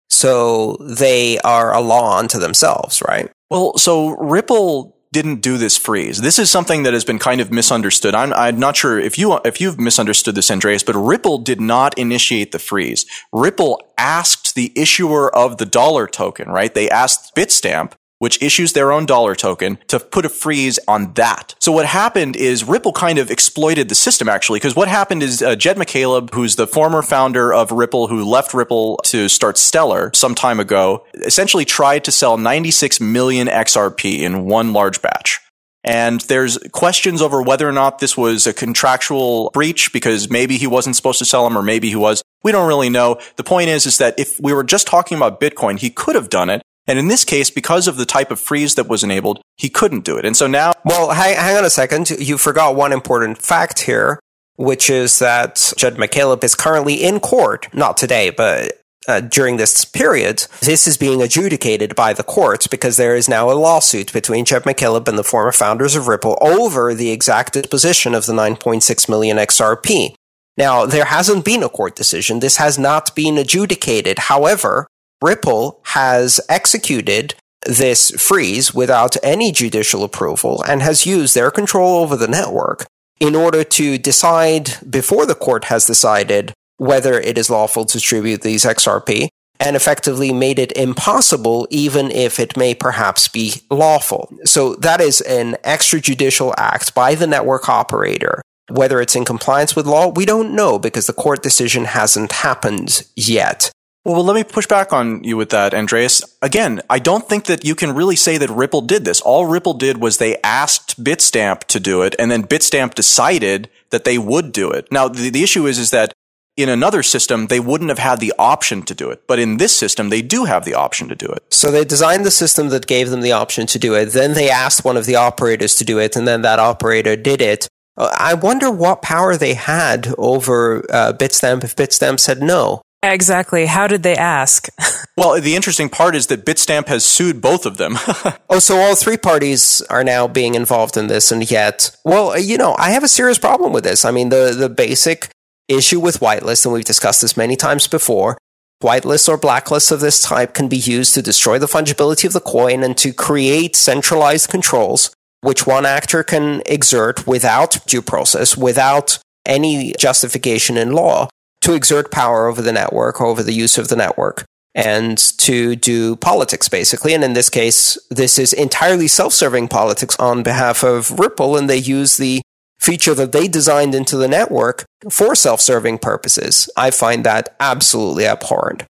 So 0.09 0.77
they 0.77 1.39
are 1.41 1.75
a 1.75 1.81
law 1.81 2.18
unto 2.18 2.39
themselves, 2.39 3.03
right? 3.07 3.31
Well, 3.51 3.77
so 3.79 4.16
Ripple 4.16 4.97
didn't 5.12 5.41
do 5.41 5.59
this 5.59 5.77
freeze. 5.77 6.21
This 6.21 6.39
is 6.39 6.51
something 6.51 6.85
that 6.85 6.93
has 6.93 7.05
been 7.05 7.18
kind 7.18 7.41
of 7.41 7.51
misunderstood. 7.51 8.14
I'm, 8.14 8.33
I'm 8.33 8.59
not 8.59 8.77
sure 8.77 8.99
if 8.99 9.18
you 9.18 9.39
if 9.45 9.61
you've 9.61 9.81
misunderstood 9.81 10.37
this, 10.37 10.51
Andreas, 10.51 10.85
but 10.85 10.95
Ripple 10.95 11.39
did 11.39 11.61
not 11.61 11.99
initiate 11.99 12.53
the 12.53 12.61
freeze. 12.61 13.05
Ripple 13.33 13.83
asked 13.99 14.39
the 14.53 14.72
issuer 14.76 15.34
of 15.34 15.59
the 15.59 15.66
dollar 15.66 16.07
token, 16.07 16.48
right? 16.48 16.72
They 16.72 16.88
asked 16.90 17.34
Bitstamp 17.34 17.92
which 18.20 18.40
issues 18.42 18.74
their 18.74 18.92
own 18.92 19.07
dollar 19.07 19.34
token 19.34 19.78
to 19.88 19.98
put 19.98 20.26
a 20.26 20.28
freeze 20.28 20.78
on 20.86 21.12
that. 21.14 21.55
So 21.59 21.72
what 21.72 21.86
happened 21.86 22.36
is 22.36 22.62
Ripple 22.62 22.92
kind 22.92 23.18
of 23.18 23.30
exploited 23.30 23.88
the 23.88 23.94
system 23.94 24.28
actually, 24.28 24.59
because 24.59 24.76
what 24.76 24.88
happened 24.88 25.22
is 25.22 25.42
uh, 25.42 25.57
Jed 25.57 25.78
McCaleb, 25.78 26.32
who's 26.34 26.57
the 26.57 26.66
former 26.66 27.03
founder 27.03 27.53
of 27.53 27.72
Ripple, 27.72 28.09
who 28.09 28.22
left 28.22 28.53
Ripple 28.53 28.98
to 29.05 29.28
start 29.28 29.57
Stellar 29.57 30.11
some 30.14 30.34
time 30.34 30.61
ago, 30.61 31.07
essentially 31.14 31.64
tried 31.64 32.05
to 32.05 32.12
sell 32.12 32.36
96 32.36 33.01
million 33.01 33.48
XRP 33.48 34.20
in 34.20 34.44
one 34.44 34.74
large 34.74 35.01
batch. 35.01 35.40
And 35.82 36.20
there's 36.22 36.59
questions 36.72 37.22
over 37.22 37.40
whether 37.40 37.66
or 37.66 37.72
not 37.72 38.01
this 38.01 38.18
was 38.18 38.46
a 38.46 38.53
contractual 38.53 39.51
breach 39.55 39.94
because 39.94 40.28
maybe 40.28 40.59
he 40.59 40.66
wasn't 40.66 40.94
supposed 40.94 41.20
to 41.20 41.24
sell 41.24 41.44
them 41.44 41.57
or 41.57 41.62
maybe 41.62 41.88
he 41.88 41.96
was. 41.96 42.22
We 42.43 42.53
don't 42.53 42.68
really 42.68 42.88
know. 42.88 43.20
The 43.36 43.45
point 43.45 43.68
is, 43.68 43.86
is 43.86 43.99
that 43.99 44.18
if 44.18 44.41
we 44.41 44.53
were 44.53 44.64
just 44.64 44.86
talking 44.86 45.16
about 45.16 45.41
Bitcoin, 45.41 45.78
he 45.78 45.91
could 45.91 46.14
have 46.14 46.30
done 46.30 46.51
it. 46.51 46.62
And 46.86 46.99
in 46.99 47.09
this 47.09 47.24
case, 47.24 47.51
because 47.51 47.86
of 47.86 47.97
the 47.97 48.07
type 48.07 48.30
of 48.30 48.41
freeze 48.41 48.74
that 48.74 48.88
was 48.88 49.05
enabled, 49.05 49.43
he 49.57 49.68
couldn't 49.68 50.05
do 50.05 50.16
it. 50.16 50.24
And 50.24 50.36
so 50.36 50.47
now. 50.47 50.72
Well, 50.84 51.11
hang, 51.11 51.36
hang 51.36 51.57
on 51.57 51.64
a 51.64 51.70
second. 51.70 52.11
You 52.11 52.38
forgot 52.38 52.74
one 52.74 52.93
important 52.93 53.38
fact 53.38 53.80
here, 53.82 54.18
which 54.57 54.91
is 54.91 55.18
that 55.18 55.72
Jed 55.76 55.97
McCaleb 55.97 56.43
is 56.43 56.55
currently 56.55 56.95
in 56.95 57.20
court, 57.20 57.68
not 57.74 57.97
today, 57.97 58.30
but 58.30 58.72
uh, 59.09 59.20
during 59.20 59.57
this 59.57 59.84
period, 59.84 60.47
this 60.61 60.86
is 60.86 60.97
being 60.97 61.22
adjudicated 61.22 61.95
by 61.95 62.12
the 62.12 62.22
courts 62.22 62.66
because 62.66 62.97
there 62.97 63.16
is 63.16 63.28
now 63.28 63.51
a 63.51 63.53
lawsuit 63.53 64.12
between 64.12 64.45
Jed 64.45 64.64
McCaleb 64.64 65.09
and 65.09 65.18
the 65.18 65.24
former 65.24 65.53
founders 65.53 65.97
of 65.97 66.09
Ripple 66.09 66.38
over 66.41 66.95
the 66.95 67.11
exact 67.11 67.55
disposition 67.55 68.14
of 68.14 68.26
the 68.26 68.32
9.6 68.32 69.09
million 69.09 69.36
XRP. 69.36 70.14
Now, 70.57 70.86
there 70.86 71.07
hasn't 71.07 71.44
been 71.44 71.62
a 71.62 71.68
court 71.68 71.96
decision. 71.96 72.40
This 72.40 72.57
has 72.59 72.78
not 72.78 73.14
been 73.14 73.38
adjudicated. 73.38 74.18
However, 74.18 74.86
Ripple 75.22 75.80
has 75.84 76.40
executed 76.48 77.34
this 77.66 78.11
freeze 78.11 78.74
without 78.74 79.16
any 79.22 79.53
judicial 79.53 80.03
approval 80.03 80.62
and 80.66 80.82
has 80.82 81.07
used 81.07 81.34
their 81.34 81.51
control 81.51 81.96
over 81.96 82.16
the 82.16 82.28
network 82.28 82.86
in 83.20 83.36
order 83.36 83.62
to 83.62 83.98
decide 83.98 84.78
before 84.88 85.26
the 85.26 85.34
court 85.34 85.64
has 85.64 85.86
decided 85.86 86.55
whether 86.78 87.20
it 87.20 87.36
is 87.36 87.51
lawful 87.51 87.84
to 87.84 87.98
distribute 87.98 88.40
these 88.40 88.64
XRP 88.64 89.28
and 89.61 89.76
effectively 89.76 90.32
made 90.32 90.59
it 90.59 90.72
impossible 90.72 91.68
even 91.70 92.11
if 92.11 92.40
it 92.40 92.57
may 92.57 92.74
perhaps 92.74 93.28
be 93.28 93.53
lawful. 93.70 94.32
So 94.46 94.74
that 94.76 95.03
is 95.03 95.20
an 95.20 95.57
extrajudicial 95.62 96.55
act 96.57 96.94
by 96.94 97.14
the 97.14 97.26
network 97.26 97.68
operator. 97.68 98.40
Whether 98.71 99.01
it's 99.01 99.16
in 99.16 99.25
compliance 99.25 99.75
with 99.75 99.87
law, 99.87 100.09
we 100.09 100.25
don't 100.25 100.55
know 100.55 100.79
because 100.79 101.07
the 101.07 101.12
court 101.12 101.43
decision 101.43 101.85
hasn't 101.85 102.33
happened 102.33 103.03
yet. 103.16 103.71
Well, 104.05 104.25
let 104.25 104.35
me 104.35 104.45
push 104.45 104.66
back 104.66 104.95
on 104.95 105.23
you 105.25 105.37
with 105.37 105.51
that, 105.51 105.75
Andreas. 105.75 106.23
Again, 106.41 106.81
I 106.89 106.99
don't 106.99 107.29
think 107.29 107.45
that 107.45 107.66
you 107.66 107.75
can 107.75 107.95
really 107.95 108.16
say 108.16 108.39
that 108.39 108.49
Ripple 108.49 108.81
did 108.81 109.05
this. 109.05 109.21
All 109.21 109.45
Ripple 109.45 109.75
did 109.75 109.99
was 109.99 110.16
they 110.16 110.39
asked 110.43 111.03
Bitstamp 111.05 111.64
to 111.64 111.79
do 111.79 112.01
it, 112.01 112.16
and 112.18 112.31
then 112.31 112.47
Bitstamp 112.47 112.95
decided 112.95 113.68
that 113.91 114.05
they 114.05 114.16
would 114.16 114.53
do 114.53 114.71
it. 114.71 114.91
Now, 114.91 115.09
the, 115.09 115.29
the 115.29 115.43
issue 115.43 115.66
is, 115.66 115.79
is 115.79 115.91
that 115.91 116.14
in 116.57 116.71
another 116.71 117.03
system, 117.03 117.49
they 117.49 117.61
wouldn't 117.61 117.91
have 117.91 117.99
had 117.99 118.21
the 118.21 118.33
option 118.39 118.83
to 118.83 118.95
do 118.95 119.11
it. 119.11 119.27
But 119.27 119.39
in 119.39 119.59
this 119.59 119.77
system, 119.77 120.09
they 120.09 120.23
do 120.23 120.45
have 120.45 120.64
the 120.64 120.75
option 120.75 121.09
to 121.09 121.14
do 121.14 121.27
it. 121.27 121.45
So 121.51 121.71
they 121.71 121.85
designed 121.85 122.25
the 122.25 122.31
system 122.31 122.71
that 122.71 122.87
gave 122.87 123.11
them 123.11 123.21
the 123.21 123.33
option 123.33 123.66
to 123.66 123.79
do 123.79 123.95
it. 123.95 124.07
Then 124.07 124.33
they 124.35 124.51
asked 124.51 124.85
one 124.85 124.97
of 124.97 125.07
the 125.07 125.16
operators 125.16 125.75
to 125.77 125.85
do 125.85 125.99
it, 125.99 126.16
and 126.16 126.27
then 126.27 126.43
that 126.43 126.59
operator 126.59 127.16
did 127.16 127.43
it. 127.43 127.68
Uh, 128.01 128.11
I 128.16 128.34
wonder 128.34 128.70
what 128.70 129.03
power 129.03 129.36
they 129.36 129.55
had 129.55 130.14
over 130.16 130.86
uh, 130.90 131.12
Bitstamp 131.12 131.64
if 131.64 131.76
Bitstamp 131.76 132.18
said 132.18 132.42
no. 132.42 132.80
Exactly. 133.03 133.66
How 133.66 133.86
did 133.86 134.03
they 134.03 134.16
ask? 134.16 134.68
well, 135.16 135.38
the 135.40 135.55
interesting 135.55 135.90
part 135.90 136.14
is 136.14 136.26
that 136.28 136.46
Bitstamp 136.46 136.88
has 136.88 137.05
sued 137.05 137.42
both 137.42 137.66
of 137.66 137.76
them. 137.76 137.98
oh, 138.51 138.59
so 138.59 138.78
all 138.78 138.94
three 138.94 139.16
parties 139.18 139.82
are 139.90 140.05
now 140.05 140.26
being 140.26 140.55
involved 140.55 140.96
in 140.96 141.07
this, 141.09 141.30
and 141.30 141.51
yet, 141.51 141.94
well, 142.05 142.38
you 142.38 142.57
know, 142.57 142.74
I 142.78 142.90
have 142.90 143.05
a 143.05 143.09
serious 143.09 143.38
problem 143.38 143.72
with 143.72 143.84
this. 143.84 144.05
I 144.05 144.11
mean, 144.11 144.30
the 144.30 144.55
the 144.57 144.68
basic 144.68 145.30
issue 145.68 146.01
with 146.01 146.20
whitelists, 146.20 146.64
and 146.64 146.74
we've 146.74 146.84
discussed 146.84 147.20
this 147.20 147.36
many 147.36 147.57
times 147.57 147.86
before. 147.86 148.36
Whitelists 148.82 149.28
or 149.28 149.38
blacklists 149.38 149.92
of 149.92 150.01
this 150.01 150.22
type 150.22 150.55
can 150.55 150.68
be 150.68 150.78
used 150.78 151.14
to 151.14 151.22
destroy 151.22 151.59
the 151.59 151.66
fungibility 151.66 152.24
of 152.24 152.32
the 152.32 152.40
coin 152.40 152.82
and 152.82 152.96
to 152.96 153.12
create 153.12 153.76
centralized 153.76 154.48
controls, 154.48 155.11
which 155.43 155.66
one 155.66 155.86
actor 155.86 156.22
can 156.22 156.62
exert 156.66 157.26
without 157.26 157.84
due 157.86 158.03
process, 158.03 158.57
without 158.57 159.18
any 159.47 159.93
justification 159.99 160.76
in 160.76 160.93
law 160.93 161.28
to 161.62 161.74
exert 161.74 162.11
power 162.11 162.47
over 162.47 162.62
the 162.62 162.72
network, 162.72 163.20
over 163.20 163.43
the 163.43 163.53
use 163.53 163.78
of 163.78 163.88
the 163.88 163.97
network, 163.97 164.45
and 164.74 165.18
to 165.38 165.76
do 165.76 166.16
politics, 166.16 166.68
basically. 166.68 167.14
And 167.14 167.24
in 167.24 167.32
this 167.32 167.51
case, 167.51 167.99
this 168.11 168.38
is 168.38 168.53
entirely 168.53 169.09
self 169.09 169.32
serving 169.32 169.68
politics 169.68 170.16
on 170.18 170.43
behalf 170.43 170.82
of 170.82 171.18
Ripple, 171.18 171.57
and 171.57 171.68
they 171.68 171.78
use 171.78 172.16
the 172.16 172.43
feature 172.78 173.14
that 173.14 173.32
they 173.32 173.47
designed 173.47 173.95
into 173.95 174.16
the 174.16 174.28
network 174.28 174.84
for 175.11 175.34
self 175.34 175.61
serving 175.61 175.99
purposes. 175.99 176.70
I 176.76 176.91
find 176.91 177.24
that 177.24 177.55
absolutely 177.61 178.26
abhorrent. 178.26 178.84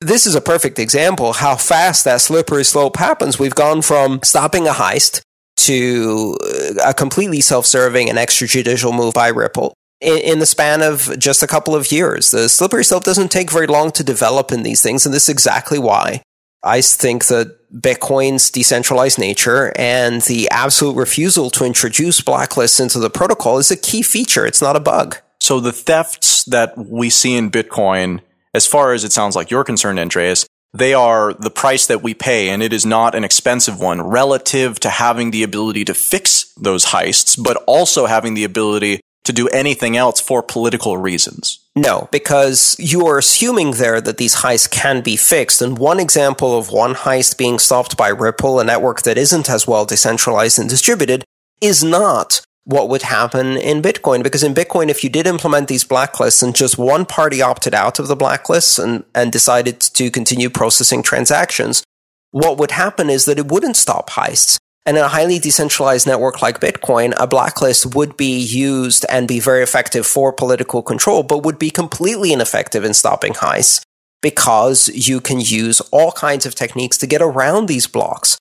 This 0.00 0.26
is 0.26 0.34
a 0.34 0.42
perfect 0.42 0.78
example 0.78 1.34
how 1.34 1.56
fast 1.56 2.04
that 2.04 2.20
slippery 2.20 2.64
slope 2.64 2.96
happens. 2.96 3.38
We've 3.38 3.54
gone 3.54 3.80
from 3.80 4.20
stopping 4.22 4.66
a 4.66 4.72
heist 4.72 5.22
to 5.56 6.36
uh, 6.42 6.90
a 6.90 6.94
completely 6.94 7.40
self 7.40 7.66
serving 7.66 8.08
and 8.08 8.18
extrajudicial 8.18 8.94
move 8.94 9.14
by 9.14 9.28
Ripple 9.28 9.74
in, 10.00 10.18
in, 10.18 10.38
the 10.38 10.46
span 10.46 10.82
of 10.82 11.18
just 11.18 11.42
a 11.42 11.46
couple 11.46 11.74
of 11.74 11.90
years. 11.90 12.30
The 12.30 12.48
slippery 12.48 12.84
slope 12.84 13.04
doesn't 13.04 13.30
take 13.30 13.50
very 13.50 13.66
long 13.66 13.90
to 13.92 14.04
develop 14.04 14.52
in 14.52 14.62
these 14.62 14.82
things, 14.82 15.06
and 15.06 15.14
this 15.14 15.24
is 15.24 15.28
exactly 15.30 15.78
why 15.78 16.22
I 16.62 16.80
think 16.80 17.26
that 17.26 17.58
Bitcoin's 17.72 18.50
decentralized 18.50 19.18
nature 19.18 19.72
and 19.76 20.22
the 20.22 20.48
absolute 20.50 20.96
refusal 20.96 21.48
to 21.50 21.64
introduce 21.64 22.20
blacklists 22.20 22.80
into 22.80 22.98
the 22.98 23.10
protocol 23.10 23.58
is 23.58 23.70
a 23.70 23.76
key 23.76 24.02
feature. 24.02 24.44
It's 24.46 24.62
not 24.62 24.76
a 24.76 24.80
bug. 24.80 25.18
So 25.40 25.60
the 25.60 25.72
thefts 25.72 26.44
that 26.44 26.76
we 26.76 27.08
see 27.10 27.36
in 27.36 27.50
Bitcoin, 27.50 28.20
as 28.52 28.66
far 28.66 28.92
as 28.94 29.04
it 29.04 29.12
sounds 29.12 29.36
like 29.36 29.50
you're 29.50 29.64
concerned, 29.64 29.98
Andreas, 29.98 30.46
they 30.78 30.94
are 30.94 31.32
the 31.34 31.50
price 31.50 31.86
that 31.86 32.02
we 32.02 32.14
pay, 32.14 32.48
and 32.48 32.62
it 32.62 32.72
is 32.72 32.86
not 32.86 33.14
an 33.14 33.24
expensive 33.24 33.80
one 33.80 34.02
relative 34.02 34.78
to 34.80 34.90
having 34.90 35.30
the 35.30 35.42
ability 35.42 35.84
to 35.86 35.94
fix 35.94 36.52
those 36.54 36.86
heists, 36.86 37.42
but 37.42 37.62
also 37.66 38.06
having 38.06 38.34
the 38.34 38.44
ability 38.44 39.00
to 39.24 39.32
do 39.32 39.48
anything 39.48 39.96
else 39.96 40.20
for 40.20 40.42
political 40.42 40.96
reasons. 40.96 41.58
No, 41.74 42.08
because 42.12 42.76
you 42.78 43.06
are 43.06 43.18
assuming 43.18 43.72
there 43.72 44.00
that 44.00 44.18
these 44.18 44.36
heists 44.36 44.70
can 44.70 45.02
be 45.02 45.16
fixed. 45.16 45.60
And 45.60 45.76
one 45.76 45.98
example 45.98 46.56
of 46.56 46.70
one 46.70 46.94
heist 46.94 47.36
being 47.36 47.58
stopped 47.58 47.96
by 47.96 48.08
Ripple, 48.08 48.60
a 48.60 48.64
network 48.64 49.02
that 49.02 49.18
isn't 49.18 49.50
as 49.50 49.66
well 49.66 49.84
decentralized 49.84 50.58
and 50.58 50.68
distributed, 50.68 51.24
is 51.60 51.82
not 51.82 52.40
what 52.66 52.88
would 52.88 53.02
happen 53.02 53.56
in 53.56 53.80
Bitcoin. 53.80 54.22
Because 54.22 54.42
in 54.42 54.52
Bitcoin, 54.52 54.88
if 54.88 55.02
you 55.04 55.08
did 55.08 55.26
implement 55.26 55.68
these 55.68 55.84
blacklists 55.84 56.42
and 56.42 56.54
just 56.54 56.76
one 56.76 57.06
party 57.06 57.40
opted 57.40 57.74
out 57.74 57.98
of 57.98 58.08
the 58.08 58.16
blacklists 58.16 58.82
and, 58.82 59.04
and 59.14 59.32
decided 59.32 59.80
to 59.80 60.10
continue 60.10 60.50
processing 60.50 61.02
transactions, 61.02 61.84
what 62.32 62.58
would 62.58 62.72
happen 62.72 63.08
is 63.08 63.24
that 63.24 63.38
it 63.38 63.48
wouldn't 63.48 63.76
stop 63.76 64.10
heists. 64.10 64.58
And 64.84 64.96
in 64.96 65.04
a 65.04 65.08
highly 65.08 65.38
decentralized 65.38 66.06
network 66.08 66.42
like 66.42 66.60
Bitcoin, 66.60 67.14
a 67.18 67.26
blacklist 67.26 67.94
would 67.94 68.16
be 68.16 68.38
used 68.38 69.06
and 69.08 69.28
be 69.28 69.40
very 69.40 69.62
effective 69.62 70.06
for 70.06 70.32
political 70.32 70.82
control, 70.82 71.22
but 71.22 71.44
would 71.44 71.58
be 71.58 71.70
completely 71.70 72.32
ineffective 72.32 72.84
in 72.84 72.94
stopping 72.94 73.32
heists 73.32 73.82
because 74.22 74.88
you 74.88 75.20
can 75.20 75.40
use 75.40 75.80
all 75.92 76.10
kinds 76.12 76.46
of 76.46 76.56
techniques 76.56 76.98
to 76.98 77.06
get 77.06 77.22
around 77.22 77.66
these 77.66 77.86
blocks. 77.86 78.38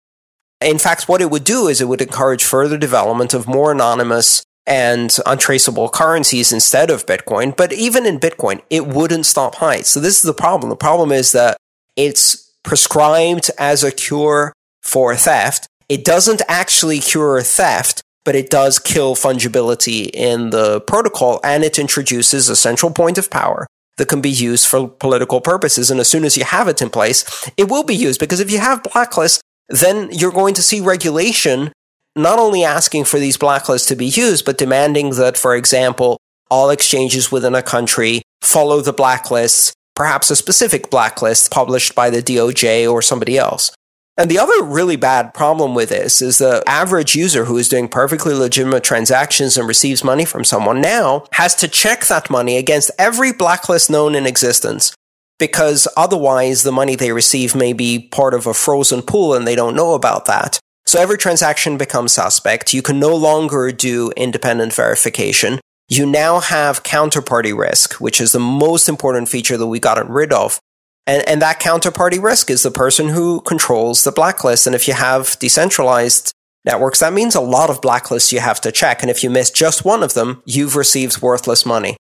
In 0.65 0.79
fact, 0.79 1.07
what 1.07 1.21
it 1.21 1.29
would 1.29 1.43
do 1.43 1.67
is 1.67 1.79
it 1.79 1.87
would 1.87 2.01
encourage 2.01 2.43
further 2.43 2.75
development 2.75 3.35
of 3.35 3.47
more 3.47 3.71
anonymous 3.71 4.43
and 4.65 5.15
untraceable 5.27 5.89
currencies 5.89 6.51
instead 6.51 6.89
of 6.89 7.05
Bitcoin. 7.05 7.55
But 7.55 7.71
even 7.71 8.07
in 8.07 8.19
Bitcoin, 8.19 8.63
it 8.71 8.87
wouldn't 8.87 9.27
stop 9.27 9.55
height. 9.55 9.85
So 9.85 9.99
this 9.99 10.17
is 10.17 10.23
the 10.23 10.33
problem. 10.33 10.71
The 10.71 10.75
problem 10.75 11.11
is 11.11 11.33
that 11.33 11.57
it's 11.95 12.51
prescribed 12.63 13.51
as 13.59 13.83
a 13.83 13.91
cure 13.91 14.53
for 14.81 15.15
theft. 15.15 15.67
It 15.87 16.03
doesn't 16.03 16.41
actually 16.47 16.99
cure 16.99 17.39
theft, 17.41 18.01
but 18.23 18.33
it 18.33 18.49
does 18.49 18.79
kill 18.79 19.15
fungibility 19.15 20.09
in 20.11 20.49
the 20.49 20.81
protocol 20.81 21.39
and 21.43 21.63
it 21.63 21.77
introduces 21.77 22.49
a 22.49 22.55
central 22.55 22.91
point 22.91 23.19
of 23.19 23.29
power 23.29 23.67
that 23.97 24.07
can 24.07 24.19
be 24.19 24.31
used 24.31 24.67
for 24.67 24.87
political 24.87 25.41
purposes. 25.41 25.91
And 25.91 25.99
as 25.99 26.09
soon 26.09 26.25
as 26.25 26.35
you 26.35 26.43
have 26.43 26.67
it 26.67 26.81
in 26.81 26.89
place, 26.89 27.23
it 27.55 27.69
will 27.69 27.83
be 27.83 27.95
used 27.95 28.19
because 28.19 28.39
if 28.39 28.49
you 28.49 28.57
have 28.57 28.81
blacklists, 28.81 29.41
then 29.69 30.09
you're 30.11 30.31
going 30.31 30.53
to 30.55 30.61
see 30.61 30.81
regulation 30.81 31.71
not 32.15 32.39
only 32.39 32.63
asking 32.63 33.03
for 33.03 33.19
these 33.19 33.37
blacklists 33.37 33.87
to 33.87 33.95
be 33.95 34.05
used, 34.05 34.45
but 34.45 34.57
demanding 34.57 35.11
that, 35.11 35.37
for 35.37 35.55
example, 35.55 36.17
all 36.49 36.69
exchanges 36.69 37.31
within 37.31 37.55
a 37.55 37.61
country 37.61 38.21
follow 38.41 38.79
the 38.79 38.93
blacklists, 38.93 39.73
perhaps 39.95 40.29
a 40.29 40.35
specific 40.35 40.89
blacklist 40.89 41.51
published 41.51 41.95
by 41.95 42.09
the 42.09 42.21
DOJ 42.21 42.89
or 42.89 43.01
somebody 43.01 43.37
else. 43.37 43.71
And 44.17 44.31
the 44.31 44.39
other 44.39 44.63
really 44.63 44.95
bad 44.95 45.33
problem 45.33 45.75
with 45.75 45.89
this 45.89 46.21
is 46.21 46.37
the 46.37 46.63
average 46.67 47.15
user 47.15 47.45
who 47.45 47.57
is 47.57 47.67
doing 47.67 47.89
perfectly 47.89 48.33
legitimate 48.33 48.83
transactions 48.83 49.57
and 49.57 49.67
receives 49.67 50.05
money 50.05 50.23
from 50.23 50.45
someone 50.45 50.79
now 50.79 51.25
has 51.33 51.53
to 51.55 51.67
check 51.67 52.05
that 52.05 52.29
money 52.29 52.55
against 52.55 52.91
every 52.97 53.33
blacklist 53.33 53.89
known 53.89 54.15
in 54.15 54.25
existence 54.25 54.95
because 55.39 55.87
otherwise 55.97 56.63
the 56.63 56.71
money 56.71 56.95
they 56.95 57.11
receive 57.11 57.55
may 57.55 57.73
be 57.73 57.99
part 57.99 58.33
of 58.33 58.47
a 58.47 58.53
frozen 58.53 59.01
pool 59.01 59.33
and 59.33 59.47
they 59.47 59.55
don't 59.55 59.75
know 59.75 59.93
about 59.93 60.25
that. 60.25 60.59
So 60.85 61.01
every 61.01 61.17
transaction 61.17 61.77
becomes 61.77 62.13
suspect. 62.13 62.73
You 62.73 62.81
can 62.81 62.99
no 62.99 63.15
longer 63.15 63.71
do 63.71 64.11
independent 64.15 64.73
verification. 64.73 65.59
You 65.87 66.05
now 66.05 66.39
have 66.39 66.83
counterparty 66.83 67.57
risk, 67.57 67.95
which 67.95 68.21
is 68.21 68.31
the 68.31 68.39
most 68.39 68.87
important 68.87 69.29
feature 69.29 69.57
that 69.57 69.67
we 69.67 69.79
gotten 69.79 70.07
rid 70.09 70.31
of. 70.31 70.59
And, 71.07 71.27
and 71.27 71.41
that 71.41 71.59
counterparty 71.59 72.21
risk 72.21 72.49
is 72.49 72.63
the 72.63 72.71
person 72.71 73.09
who 73.09 73.41
controls 73.41 74.03
the 74.03 74.11
blacklist. 74.11 74.65
And 74.65 74.75
if 74.75 74.87
you 74.87 74.93
have 74.93 75.37
decentralized 75.39 76.33
networks, 76.65 76.99
that 76.99 77.13
means 77.13 77.35
a 77.35 77.41
lot 77.41 77.69
of 77.69 77.81
blacklists 77.81 78.31
you 78.31 78.39
have 78.39 78.59
to 78.61 78.71
check. 78.71 79.01
And 79.01 79.11
if 79.11 79.23
you 79.23 79.29
miss 79.29 79.51
just 79.51 79.85
one 79.85 80.01
of 80.01 80.13
them, 80.13 80.41
you've 80.45 80.75
received 80.75 81.21
worthless 81.21 81.65
money. 81.65 81.97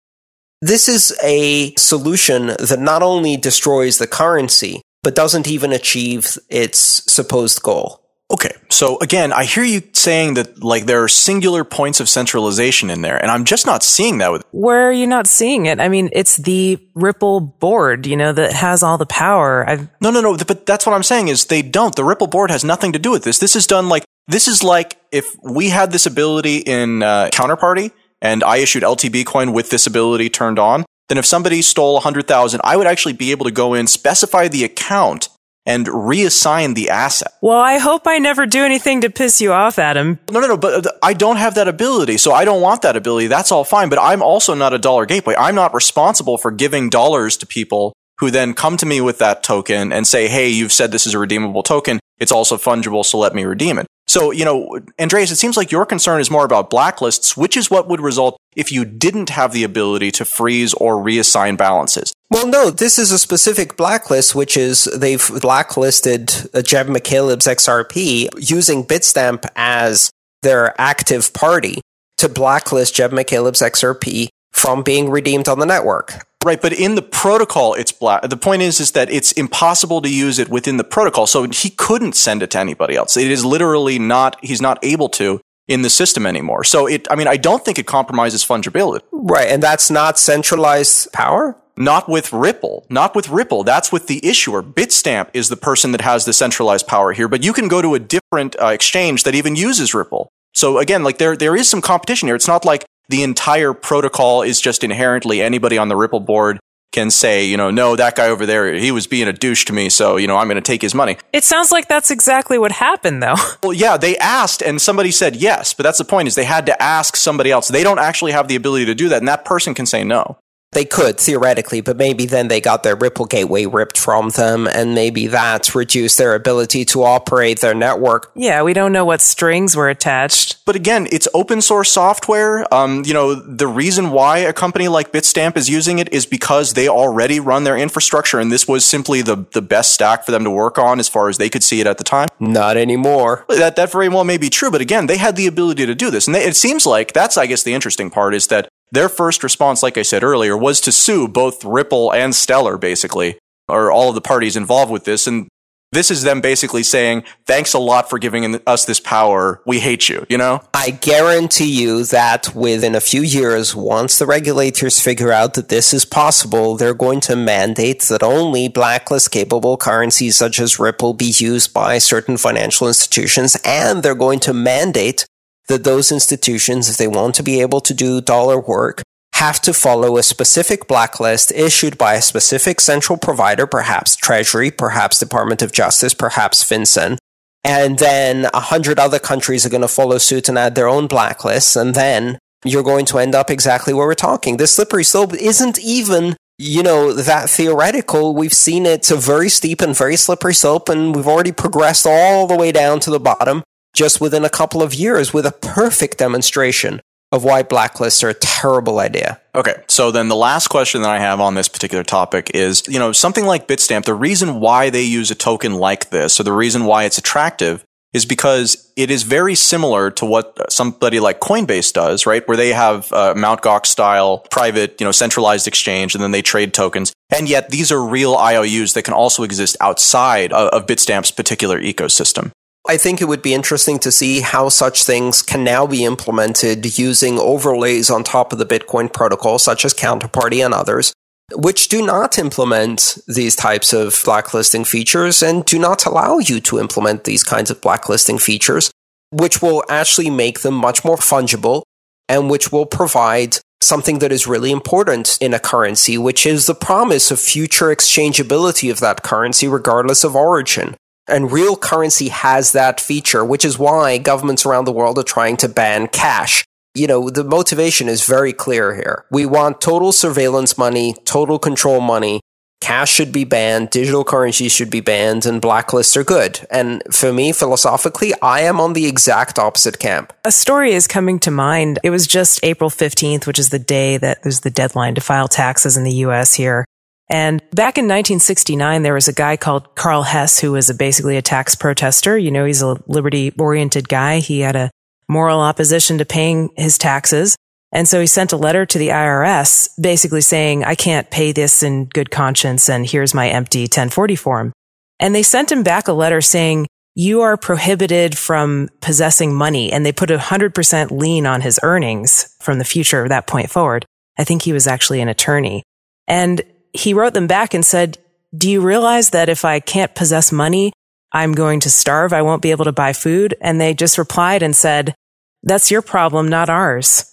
This 0.62 0.88
is 0.88 1.18
a 1.24 1.74
solution 1.76 2.48
that 2.48 2.80
not 2.80 3.02
only 3.02 3.36
destroys 3.36 3.98
the 3.98 4.08
currency, 4.08 4.82
but 5.04 5.16
doesn't 5.16 5.48
even 5.48 5.72
achieve 5.72 6.38
its 6.50 6.78
supposed 7.12 7.64
goal. 7.64 8.02
Okay. 8.32 8.54
So 8.70 8.98
again, 9.00 9.34
I 9.34 9.44
hear 9.44 9.64
you 9.64 9.82
saying 9.94 10.36
that 10.36 10.64
like 10.64 10.86
there 10.86 11.04
are 11.04 11.08
singular 11.10 11.64
points 11.64 12.00
of 12.00 12.08
centralization 12.08 12.90
in 12.90 13.02
there, 13.02 13.18
and 13.18 13.30
I'm 13.30 13.44
just 13.44 13.66
not 13.66 13.84
seeing 13.84 14.20
that 14.20 14.32
with 14.32 14.44
Where 14.52 14.88
are 14.88 14.92
you 14.92 15.06
not 15.06 15.28
seeing 15.28 15.66
it? 15.66 15.80
I 15.80 15.90
mean, 15.90 16.10
it's 16.14 16.38
the 16.38 16.80
Ripple 16.96 17.42
board, 17.42 18.06
you 18.06 18.16
know, 18.16 18.32
that 18.32 18.54
has 18.54 18.84
all 18.84 18.98
the 18.98 19.06
power. 19.06 19.70
I've 19.70 19.90
No, 20.00 20.12
no, 20.12 20.22
no, 20.22 20.38
but 20.38 20.66
that's 20.66 20.86
what 20.86 20.94
I'm 20.94 21.04
saying 21.04 21.28
is 21.28 21.46
they 21.46 21.62
don't. 21.62 21.96
The 21.96 22.06
Ripple 22.06 22.28
board 22.28 22.52
has 22.52 22.64
nothing 22.64 22.94
to 22.94 23.00
do 23.00 23.12
with 23.12 23.24
this. 23.24 23.40
This 23.40 23.56
is 23.56 23.68
done 23.68 23.90
like 23.90 24.06
this 24.28 24.48
is 24.48 24.64
like 24.64 24.98
if 25.12 25.26
we 25.44 25.70
had 25.70 25.92
this 25.92 26.06
ability 26.06 26.58
in 26.60 27.04
uh, 27.04 27.30
Counterparty 27.34 27.92
and 28.22 28.44
I 28.44 28.58
issued 28.58 28.84
LTB 28.84 29.26
coin 29.26 29.54
with 29.54 29.70
this 29.70 29.88
ability 29.88 30.30
turned 30.30 30.60
on, 30.60 30.86
then 31.10 31.18
if 31.18 31.26
somebody 31.26 31.62
stole 31.62 31.96
100,000, 31.96 32.62
I 32.64 32.78
would 32.78 32.88
actually 32.88 33.14
be 33.14 33.32
able 33.32 33.46
to 33.46 33.52
go 33.52 33.74
in, 33.74 33.88
specify 33.88 34.48
the 34.48 34.64
account 34.64 35.30
and 35.66 35.86
reassign 35.88 36.74
the 36.76 36.90
asset. 36.90 37.34
Well, 37.42 37.60
I 37.60 37.78
hope 37.78 38.08
I 38.08 38.18
never 38.18 38.46
do 38.46 38.64
anything 38.64 39.02
to 39.02 39.10
piss 39.10 39.42
you 39.42 39.52
off, 39.54 39.78
Adam. 39.78 40.20
No, 40.30 40.40
no, 40.40 40.48
no, 40.48 40.58
but 40.58 40.88
uh, 40.88 40.92
I 41.04 41.14
don't 41.14 41.36
have 41.36 41.56
that 41.56 41.68
ability, 41.68 42.18
so 42.18 42.32
I 42.32 42.46
don't 42.46 42.62
want 42.62 42.82
that 42.82 42.96
ability. 42.96 43.28
That's 43.28 43.52
all 43.52 43.64
fine, 43.64 43.90
but 43.90 44.00
I'm 44.00 44.24
also 44.24 44.56
not 44.56 44.74
a 44.74 44.80
dollar 44.80 45.06
gateway. 45.06 45.36
I'm 45.38 45.56
not 45.56 45.74
responsible 45.74 46.38
for 46.38 46.50
giving 46.50 46.90
dollars 46.90 47.38
to 47.38 47.46
people 47.46 47.94
who 48.20 48.32
then 48.32 48.54
come 48.54 48.78
to 48.78 48.86
me 48.86 49.02
with 49.02 49.18
that 49.20 49.44
token 49.44 49.92
and 49.92 50.08
say, 50.08 50.28
hey, 50.28 50.48
you've 50.48 50.72
said 50.72 50.92
this 50.92 51.08
is 51.08 51.14
a 51.14 51.20
redeemable 51.20 51.64
token. 51.64 52.00
It's 52.20 52.32
also 52.32 52.58
fungible, 52.58 53.04
so 53.04 53.18
let 53.18 53.34
me 53.34 53.44
redeem 53.44 53.78
it. 53.80 53.88
So, 54.12 54.32
you 54.32 54.44
know, 54.44 54.78
Andreas, 55.00 55.32
it 55.32 55.38
seems 55.38 55.56
like 55.56 55.72
your 55.72 55.86
concern 55.86 56.20
is 56.20 56.30
more 56.30 56.44
about 56.44 56.70
blacklists, 56.70 57.38
which 57.38 57.56
is 57.56 57.72
what 57.72 57.88
would 57.88 58.02
result 58.02 58.36
if 58.58 58.70
you 58.70 58.84
didn't 58.84 59.30
have 59.30 59.54
the 59.54 59.64
ability 59.64 60.12
to 60.12 60.26
freeze 60.26 60.74
or 60.74 60.98
reassign 60.98 61.56
balances. 61.56 62.12
Well, 62.30 62.46
no, 62.46 62.72
this 62.72 63.00
is 63.00 63.14
a 63.14 63.18
specific 63.18 63.78
blacklist, 63.78 64.36
which 64.36 64.58
is 64.58 64.84
they've 64.84 65.26
blacklisted 65.40 66.30
uh, 66.54 66.62
Jed 66.62 66.88
McCaleb's 66.88 67.48
XRP 67.48 68.28
using 68.38 68.84
Bitstamp 68.84 69.46
as 69.56 70.12
their 70.42 70.76
active 70.80 71.34
party 71.34 71.80
to 72.18 72.28
blacklist 72.28 72.94
Jed 72.94 73.12
McCaleb's 73.12 73.62
XRP 73.62 74.28
from 74.52 74.84
being 74.84 75.10
redeemed 75.10 75.48
on 75.48 75.60
the 75.60 75.66
network. 75.66 76.28
Right, 76.44 76.62
but 76.62 76.74
in 76.74 76.96
the 76.96 77.02
protocol, 77.04 77.76
it's 77.76 77.92
black. 77.92 78.24
The 78.24 78.38
point 78.38 78.64
is, 78.64 78.80
is 78.80 78.92
that 78.92 79.12
it's 79.12 79.32
impossible 79.34 80.02
to 80.02 80.10
use 80.10 80.40
it 80.40 80.50
within 80.50 80.78
the 80.78 80.84
protocol. 80.84 81.28
So 81.28 81.48
he 81.48 81.70
couldn't 81.70 82.14
send 82.14 82.42
it 82.42 82.52
to 82.52 82.60
anybody 82.60 82.96
else. 82.96 83.16
It 83.16 83.30
is 83.30 83.46
literally 83.46 84.00
not, 84.00 84.44
he's 84.44 84.62
not 84.62 84.80
able 84.84 85.10
to 85.10 85.40
in 85.68 85.84
the 85.84 85.90
system 85.90 86.26
anymore. 86.26 86.64
So 86.64 86.88
it, 86.88 87.08
I 87.12 87.16
mean, 87.16 87.28
I 87.28 87.38
don't 87.38 87.64
think 87.64 87.78
it 87.78 87.86
compromises 87.86 88.44
fungibility. 88.44 89.02
Right. 89.12 89.48
And 89.48 89.62
that's 89.62 89.92
not 89.92 90.18
centralized 90.18 91.14
power? 91.14 91.58
Not 91.78 92.10
with 92.10 92.34
Ripple. 92.34 92.86
Not 92.90 93.16
with 93.16 93.30
Ripple. 93.30 93.64
That's 93.64 93.92
with 93.92 94.08
the 94.08 94.26
issuer. 94.28 94.62
Bitstamp 94.62 95.30
is 95.34 95.50
the 95.50 95.56
person 95.56 95.92
that 95.94 96.02
has 96.02 96.26
the 96.26 96.34
centralized 96.34 96.88
power 96.88 97.14
here, 97.14 97.28
but 97.28 97.44
you 97.44 97.54
can 97.54 97.68
go 97.68 97.82
to 97.82 97.96
a 97.96 98.00
different 98.00 98.56
uh, 98.62 98.68
exchange 98.68 99.24
that 99.24 99.36
even 99.36 99.56
uses 99.56 99.94
Ripple. 99.94 100.30
So 100.54 100.80
again, 100.80 101.04
like 101.04 101.18
there, 101.18 101.38
there 101.38 101.56
is 101.56 101.70
some 101.70 101.82
competition 101.82 102.28
here. 102.28 102.36
It's 102.36 102.48
not 102.48 102.66
like 102.66 102.86
the 103.12 103.24
entire 103.24 103.74
protocol 103.74 104.42
is 104.42 104.60
just 104.60 104.84
inherently 104.84 105.42
anybody 105.42 105.78
on 105.78 105.90
the 105.90 105.96
Ripple 105.96 106.22
board 106.22 106.60
can 106.92 107.10
say, 107.10 107.46
you 107.46 107.56
know, 107.56 107.72
no, 107.72 107.96
that 107.96 108.16
guy 108.16 108.28
over 108.28 108.46
there, 108.46 108.74
he 108.74 108.92
was 108.92 109.08
being 109.08 109.28
a 109.28 109.34
douche 109.34 109.64
to 109.66 109.74
me, 109.74 109.88
so, 109.88 110.18
you 110.18 110.28
know, 110.28 110.36
I'm 110.36 110.48
going 110.48 110.56
to 110.56 110.62
take 110.62 110.82
his 110.82 110.94
money. 110.94 111.18
It 111.32 111.46
sounds 111.46 111.72
like 111.72 111.88
that's 111.88 112.12
exactly 112.12 112.58
what 112.58 112.74
happened, 112.74 113.24
though. 113.24 113.36
Well, 113.64 113.74
yeah, 113.74 113.96
they 113.96 114.18
asked 114.18 114.64
and 114.64 114.82
somebody 114.82 115.12
said 115.12 115.36
yes, 115.36 115.74
but 115.74 115.84
that's 115.84 116.00
the 116.00 116.04
point 116.04 116.28
is 116.28 116.36
they 116.36 116.46
had 116.46 116.66
to 116.66 116.82
ask 116.82 117.16
somebody 117.16 117.52
else. 117.52 117.68
They 117.68 117.84
don't 117.84 118.00
actually 118.00 118.32
have 118.32 118.48
the 118.48 118.56
ability 118.56 118.86
to 118.86 118.96
do 118.96 119.08
that, 119.10 119.20
and 119.20 119.28
that 119.28 119.46
person 119.46 119.74
can 119.74 119.86
say 119.86 120.04
no. 120.04 120.40
They 120.74 120.86
could 120.86 121.20
theoretically, 121.20 121.82
but 121.82 121.98
maybe 121.98 122.26
then 122.26 122.48
they 122.48 122.62
got 122.62 122.84
their 122.84 122.96
Ripple 122.96 123.26
gateway 123.26 123.66
ripped 123.66 123.98
from 123.98 124.30
them, 124.30 124.68
and 124.68 124.96
maybe 124.96 125.28
that's 125.28 125.76
reduced 125.76 126.18
their 126.18 126.34
ability 126.34 126.86
to 126.86 127.04
operate 127.04 127.60
their 127.60 127.74
network. 127.74 128.32
Yeah, 128.36 128.64
we 128.64 128.72
don't 128.72 128.94
know 128.94 129.04
what 129.04 129.20
strings 129.20 129.76
were 129.76 129.90
attached. 129.90 130.64
But 130.66 130.78
again, 130.78 131.10
it's 131.12 131.28
open 131.34 131.62
source 131.62 131.92
software. 131.92 132.74
Um, 132.74 133.04
you 133.06 133.14
know, 133.14 133.36
the 133.36 133.68
reason 133.68 134.12
why 134.12 134.40
a 134.40 134.54
company 134.54 134.88
like 134.88 135.12
Bitstamp 135.12 135.58
is 135.58 135.70
using 135.70 136.00
it 136.00 136.12
is 136.14 136.26
because 136.26 136.74
they 136.74 136.88
already 136.88 137.42
run 137.42 137.66
their 137.66 137.78
infrastructure, 137.78 138.40
and 138.40 138.50
this 138.50 138.66
was 138.66 138.86
simply 138.86 139.22
the 139.22 139.46
the 139.52 139.62
best 139.62 139.94
stack 139.94 140.26
for 140.26 140.32
them 140.32 140.46
to 140.46 140.52
work 140.52 140.78
on 140.78 141.00
as 141.00 141.10
far 141.10 141.28
as 141.28 141.38
they 141.38 141.50
could 141.50 141.64
see 141.64 141.82
it 141.82 141.88
at 141.88 141.98
the 141.98 142.06
time. 142.06 142.30
Not 142.40 142.78
anymore. 142.78 143.46
That 143.50 143.76
that 143.76 143.92
very 143.92 144.08
well 144.08 144.24
may 144.24 144.38
be 144.38 144.50
true, 144.50 144.72
but 144.72 144.80
again, 144.80 145.08
they 145.08 145.18
had 145.18 145.36
the 145.36 145.48
ability 145.48 145.86
to 145.86 145.96
do 145.96 146.10
this, 146.10 146.28
and 146.28 146.36
they, 146.36 146.46
it 146.46 146.56
seems 146.56 146.86
like 146.86 147.12
that's, 147.12 147.38
I 147.38 147.46
guess, 147.46 147.64
the 147.64 147.74
interesting 147.74 148.10
part 148.10 148.34
is 148.34 148.48
that 148.48 148.70
their 148.92 149.10
first 149.10 149.44
response, 149.44 149.82
like 149.82 149.98
I 149.98 150.02
said 150.02 150.24
earlier, 150.24 150.58
was 150.58 150.82
to 150.82 150.92
sue 150.92 151.28
both 151.28 151.64
Ripple 151.64 152.14
and 152.14 152.36
Stellar, 152.36 152.78
basically, 152.78 153.38
or 153.68 153.92
all 153.92 154.10
of 154.10 154.16
the 154.16 154.22
parties 154.22 154.58
involved 154.58 154.92
with 154.92 155.06
this. 155.06 155.28
And 155.28 155.48
this 155.94 156.10
is 156.10 156.24
them 156.24 156.40
basically 156.40 156.84
saying, 156.84 157.24
thanks 157.46 157.74
a 157.74 157.80
lot 157.80 158.10
for 158.10 158.18
giving 158.18 158.58
us 158.66 158.86
this 158.86 159.02
power. 159.02 159.62
We 159.66 159.80
hate 159.80 160.08
you, 160.08 160.26
you 160.30 160.38
know? 160.38 160.62
I 160.74 160.92
guarantee 160.92 161.70
you 161.70 162.06
that 162.06 162.56
within 162.56 162.96
a 162.96 163.02
few 163.02 163.22
years, 163.22 163.76
once 163.76 164.18
the 164.18 164.26
regulators 164.26 165.02
figure 165.02 165.34
out 165.34 165.54
that 165.56 165.68
this 165.68 165.94
is 165.94 166.06
possible, 166.06 166.78
they're 166.78 166.94
going 166.94 167.20
to 167.22 167.36
mandate 167.36 168.04
that 168.04 168.24
only 168.24 168.70
blacklist 168.70 169.32
capable 169.32 169.76
currencies 169.76 170.38
such 170.38 170.62
as 170.62 170.80
Ripple 170.80 171.14
be 171.14 171.34
used 171.38 171.74
by 171.74 171.98
certain 171.98 172.38
financial 172.38 172.88
institutions. 172.88 173.58
And 173.66 174.02
they're 174.02 174.16
going 174.16 174.40
to 174.42 174.54
mandate 174.54 175.26
that 175.72 175.86
those 175.86 176.12
institutions, 176.12 176.90
if 176.90 176.98
they 176.98 177.08
want 177.08 177.34
to 177.36 177.44
be 177.44 177.62
able 177.62 177.80
to 177.80 177.94
do 177.94 178.20
dollar 178.20 178.60
work, 178.60 179.02
have 179.36 179.62
to 179.62 179.74
follow 179.74 180.18
a 180.18 180.24
specific 180.24 180.86
blacklist 180.86 181.52
issued 181.54 181.98
by 181.98 182.16
a 182.16 182.22
specific 182.22 182.82
central 182.82 183.18
provider, 183.18 183.66
perhaps 183.66 184.16
Treasury, 184.16 184.70
perhaps 184.70 185.18
Department 185.18 185.62
of 185.62 185.72
Justice, 185.72 186.14
perhaps 186.14 186.64
FinCEN. 186.64 187.18
And 187.64 188.00
then 188.00 188.48
a 188.54 188.60
hundred 188.60 189.00
other 189.00 189.18
countries 189.18 189.66
are 189.66 189.70
going 189.70 189.82
to 189.82 189.88
follow 189.88 190.18
suit 190.18 190.50
and 190.50 190.58
add 190.58 190.76
their 190.76 190.90
own 190.90 191.08
blacklists. 191.08 191.80
And 191.80 191.96
then 191.96 192.38
you're 192.66 192.84
going 192.84 193.06
to 193.06 193.20
end 193.20 193.34
up 193.34 193.50
exactly 193.50 193.94
where 193.94 194.08
we're 194.08 194.14
talking. 194.14 194.58
This 194.58 194.76
slippery 194.76 195.06
slope 195.06 195.34
isn't 195.34 195.80
even, 195.80 196.36
you 196.58 196.84
know, 196.84 197.14
that 197.14 197.50
theoretical. 197.50 198.36
We've 198.36 198.54
seen 198.54 198.86
it's 198.86 199.10
a 199.10 199.16
very 199.16 199.48
steep 199.48 199.80
and 199.82 199.96
very 199.96 200.18
slippery 200.18 200.54
slope, 200.54 200.90
and 200.90 201.16
we've 201.16 201.28
already 201.28 201.54
progressed 201.54 202.06
all 202.06 202.46
the 202.46 202.58
way 202.58 202.74
down 202.74 203.00
to 203.02 203.10
the 203.10 203.20
bottom 203.20 203.64
just 203.94 204.22
within 204.22 204.46
a 204.46 204.50
couple 204.50 204.82
of 204.82 204.94
years 204.94 205.34
with 205.34 205.46
a 205.46 205.52
perfect 205.52 206.18
demonstration 206.18 207.02
of 207.32 207.44
why 207.44 207.64
blacklists 207.64 208.24
are 208.24 208.30
a 208.30 208.34
terrible 208.34 209.00
idea. 209.00 209.40
Okay, 209.56 209.76
so 209.88 210.12
then 210.12 210.28
the 210.28 210.36
last 210.36 210.68
question 210.68 211.02
that 211.02 211.12
I 211.12 211.20
have 211.20 211.40
on 211.40 211.56
this 211.56 211.70
particular 211.70 212.04
topic 212.04 212.52
is, 212.54 212.86
you 212.88 213.00
know, 213.00 213.14
something 213.14 213.46
like 213.46 213.68
Bitstamp, 213.68 214.04
the 214.04 214.14
reason 214.14 214.60
why 214.60 214.90
they 214.90 215.04
use 215.04 215.32
a 215.32 215.36
token 215.36 215.76
like 215.76 216.10
this, 216.10 216.40
or 216.40 216.44
the 216.44 216.52
reason 216.52 216.86
why 216.86 217.06
it's 217.06 217.18
attractive, 217.18 217.86
is 218.14 218.26
because 218.26 218.92
it 218.98 219.10
is 219.10 219.24
very 219.24 219.56
similar 219.56 220.12
to 220.12 220.26
what 220.26 220.70
somebody 220.70 221.22
like 221.22 221.40
Coinbase 221.40 221.94
does, 221.94 222.26
right? 222.26 222.46
Where 222.46 222.58
they 222.58 222.74
have 222.74 223.10
a 223.14 223.34
Mt. 223.36 223.62
Gox 223.62 223.86
style 223.86 224.40
private, 224.52 225.00
you 225.00 225.06
know, 225.06 225.14
centralized 225.14 225.66
exchange 225.66 226.14
and 226.14 226.22
then 226.22 226.32
they 226.32 226.42
trade 226.42 226.74
tokens. 226.74 227.14
And 227.34 227.48
yet 227.48 227.70
these 227.70 227.90
are 227.90 228.04
real 228.04 228.36
IOUs 228.36 228.94
that 228.94 229.04
can 229.04 229.14
also 229.14 229.44
exist 229.44 229.78
outside 229.80 230.52
of 230.52 230.86
Bitstamp's 230.88 231.32
particular 231.32 231.80
ecosystem. 231.80 232.52
I 232.90 232.98
think 232.98 233.22
it 233.22 233.28
would 233.28 233.44
be 233.44 233.54
interesting 233.54 234.00
to 234.00 234.12
see 234.12 234.42
how 234.42 234.70
such 234.70 235.04
things 235.04 235.42
can 235.42 235.64
now 235.64 235.86
be 235.86 236.04
implemented 236.04 236.98
using 236.98 237.38
overlays 237.38 238.10
on 238.10 238.24
top 238.24 238.52
of 238.52 238.60
the 238.60 238.66
Bitcoin 238.66 239.12
protocol, 239.12 239.60
such 239.60 239.86
as 239.86 239.94
Counterparty 239.94 240.66
and 240.66 240.74
others, 240.74 241.14
which 241.54 241.90
do 241.90 242.04
not 242.04 242.40
implement 242.40 243.20
these 243.28 243.56
types 243.56 243.94
of 243.94 244.20
blacklisting 244.26 244.84
features 244.84 245.44
and 245.44 245.64
do 245.64 245.78
not 245.78 246.06
allow 246.06 246.40
you 246.40 246.60
to 246.62 246.80
implement 246.80 247.24
these 247.24 247.44
kinds 247.44 247.70
of 247.70 247.82
blacklisting 247.82 248.40
features, 248.40 248.90
which 249.30 249.62
will 249.62 249.84
actually 249.88 250.32
make 250.32 250.62
them 250.62 250.74
much 250.74 251.06
more 251.06 251.18
fungible 251.18 251.84
and 252.28 252.50
which 252.50 252.72
will 252.72 252.88
provide 252.88 253.58
something 253.82 254.20
that 254.20 254.32
is 254.32 254.48
really 254.48 254.72
important 254.72 255.38
in 255.40 255.54
a 255.54 255.60
currency, 255.60 256.18
which 256.18 256.46
is 256.46 256.66
the 256.66 256.76
promise 256.76 257.30
of 257.30 257.40
future 257.40 257.88
exchangeability 257.88 258.90
of 258.90 259.00
that 259.00 259.22
currency 259.22 259.68
regardless 259.68 260.24
of 260.24 260.36
origin. 260.36 260.96
And 261.28 261.52
real 261.52 261.76
currency 261.76 262.30
has 262.30 262.72
that 262.72 263.00
feature, 263.00 263.46
which 263.46 263.64
is 263.64 263.80
why 263.80 264.18
governments 264.18 264.66
around 264.66 264.86
the 264.86 264.92
world 264.92 265.18
are 265.18 265.24
trying 265.24 265.58
to 265.58 265.70
ban 265.70 266.08
cash 266.08 266.66
you 266.94 267.08
know, 267.08 267.30
the 267.30 267.44
motivation 267.44 268.10
is 268.10 268.26
very 268.26 268.54
clear 268.54 268.96
here. 268.96 269.26
We 269.32 269.46
want 269.46 269.82
total 269.82 270.12
surveillance 270.12 270.78
money, 270.78 271.16
total 271.26 271.58
control 271.58 272.02
money. 272.02 272.42
Cash 272.82 273.12
should 273.12 273.32
be 273.32 273.44
banned, 273.44 273.92
digital 273.92 274.24
currencies 274.24 274.72
should 274.72 274.90
be 274.90 275.02
banned, 275.02 275.46
and 275.46 275.62
blacklists 275.62 276.18
are 276.18 276.24
good. 276.24 276.66
And 276.72 277.04
for 277.12 277.32
me, 277.32 277.52
philosophically, 277.52 278.34
I 278.42 278.62
am 278.62 278.82
on 278.82 278.94
the 278.94 279.06
exact 279.06 279.60
opposite 279.60 280.00
camp. 280.00 280.34
A 280.44 280.52
story 280.52 280.94
is 280.94 281.06
coming 281.06 281.38
to 281.42 281.52
mind. 281.52 282.00
It 282.04 282.10
was 282.10 282.26
just 282.26 282.60
April 282.64 282.90
15th, 282.90 283.46
which 283.46 283.60
is 283.60 283.70
the 283.70 283.80
day 283.80 284.18
that 284.18 284.42
there's 284.42 284.62
the 284.62 284.72
deadline 284.72 285.14
to 285.16 285.22
file 285.22 285.48
taxes 285.48 285.96
in 285.96 286.04
the 286.04 286.26
US 286.26 286.56
here. 286.56 286.86
And 287.32 287.62
back 287.72 287.98
in 287.98 288.06
1969, 288.06 289.04
there 289.04 289.14
was 289.14 289.30
a 289.30 289.34
guy 289.34 289.56
called 289.56 289.96
Karl 289.96 290.22
Hess 290.22 290.60
who 290.60 290.74
was 290.74 290.90
a, 290.90 290.94
basically 290.94 291.38
a 291.38 291.42
tax 291.42 291.76
protester. 291.76 292.38
You 292.38 292.52
know, 292.52 292.66
he's 292.66 292.82
a 292.82 293.02
liberty 293.08 293.54
oriented 293.58 294.10
guy. 294.10 294.40
He 294.40 294.60
had 294.60 294.76
a 294.76 294.92
moral 295.30 295.62
opposition 295.62 296.18
to 296.18 296.26
paying 296.26 296.72
his 296.76 296.98
taxes. 296.98 297.56
And 297.94 298.06
so 298.06 298.20
he 298.20 298.28
sent 298.28 298.52
a 298.52 298.58
letter 298.58 298.86
to 298.86 298.98
the 298.98 299.10
IRS 299.10 299.90
basically 300.00 300.42
saying, 300.42 300.84
I 300.84 300.96
can't 300.96 301.32
pay 301.32 301.54
this 301.54 301.84
in 301.84 302.06
good 302.06 302.32
conscience 302.32 302.90
and 302.90 303.06
here's 303.08 303.34
my 303.34 303.48
empty 303.48 303.84
1040 303.84 304.36
form. 304.36 304.74
And 305.18 305.34
they 305.34 305.44
sent 305.44 305.72
him 305.72 305.84
back 305.84 306.10
a 306.10 306.14
letter 306.14 306.42
saying, 306.42 306.88
you 307.16 307.42
are 307.42 307.56
prohibited 307.56 308.38
from 308.38 308.90
possessing 309.00 309.54
money. 309.54 309.92
And 309.92 310.06
they 310.06 310.12
put 310.12 310.32
a 310.32 310.40
hundred 310.40 310.76
percent 310.76 311.12
lien 311.12 311.46
on 311.46 311.62
his 311.62 311.80
earnings 311.82 312.56
from 312.60 312.78
the 312.78 312.86
future 312.86 313.22
of 313.24 313.30
that 313.30 313.48
point 313.48 313.70
forward. 313.70 314.06
I 314.38 314.44
think 314.44 314.64
he 314.64 314.74
was 314.74 314.88
actually 314.88 315.22
an 315.22 315.30
attorney 315.30 315.84
and 316.28 316.62
he 316.94 317.14
wrote 317.14 317.34
them 317.34 317.48
back 317.48 317.74
and 317.74 317.86
said, 317.86 318.18
do 318.56 318.70
you 318.70 318.82
realize 318.82 319.30
that 319.30 319.50
if 319.50 319.64
I 319.64 319.80
can't 319.80 320.14
possess 320.14 320.52
money, 320.52 320.92
I'm 321.32 321.54
going 321.54 321.80
to 321.82 321.90
starve. 321.90 322.34
I 322.34 322.42
won't 322.42 322.62
be 322.62 322.72
able 322.72 322.86
to 322.86 322.92
buy 322.92 323.14
food. 323.14 323.56
And 323.62 323.80
they 323.80 323.94
just 323.94 324.18
replied 324.18 324.64
and 324.64 324.76
said, 324.76 325.16
that's 325.64 325.92
your 325.92 326.02
problem, 326.02 326.48
not 326.48 326.70
ours. 326.70 327.26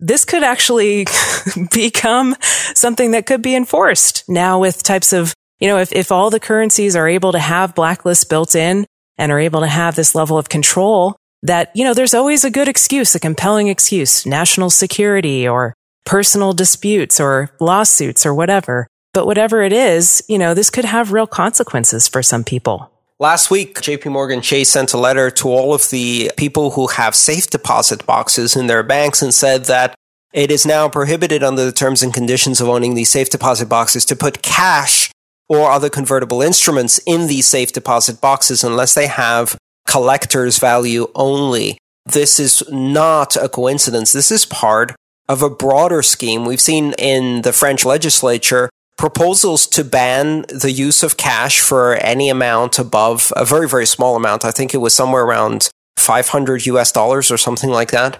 This 0.00 0.24
could 0.24 0.42
actually 0.42 1.06
become 1.72 2.36
something 2.40 3.12
that 3.12 3.26
could 3.26 3.42
be 3.42 3.54
enforced 3.54 4.24
now 4.28 4.58
with 4.58 4.82
types 4.82 5.12
of, 5.12 5.34
you 5.60 5.68
know, 5.68 5.78
if, 5.78 5.92
if 5.92 6.10
all 6.10 6.30
the 6.30 6.40
currencies 6.40 6.96
are 6.96 7.08
able 7.08 7.32
to 7.32 7.38
have 7.38 7.74
blacklists 7.74 8.28
built 8.28 8.54
in 8.54 8.86
and 9.18 9.30
are 9.30 9.38
able 9.38 9.60
to 9.60 9.66
have 9.66 9.94
this 9.94 10.14
level 10.14 10.38
of 10.38 10.48
control 10.48 11.16
that, 11.42 11.70
you 11.74 11.84
know, 11.84 11.94
there's 11.94 12.14
always 12.14 12.44
a 12.44 12.50
good 12.50 12.68
excuse, 12.68 13.14
a 13.14 13.20
compelling 13.20 13.68
excuse, 13.68 14.24
national 14.24 14.70
security 14.70 15.46
or 15.46 15.74
personal 16.06 16.52
disputes 16.52 17.20
or 17.20 17.50
lawsuits 17.60 18.24
or 18.24 18.34
whatever. 18.34 18.86
But 19.14 19.26
whatever 19.26 19.62
it 19.62 19.72
is, 19.72 20.22
you 20.28 20.38
know, 20.38 20.52
this 20.52 20.68
could 20.68 20.84
have 20.84 21.12
real 21.12 21.26
consequences 21.26 22.08
for 22.08 22.22
some 22.22 22.44
people. 22.44 22.90
Last 23.20 23.48
week, 23.48 23.80
JP 23.80 24.10
Morgan 24.10 24.40
Chase 24.40 24.68
sent 24.68 24.92
a 24.92 24.98
letter 24.98 25.30
to 25.30 25.48
all 25.48 25.72
of 25.72 25.88
the 25.90 26.32
people 26.36 26.72
who 26.72 26.88
have 26.88 27.14
safe 27.14 27.48
deposit 27.48 28.04
boxes 28.04 28.56
in 28.56 28.66
their 28.66 28.82
banks 28.82 29.22
and 29.22 29.32
said 29.32 29.66
that 29.66 29.94
it 30.32 30.50
is 30.50 30.66
now 30.66 30.88
prohibited 30.88 31.44
under 31.44 31.64
the 31.64 31.70
terms 31.70 32.02
and 32.02 32.12
conditions 32.12 32.60
of 32.60 32.68
owning 32.68 32.94
these 32.94 33.08
safe 33.08 33.30
deposit 33.30 33.68
boxes 33.68 34.04
to 34.06 34.16
put 34.16 34.42
cash 34.42 35.12
or 35.48 35.70
other 35.70 35.88
convertible 35.88 36.42
instruments 36.42 36.98
in 37.06 37.28
these 37.28 37.46
safe 37.46 37.70
deposit 37.70 38.20
boxes 38.20 38.64
unless 38.64 38.94
they 38.94 39.06
have 39.06 39.56
collector's 39.86 40.58
value 40.58 41.06
only. 41.14 41.78
This 42.04 42.40
is 42.40 42.64
not 42.68 43.36
a 43.36 43.48
coincidence. 43.48 44.12
This 44.12 44.32
is 44.32 44.44
part 44.44 44.96
of 45.28 45.40
a 45.40 45.48
broader 45.48 46.02
scheme. 46.02 46.44
We've 46.44 46.60
seen 46.60 46.94
in 46.98 47.42
the 47.42 47.52
French 47.52 47.84
legislature 47.84 48.70
proposals 48.96 49.66
to 49.68 49.84
ban 49.84 50.44
the 50.48 50.72
use 50.72 51.02
of 51.02 51.16
cash 51.16 51.60
for 51.60 51.94
any 51.96 52.28
amount 52.28 52.78
above 52.78 53.32
a 53.36 53.44
very, 53.44 53.68
very 53.68 53.86
small 53.86 54.16
amount. 54.16 54.44
I 54.44 54.50
think 54.50 54.72
it 54.72 54.78
was 54.78 54.94
somewhere 54.94 55.24
around 55.24 55.68
500 55.96 56.66
US 56.66 56.92
dollars 56.92 57.30
or 57.30 57.38
something 57.38 57.70
like 57.70 57.90
that. 57.90 58.18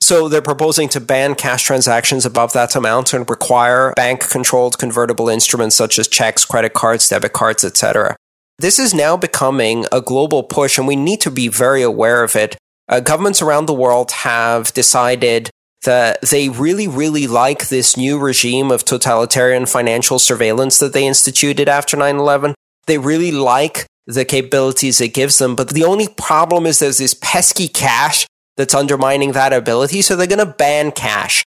So 0.00 0.28
they're 0.28 0.42
proposing 0.42 0.88
to 0.90 1.00
ban 1.00 1.34
cash 1.34 1.64
transactions 1.64 2.24
above 2.24 2.52
that 2.52 2.76
amount 2.76 3.12
and 3.12 3.28
require 3.28 3.92
bank 3.94 4.28
controlled 4.28 4.78
convertible 4.78 5.28
instruments 5.28 5.74
such 5.74 5.98
as 5.98 6.06
checks, 6.06 6.44
credit 6.44 6.74
cards, 6.74 7.08
debit 7.08 7.32
cards, 7.32 7.64
etc. 7.64 8.16
This 8.58 8.78
is 8.78 8.94
now 8.94 9.16
becoming 9.16 9.84
a 9.90 10.00
global 10.00 10.42
push 10.42 10.78
and 10.78 10.86
we 10.86 10.96
need 10.96 11.20
to 11.22 11.30
be 11.30 11.48
very 11.48 11.82
aware 11.82 12.22
of 12.22 12.36
it. 12.36 12.56
Uh, 12.88 13.00
governments 13.00 13.42
around 13.42 13.66
the 13.66 13.74
world 13.74 14.12
have 14.12 14.72
decided 14.74 15.50
that 15.86 16.20
they 16.20 16.50
really, 16.50 16.86
really 16.86 17.26
like 17.26 17.68
this 17.68 17.96
new 17.96 18.18
regime 18.18 18.70
of 18.70 18.84
totalitarian 18.84 19.64
financial 19.66 20.18
surveillance 20.18 20.78
that 20.78 20.92
they 20.92 21.06
instituted 21.06 21.68
after 21.68 21.96
9 21.96 22.16
11. 22.16 22.54
They 22.86 22.98
really 22.98 23.32
like 23.32 23.86
the 24.06 24.24
capabilities 24.24 25.00
it 25.00 25.14
gives 25.14 25.38
them. 25.38 25.56
But 25.56 25.70
the 25.70 25.84
only 25.84 26.08
problem 26.08 26.66
is 26.66 26.78
there's 26.78 26.98
this 26.98 27.14
pesky 27.14 27.66
cash 27.66 28.26
that's 28.56 28.74
undermining 28.74 29.32
that 29.32 29.52
ability. 29.52 30.02
So 30.02 30.14
they're 30.14 30.26
going 30.26 30.46
to 30.46 30.46
ban 30.46 30.92
cash. 30.92 31.44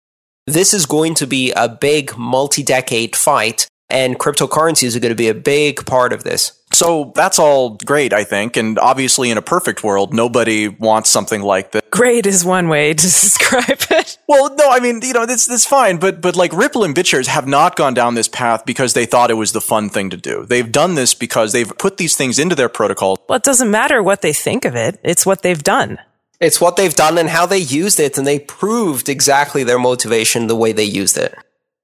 This 0.46 0.74
is 0.74 0.86
going 0.86 1.16
to 1.16 1.26
be 1.26 1.52
a 1.54 1.70
big 1.70 2.18
multi 2.18 2.64
decade 2.64 3.16
fight 3.16 3.68
and 3.90 4.18
cryptocurrencies 4.18 4.96
are 4.96 5.00
going 5.00 5.12
to 5.12 5.16
be 5.16 5.30
a 5.30 5.36
big 5.36 5.86
part 5.86 6.14
of 6.14 6.24
this. 6.24 6.60
So 6.74 7.12
that's 7.16 7.40
all 7.40 7.72
great, 7.86 8.14
I 8.14 8.24
think. 8.24 8.58
And 8.58 8.80
obviously, 8.80 9.30
in 9.30 9.38
a 9.38 9.42
perfect 9.42 9.84
world, 9.84 10.14
nobody 10.14 10.68
wants 10.68 11.10
something 11.10 11.42
like 11.42 11.72
this. 11.72 11.82
Great 11.92 12.26
is 12.26 12.44
one 12.44 12.68
way 12.68 12.94
to 12.94 13.02
describe 13.04 13.84
it. 13.92 14.18
Well, 14.28 14.56
no, 14.56 14.70
I 14.70 14.80
mean, 14.80 15.02
you 15.04 15.14
know, 15.14 15.26
that's, 15.26 15.46
that's 15.46 15.66
fine. 15.66 15.98
But, 15.98 16.22
but 16.22 16.36
like 16.36 16.52
Ripple 16.54 16.84
and 16.84 16.96
BitShares 16.96 17.28
have 17.28 17.48
not 17.48 17.76
gone 17.76 17.94
down 17.94 18.16
this 18.16 18.28
path 18.28 18.66
because 18.66 18.94
they 18.94 19.06
thought 19.06 19.30
it 19.30 19.36
was 19.36 19.52
the 19.52 19.62
fun 19.62 19.90
thing 19.90 20.10
to 20.10 20.18
do. 20.18 20.46
They've 20.46 20.72
done 20.72 20.96
this 20.96 21.14
because 21.14 21.52
they've 21.52 21.72
put 21.78 21.98
these 21.98 22.16
things 22.16 22.40
into 22.40 22.56
their 22.56 22.70
protocol. 22.70 23.24
Well, 23.30 23.38
it 23.38 23.44
doesn't 23.44 23.70
matter 23.70 24.02
what 24.02 24.22
they 24.22 24.34
think 24.34 24.66
of 24.66 24.76
it. 24.76 25.00
It's 25.04 25.26
what 25.26 25.44
they've 25.44 25.64
done. 25.64 26.00
It's 26.40 26.60
what 26.60 26.76
they've 26.76 26.94
done 26.94 27.18
and 27.18 27.30
how 27.30 27.46
they 27.46 27.60
used 27.60 28.00
it. 28.00 28.18
And 28.18 28.26
they 28.26 28.40
proved 28.40 29.08
exactly 29.08 29.64
their 29.64 29.80
motivation 29.80 30.48
the 30.48 30.56
way 30.56 30.72
they 30.72 30.84
used 30.84 31.18
it. 31.18 31.36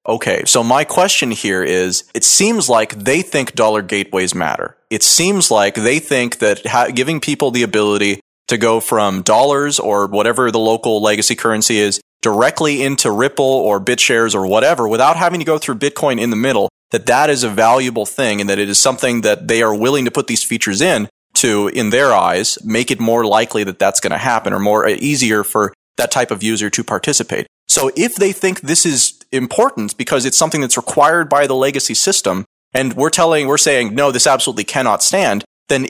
Okay, 0.07 0.43
so 0.45 0.63
my 0.63 0.85
question 0.85 1.29
here 1.29 1.63
is 1.63 2.09
it 2.15 2.23
seems 2.23 2.69
like 2.69 2.95
they 2.95 3.21
think 3.21 3.53
dollar 3.53 3.81
gateways 3.81 4.33
matter. 4.33 4.77
It 4.89 5.03
seems 5.03 5.51
like 5.51 5.75
they 5.75 5.99
think 5.99 6.39
that 6.39 6.65
ha- 6.65 6.87
giving 6.87 7.19
people 7.19 7.51
the 7.51 7.63
ability 7.63 8.21
to 8.47 8.57
go 8.57 8.79
from 8.79 9.21
dollars 9.21 9.79
or 9.79 10.07
whatever 10.07 10.51
the 10.51 10.59
local 10.59 11.01
legacy 11.01 11.35
currency 11.35 11.77
is 11.77 12.01
directly 12.21 12.81
into 12.81 13.11
Ripple 13.11 13.45
or 13.45 13.79
BitShares 13.79 14.35
or 14.35 14.47
whatever 14.47 14.87
without 14.87 15.15
having 15.15 15.39
to 15.39 15.45
go 15.45 15.57
through 15.57 15.75
Bitcoin 15.75 16.19
in 16.19 16.31
the 16.31 16.35
middle, 16.35 16.69
that 16.91 17.05
that 17.05 17.29
is 17.29 17.43
a 17.43 17.49
valuable 17.49 18.05
thing 18.05 18.41
and 18.41 18.49
that 18.49 18.59
it 18.59 18.69
is 18.69 18.79
something 18.79 19.21
that 19.21 19.47
they 19.47 19.61
are 19.61 19.75
willing 19.75 20.05
to 20.05 20.11
put 20.11 20.27
these 20.27 20.43
features 20.43 20.81
in 20.81 21.07
to, 21.35 21.67
in 21.67 21.91
their 21.91 22.13
eyes, 22.13 22.57
make 22.65 22.91
it 22.91 22.99
more 22.99 23.25
likely 23.25 23.63
that 23.63 23.79
that's 23.79 23.99
going 23.99 24.11
to 24.11 24.17
happen 24.17 24.51
or 24.53 24.59
more 24.59 24.85
uh, 24.85 24.95
easier 24.99 25.43
for 25.43 25.73
that 25.97 26.11
type 26.11 26.31
of 26.31 26.41
user 26.41 26.69
to 26.69 26.83
participate. 26.83 27.47
So 27.67 27.91
if 27.95 28.15
they 28.15 28.33
think 28.33 28.61
this 28.61 28.85
is 28.85 29.18
important 29.31 29.97
because 29.97 30.25
it's 30.25 30.37
something 30.37 30.61
that's 30.61 30.77
required 30.77 31.29
by 31.29 31.47
the 31.47 31.55
legacy 31.55 31.93
system, 31.93 32.45
and 32.73 32.93
we're 32.93 33.09
telling, 33.09 33.47
we're 33.47 33.57
saying, 33.57 33.95
no, 33.95 34.11
this 34.11 34.27
absolutely 34.27 34.63
cannot 34.63 35.03
stand, 35.03 35.43
then 35.67 35.87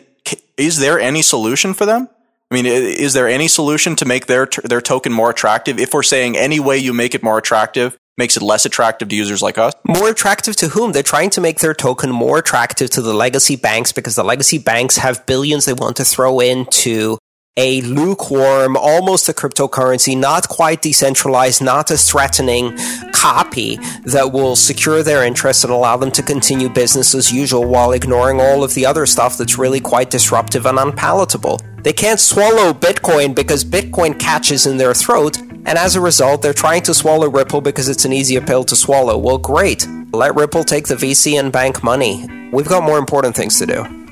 is 0.58 0.80
there 0.80 1.00
any 1.00 1.22
solution 1.22 1.74
for 1.74 1.86
them? 1.86 2.10
I 2.52 2.56
mean, 2.56 2.66
is 2.66 3.14
there 3.14 3.28
any 3.28 3.48
solution 3.48 3.96
to 3.98 4.06
make 4.06 4.26
their, 4.26 4.48
their 4.64 4.82
token 4.82 5.14
more 5.14 5.30
attractive? 5.30 5.80
If 5.80 5.94
we're 5.94 6.04
saying 6.04 6.36
any 6.36 6.60
way 6.60 6.78
you 6.78 6.94
make 6.94 7.14
it 7.14 7.22
more 7.22 7.38
attractive 7.38 7.96
makes 8.18 8.36
it 8.36 8.44
less 8.44 8.66
attractive 8.66 9.08
to 9.10 9.16
users 9.16 9.42
like 9.42 9.58
us? 9.58 9.74
More 9.88 10.10
attractive 10.10 10.56
to 10.58 10.70
whom? 10.70 10.92
They're 10.92 11.04
trying 11.04 11.30
to 11.32 11.42
make 11.42 11.60
their 11.60 11.74
token 11.74 12.12
more 12.12 12.40
attractive 12.40 12.90
to 12.92 13.02
the 13.02 13.14
legacy 13.14 13.56
banks 13.56 13.92
because 13.92 14.16
the 14.16 14.24
legacy 14.24 14.58
banks 14.58 14.98
have 14.98 15.26
billions 15.26 15.66
they 15.66 15.74
want 15.74 15.96
to 15.98 16.06
throw 16.06 16.40
into 16.40 17.18
a 17.58 17.82
lukewarm, 17.82 18.78
almost 18.78 19.28
a 19.28 19.34
cryptocurrency, 19.34 20.18
not 20.18 20.48
quite 20.48 20.82
decentralized, 20.82 21.62
not 21.62 21.92
a 21.92 21.98
threatening 21.98 22.78
copy 23.12 23.76
that 24.06 24.32
will 24.32 24.56
secure 24.56 25.04
their 25.04 25.26
interests 25.26 25.66
and 25.66 25.74
allow 25.74 25.98
them 25.98 26.10
to 26.12 26.24
continue 26.24 26.70
business 26.70 27.14
as 27.14 27.34
usual 27.34 27.66
while 27.66 27.92
ignoring 27.92 28.40
all 28.40 28.64
of 28.64 28.74
the 28.76 28.86
other 28.86 29.06
stuff 29.06 29.38
that's 29.38 29.58
really 29.58 29.82
quite 29.82 30.10
disruptive 30.10 30.66
and 30.66 30.80
unpalatable. 30.80 31.60
They 31.84 31.94
can't 31.94 32.20
swallow 32.20 32.74
Bitcoin 32.74 33.36
because 33.36 33.66
Bitcoin 33.66 34.18
catches 34.18 34.66
in 34.66 34.78
their 34.78 34.94
throat, 34.94 35.38
and 35.38 35.78
as 35.78 35.96
a 35.96 36.02
result, 36.02 36.42
they're 36.42 36.54
trying 36.54 36.84
to 36.84 36.94
swallow 36.94 37.30
Ripple 37.30 37.62
because 37.62 37.90
it's 37.90 38.06
an 38.06 38.14
easier 38.14 38.42
pill 38.42 38.64
to 38.64 38.76
swallow. 38.76 39.18
Well, 39.18 39.38
great. 39.38 39.86
Let 40.14 40.36
Ripple 40.36 40.64
take 40.64 40.88
the 40.88 40.96
VC 40.96 41.38
and 41.38 41.52
bank 41.52 41.84
money. 41.84 42.26
We've 42.54 42.68
got 42.68 42.84
more 42.84 42.98
important 42.98 43.36
things 43.36 43.60
to 43.60 43.66
do. 43.66 44.09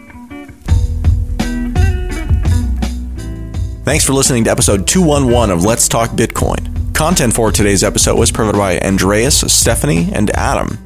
Thanks 3.88 4.04
for 4.04 4.12
listening 4.12 4.44
to 4.44 4.52
episode 4.52 4.86
211 4.86 5.50
of 5.50 5.64
Let's 5.64 5.88
Talk 5.88 6.10
Bitcoin. 6.10 6.94
Content 6.94 7.34
for 7.34 7.54
today's 7.54 7.86
episode 7.86 8.20
was 8.20 8.34
provided 8.34 8.58
by 8.58 8.80
Andreas, 8.80 9.40
Stephanie, 9.48 10.10
and 10.12 10.30
Adam. 10.32 10.78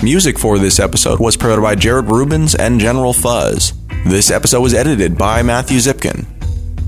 Music 0.00 0.38
for 0.38 0.56
this 0.56 0.78
episode 0.78 1.18
was 1.18 1.36
provided 1.36 1.62
by 1.62 1.74
Jared 1.74 2.04
Rubens 2.04 2.54
and 2.54 2.78
General 2.78 3.12
Fuzz. 3.12 3.72
This 4.06 4.30
episode 4.30 4.60
was 4.60 4.74
edited 4.74 5.18
by 5.18 5.42
Matthew 5.42 5.78
Zipkin. 5.78 6.24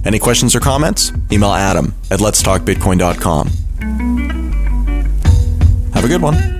Any 0.06 0.20
questions 0.20 0.54
or 0.54 0.60
comments? 0.60 1.10
Email 1.32 1.50
Adam 1.50 1.92
at 2.12 2.20
letstalkbitcoin.com. 2.20 3.48
Have 5.92 6.04
a 6.04 6.08
good 6.08 6.22
one. 6.22 6.57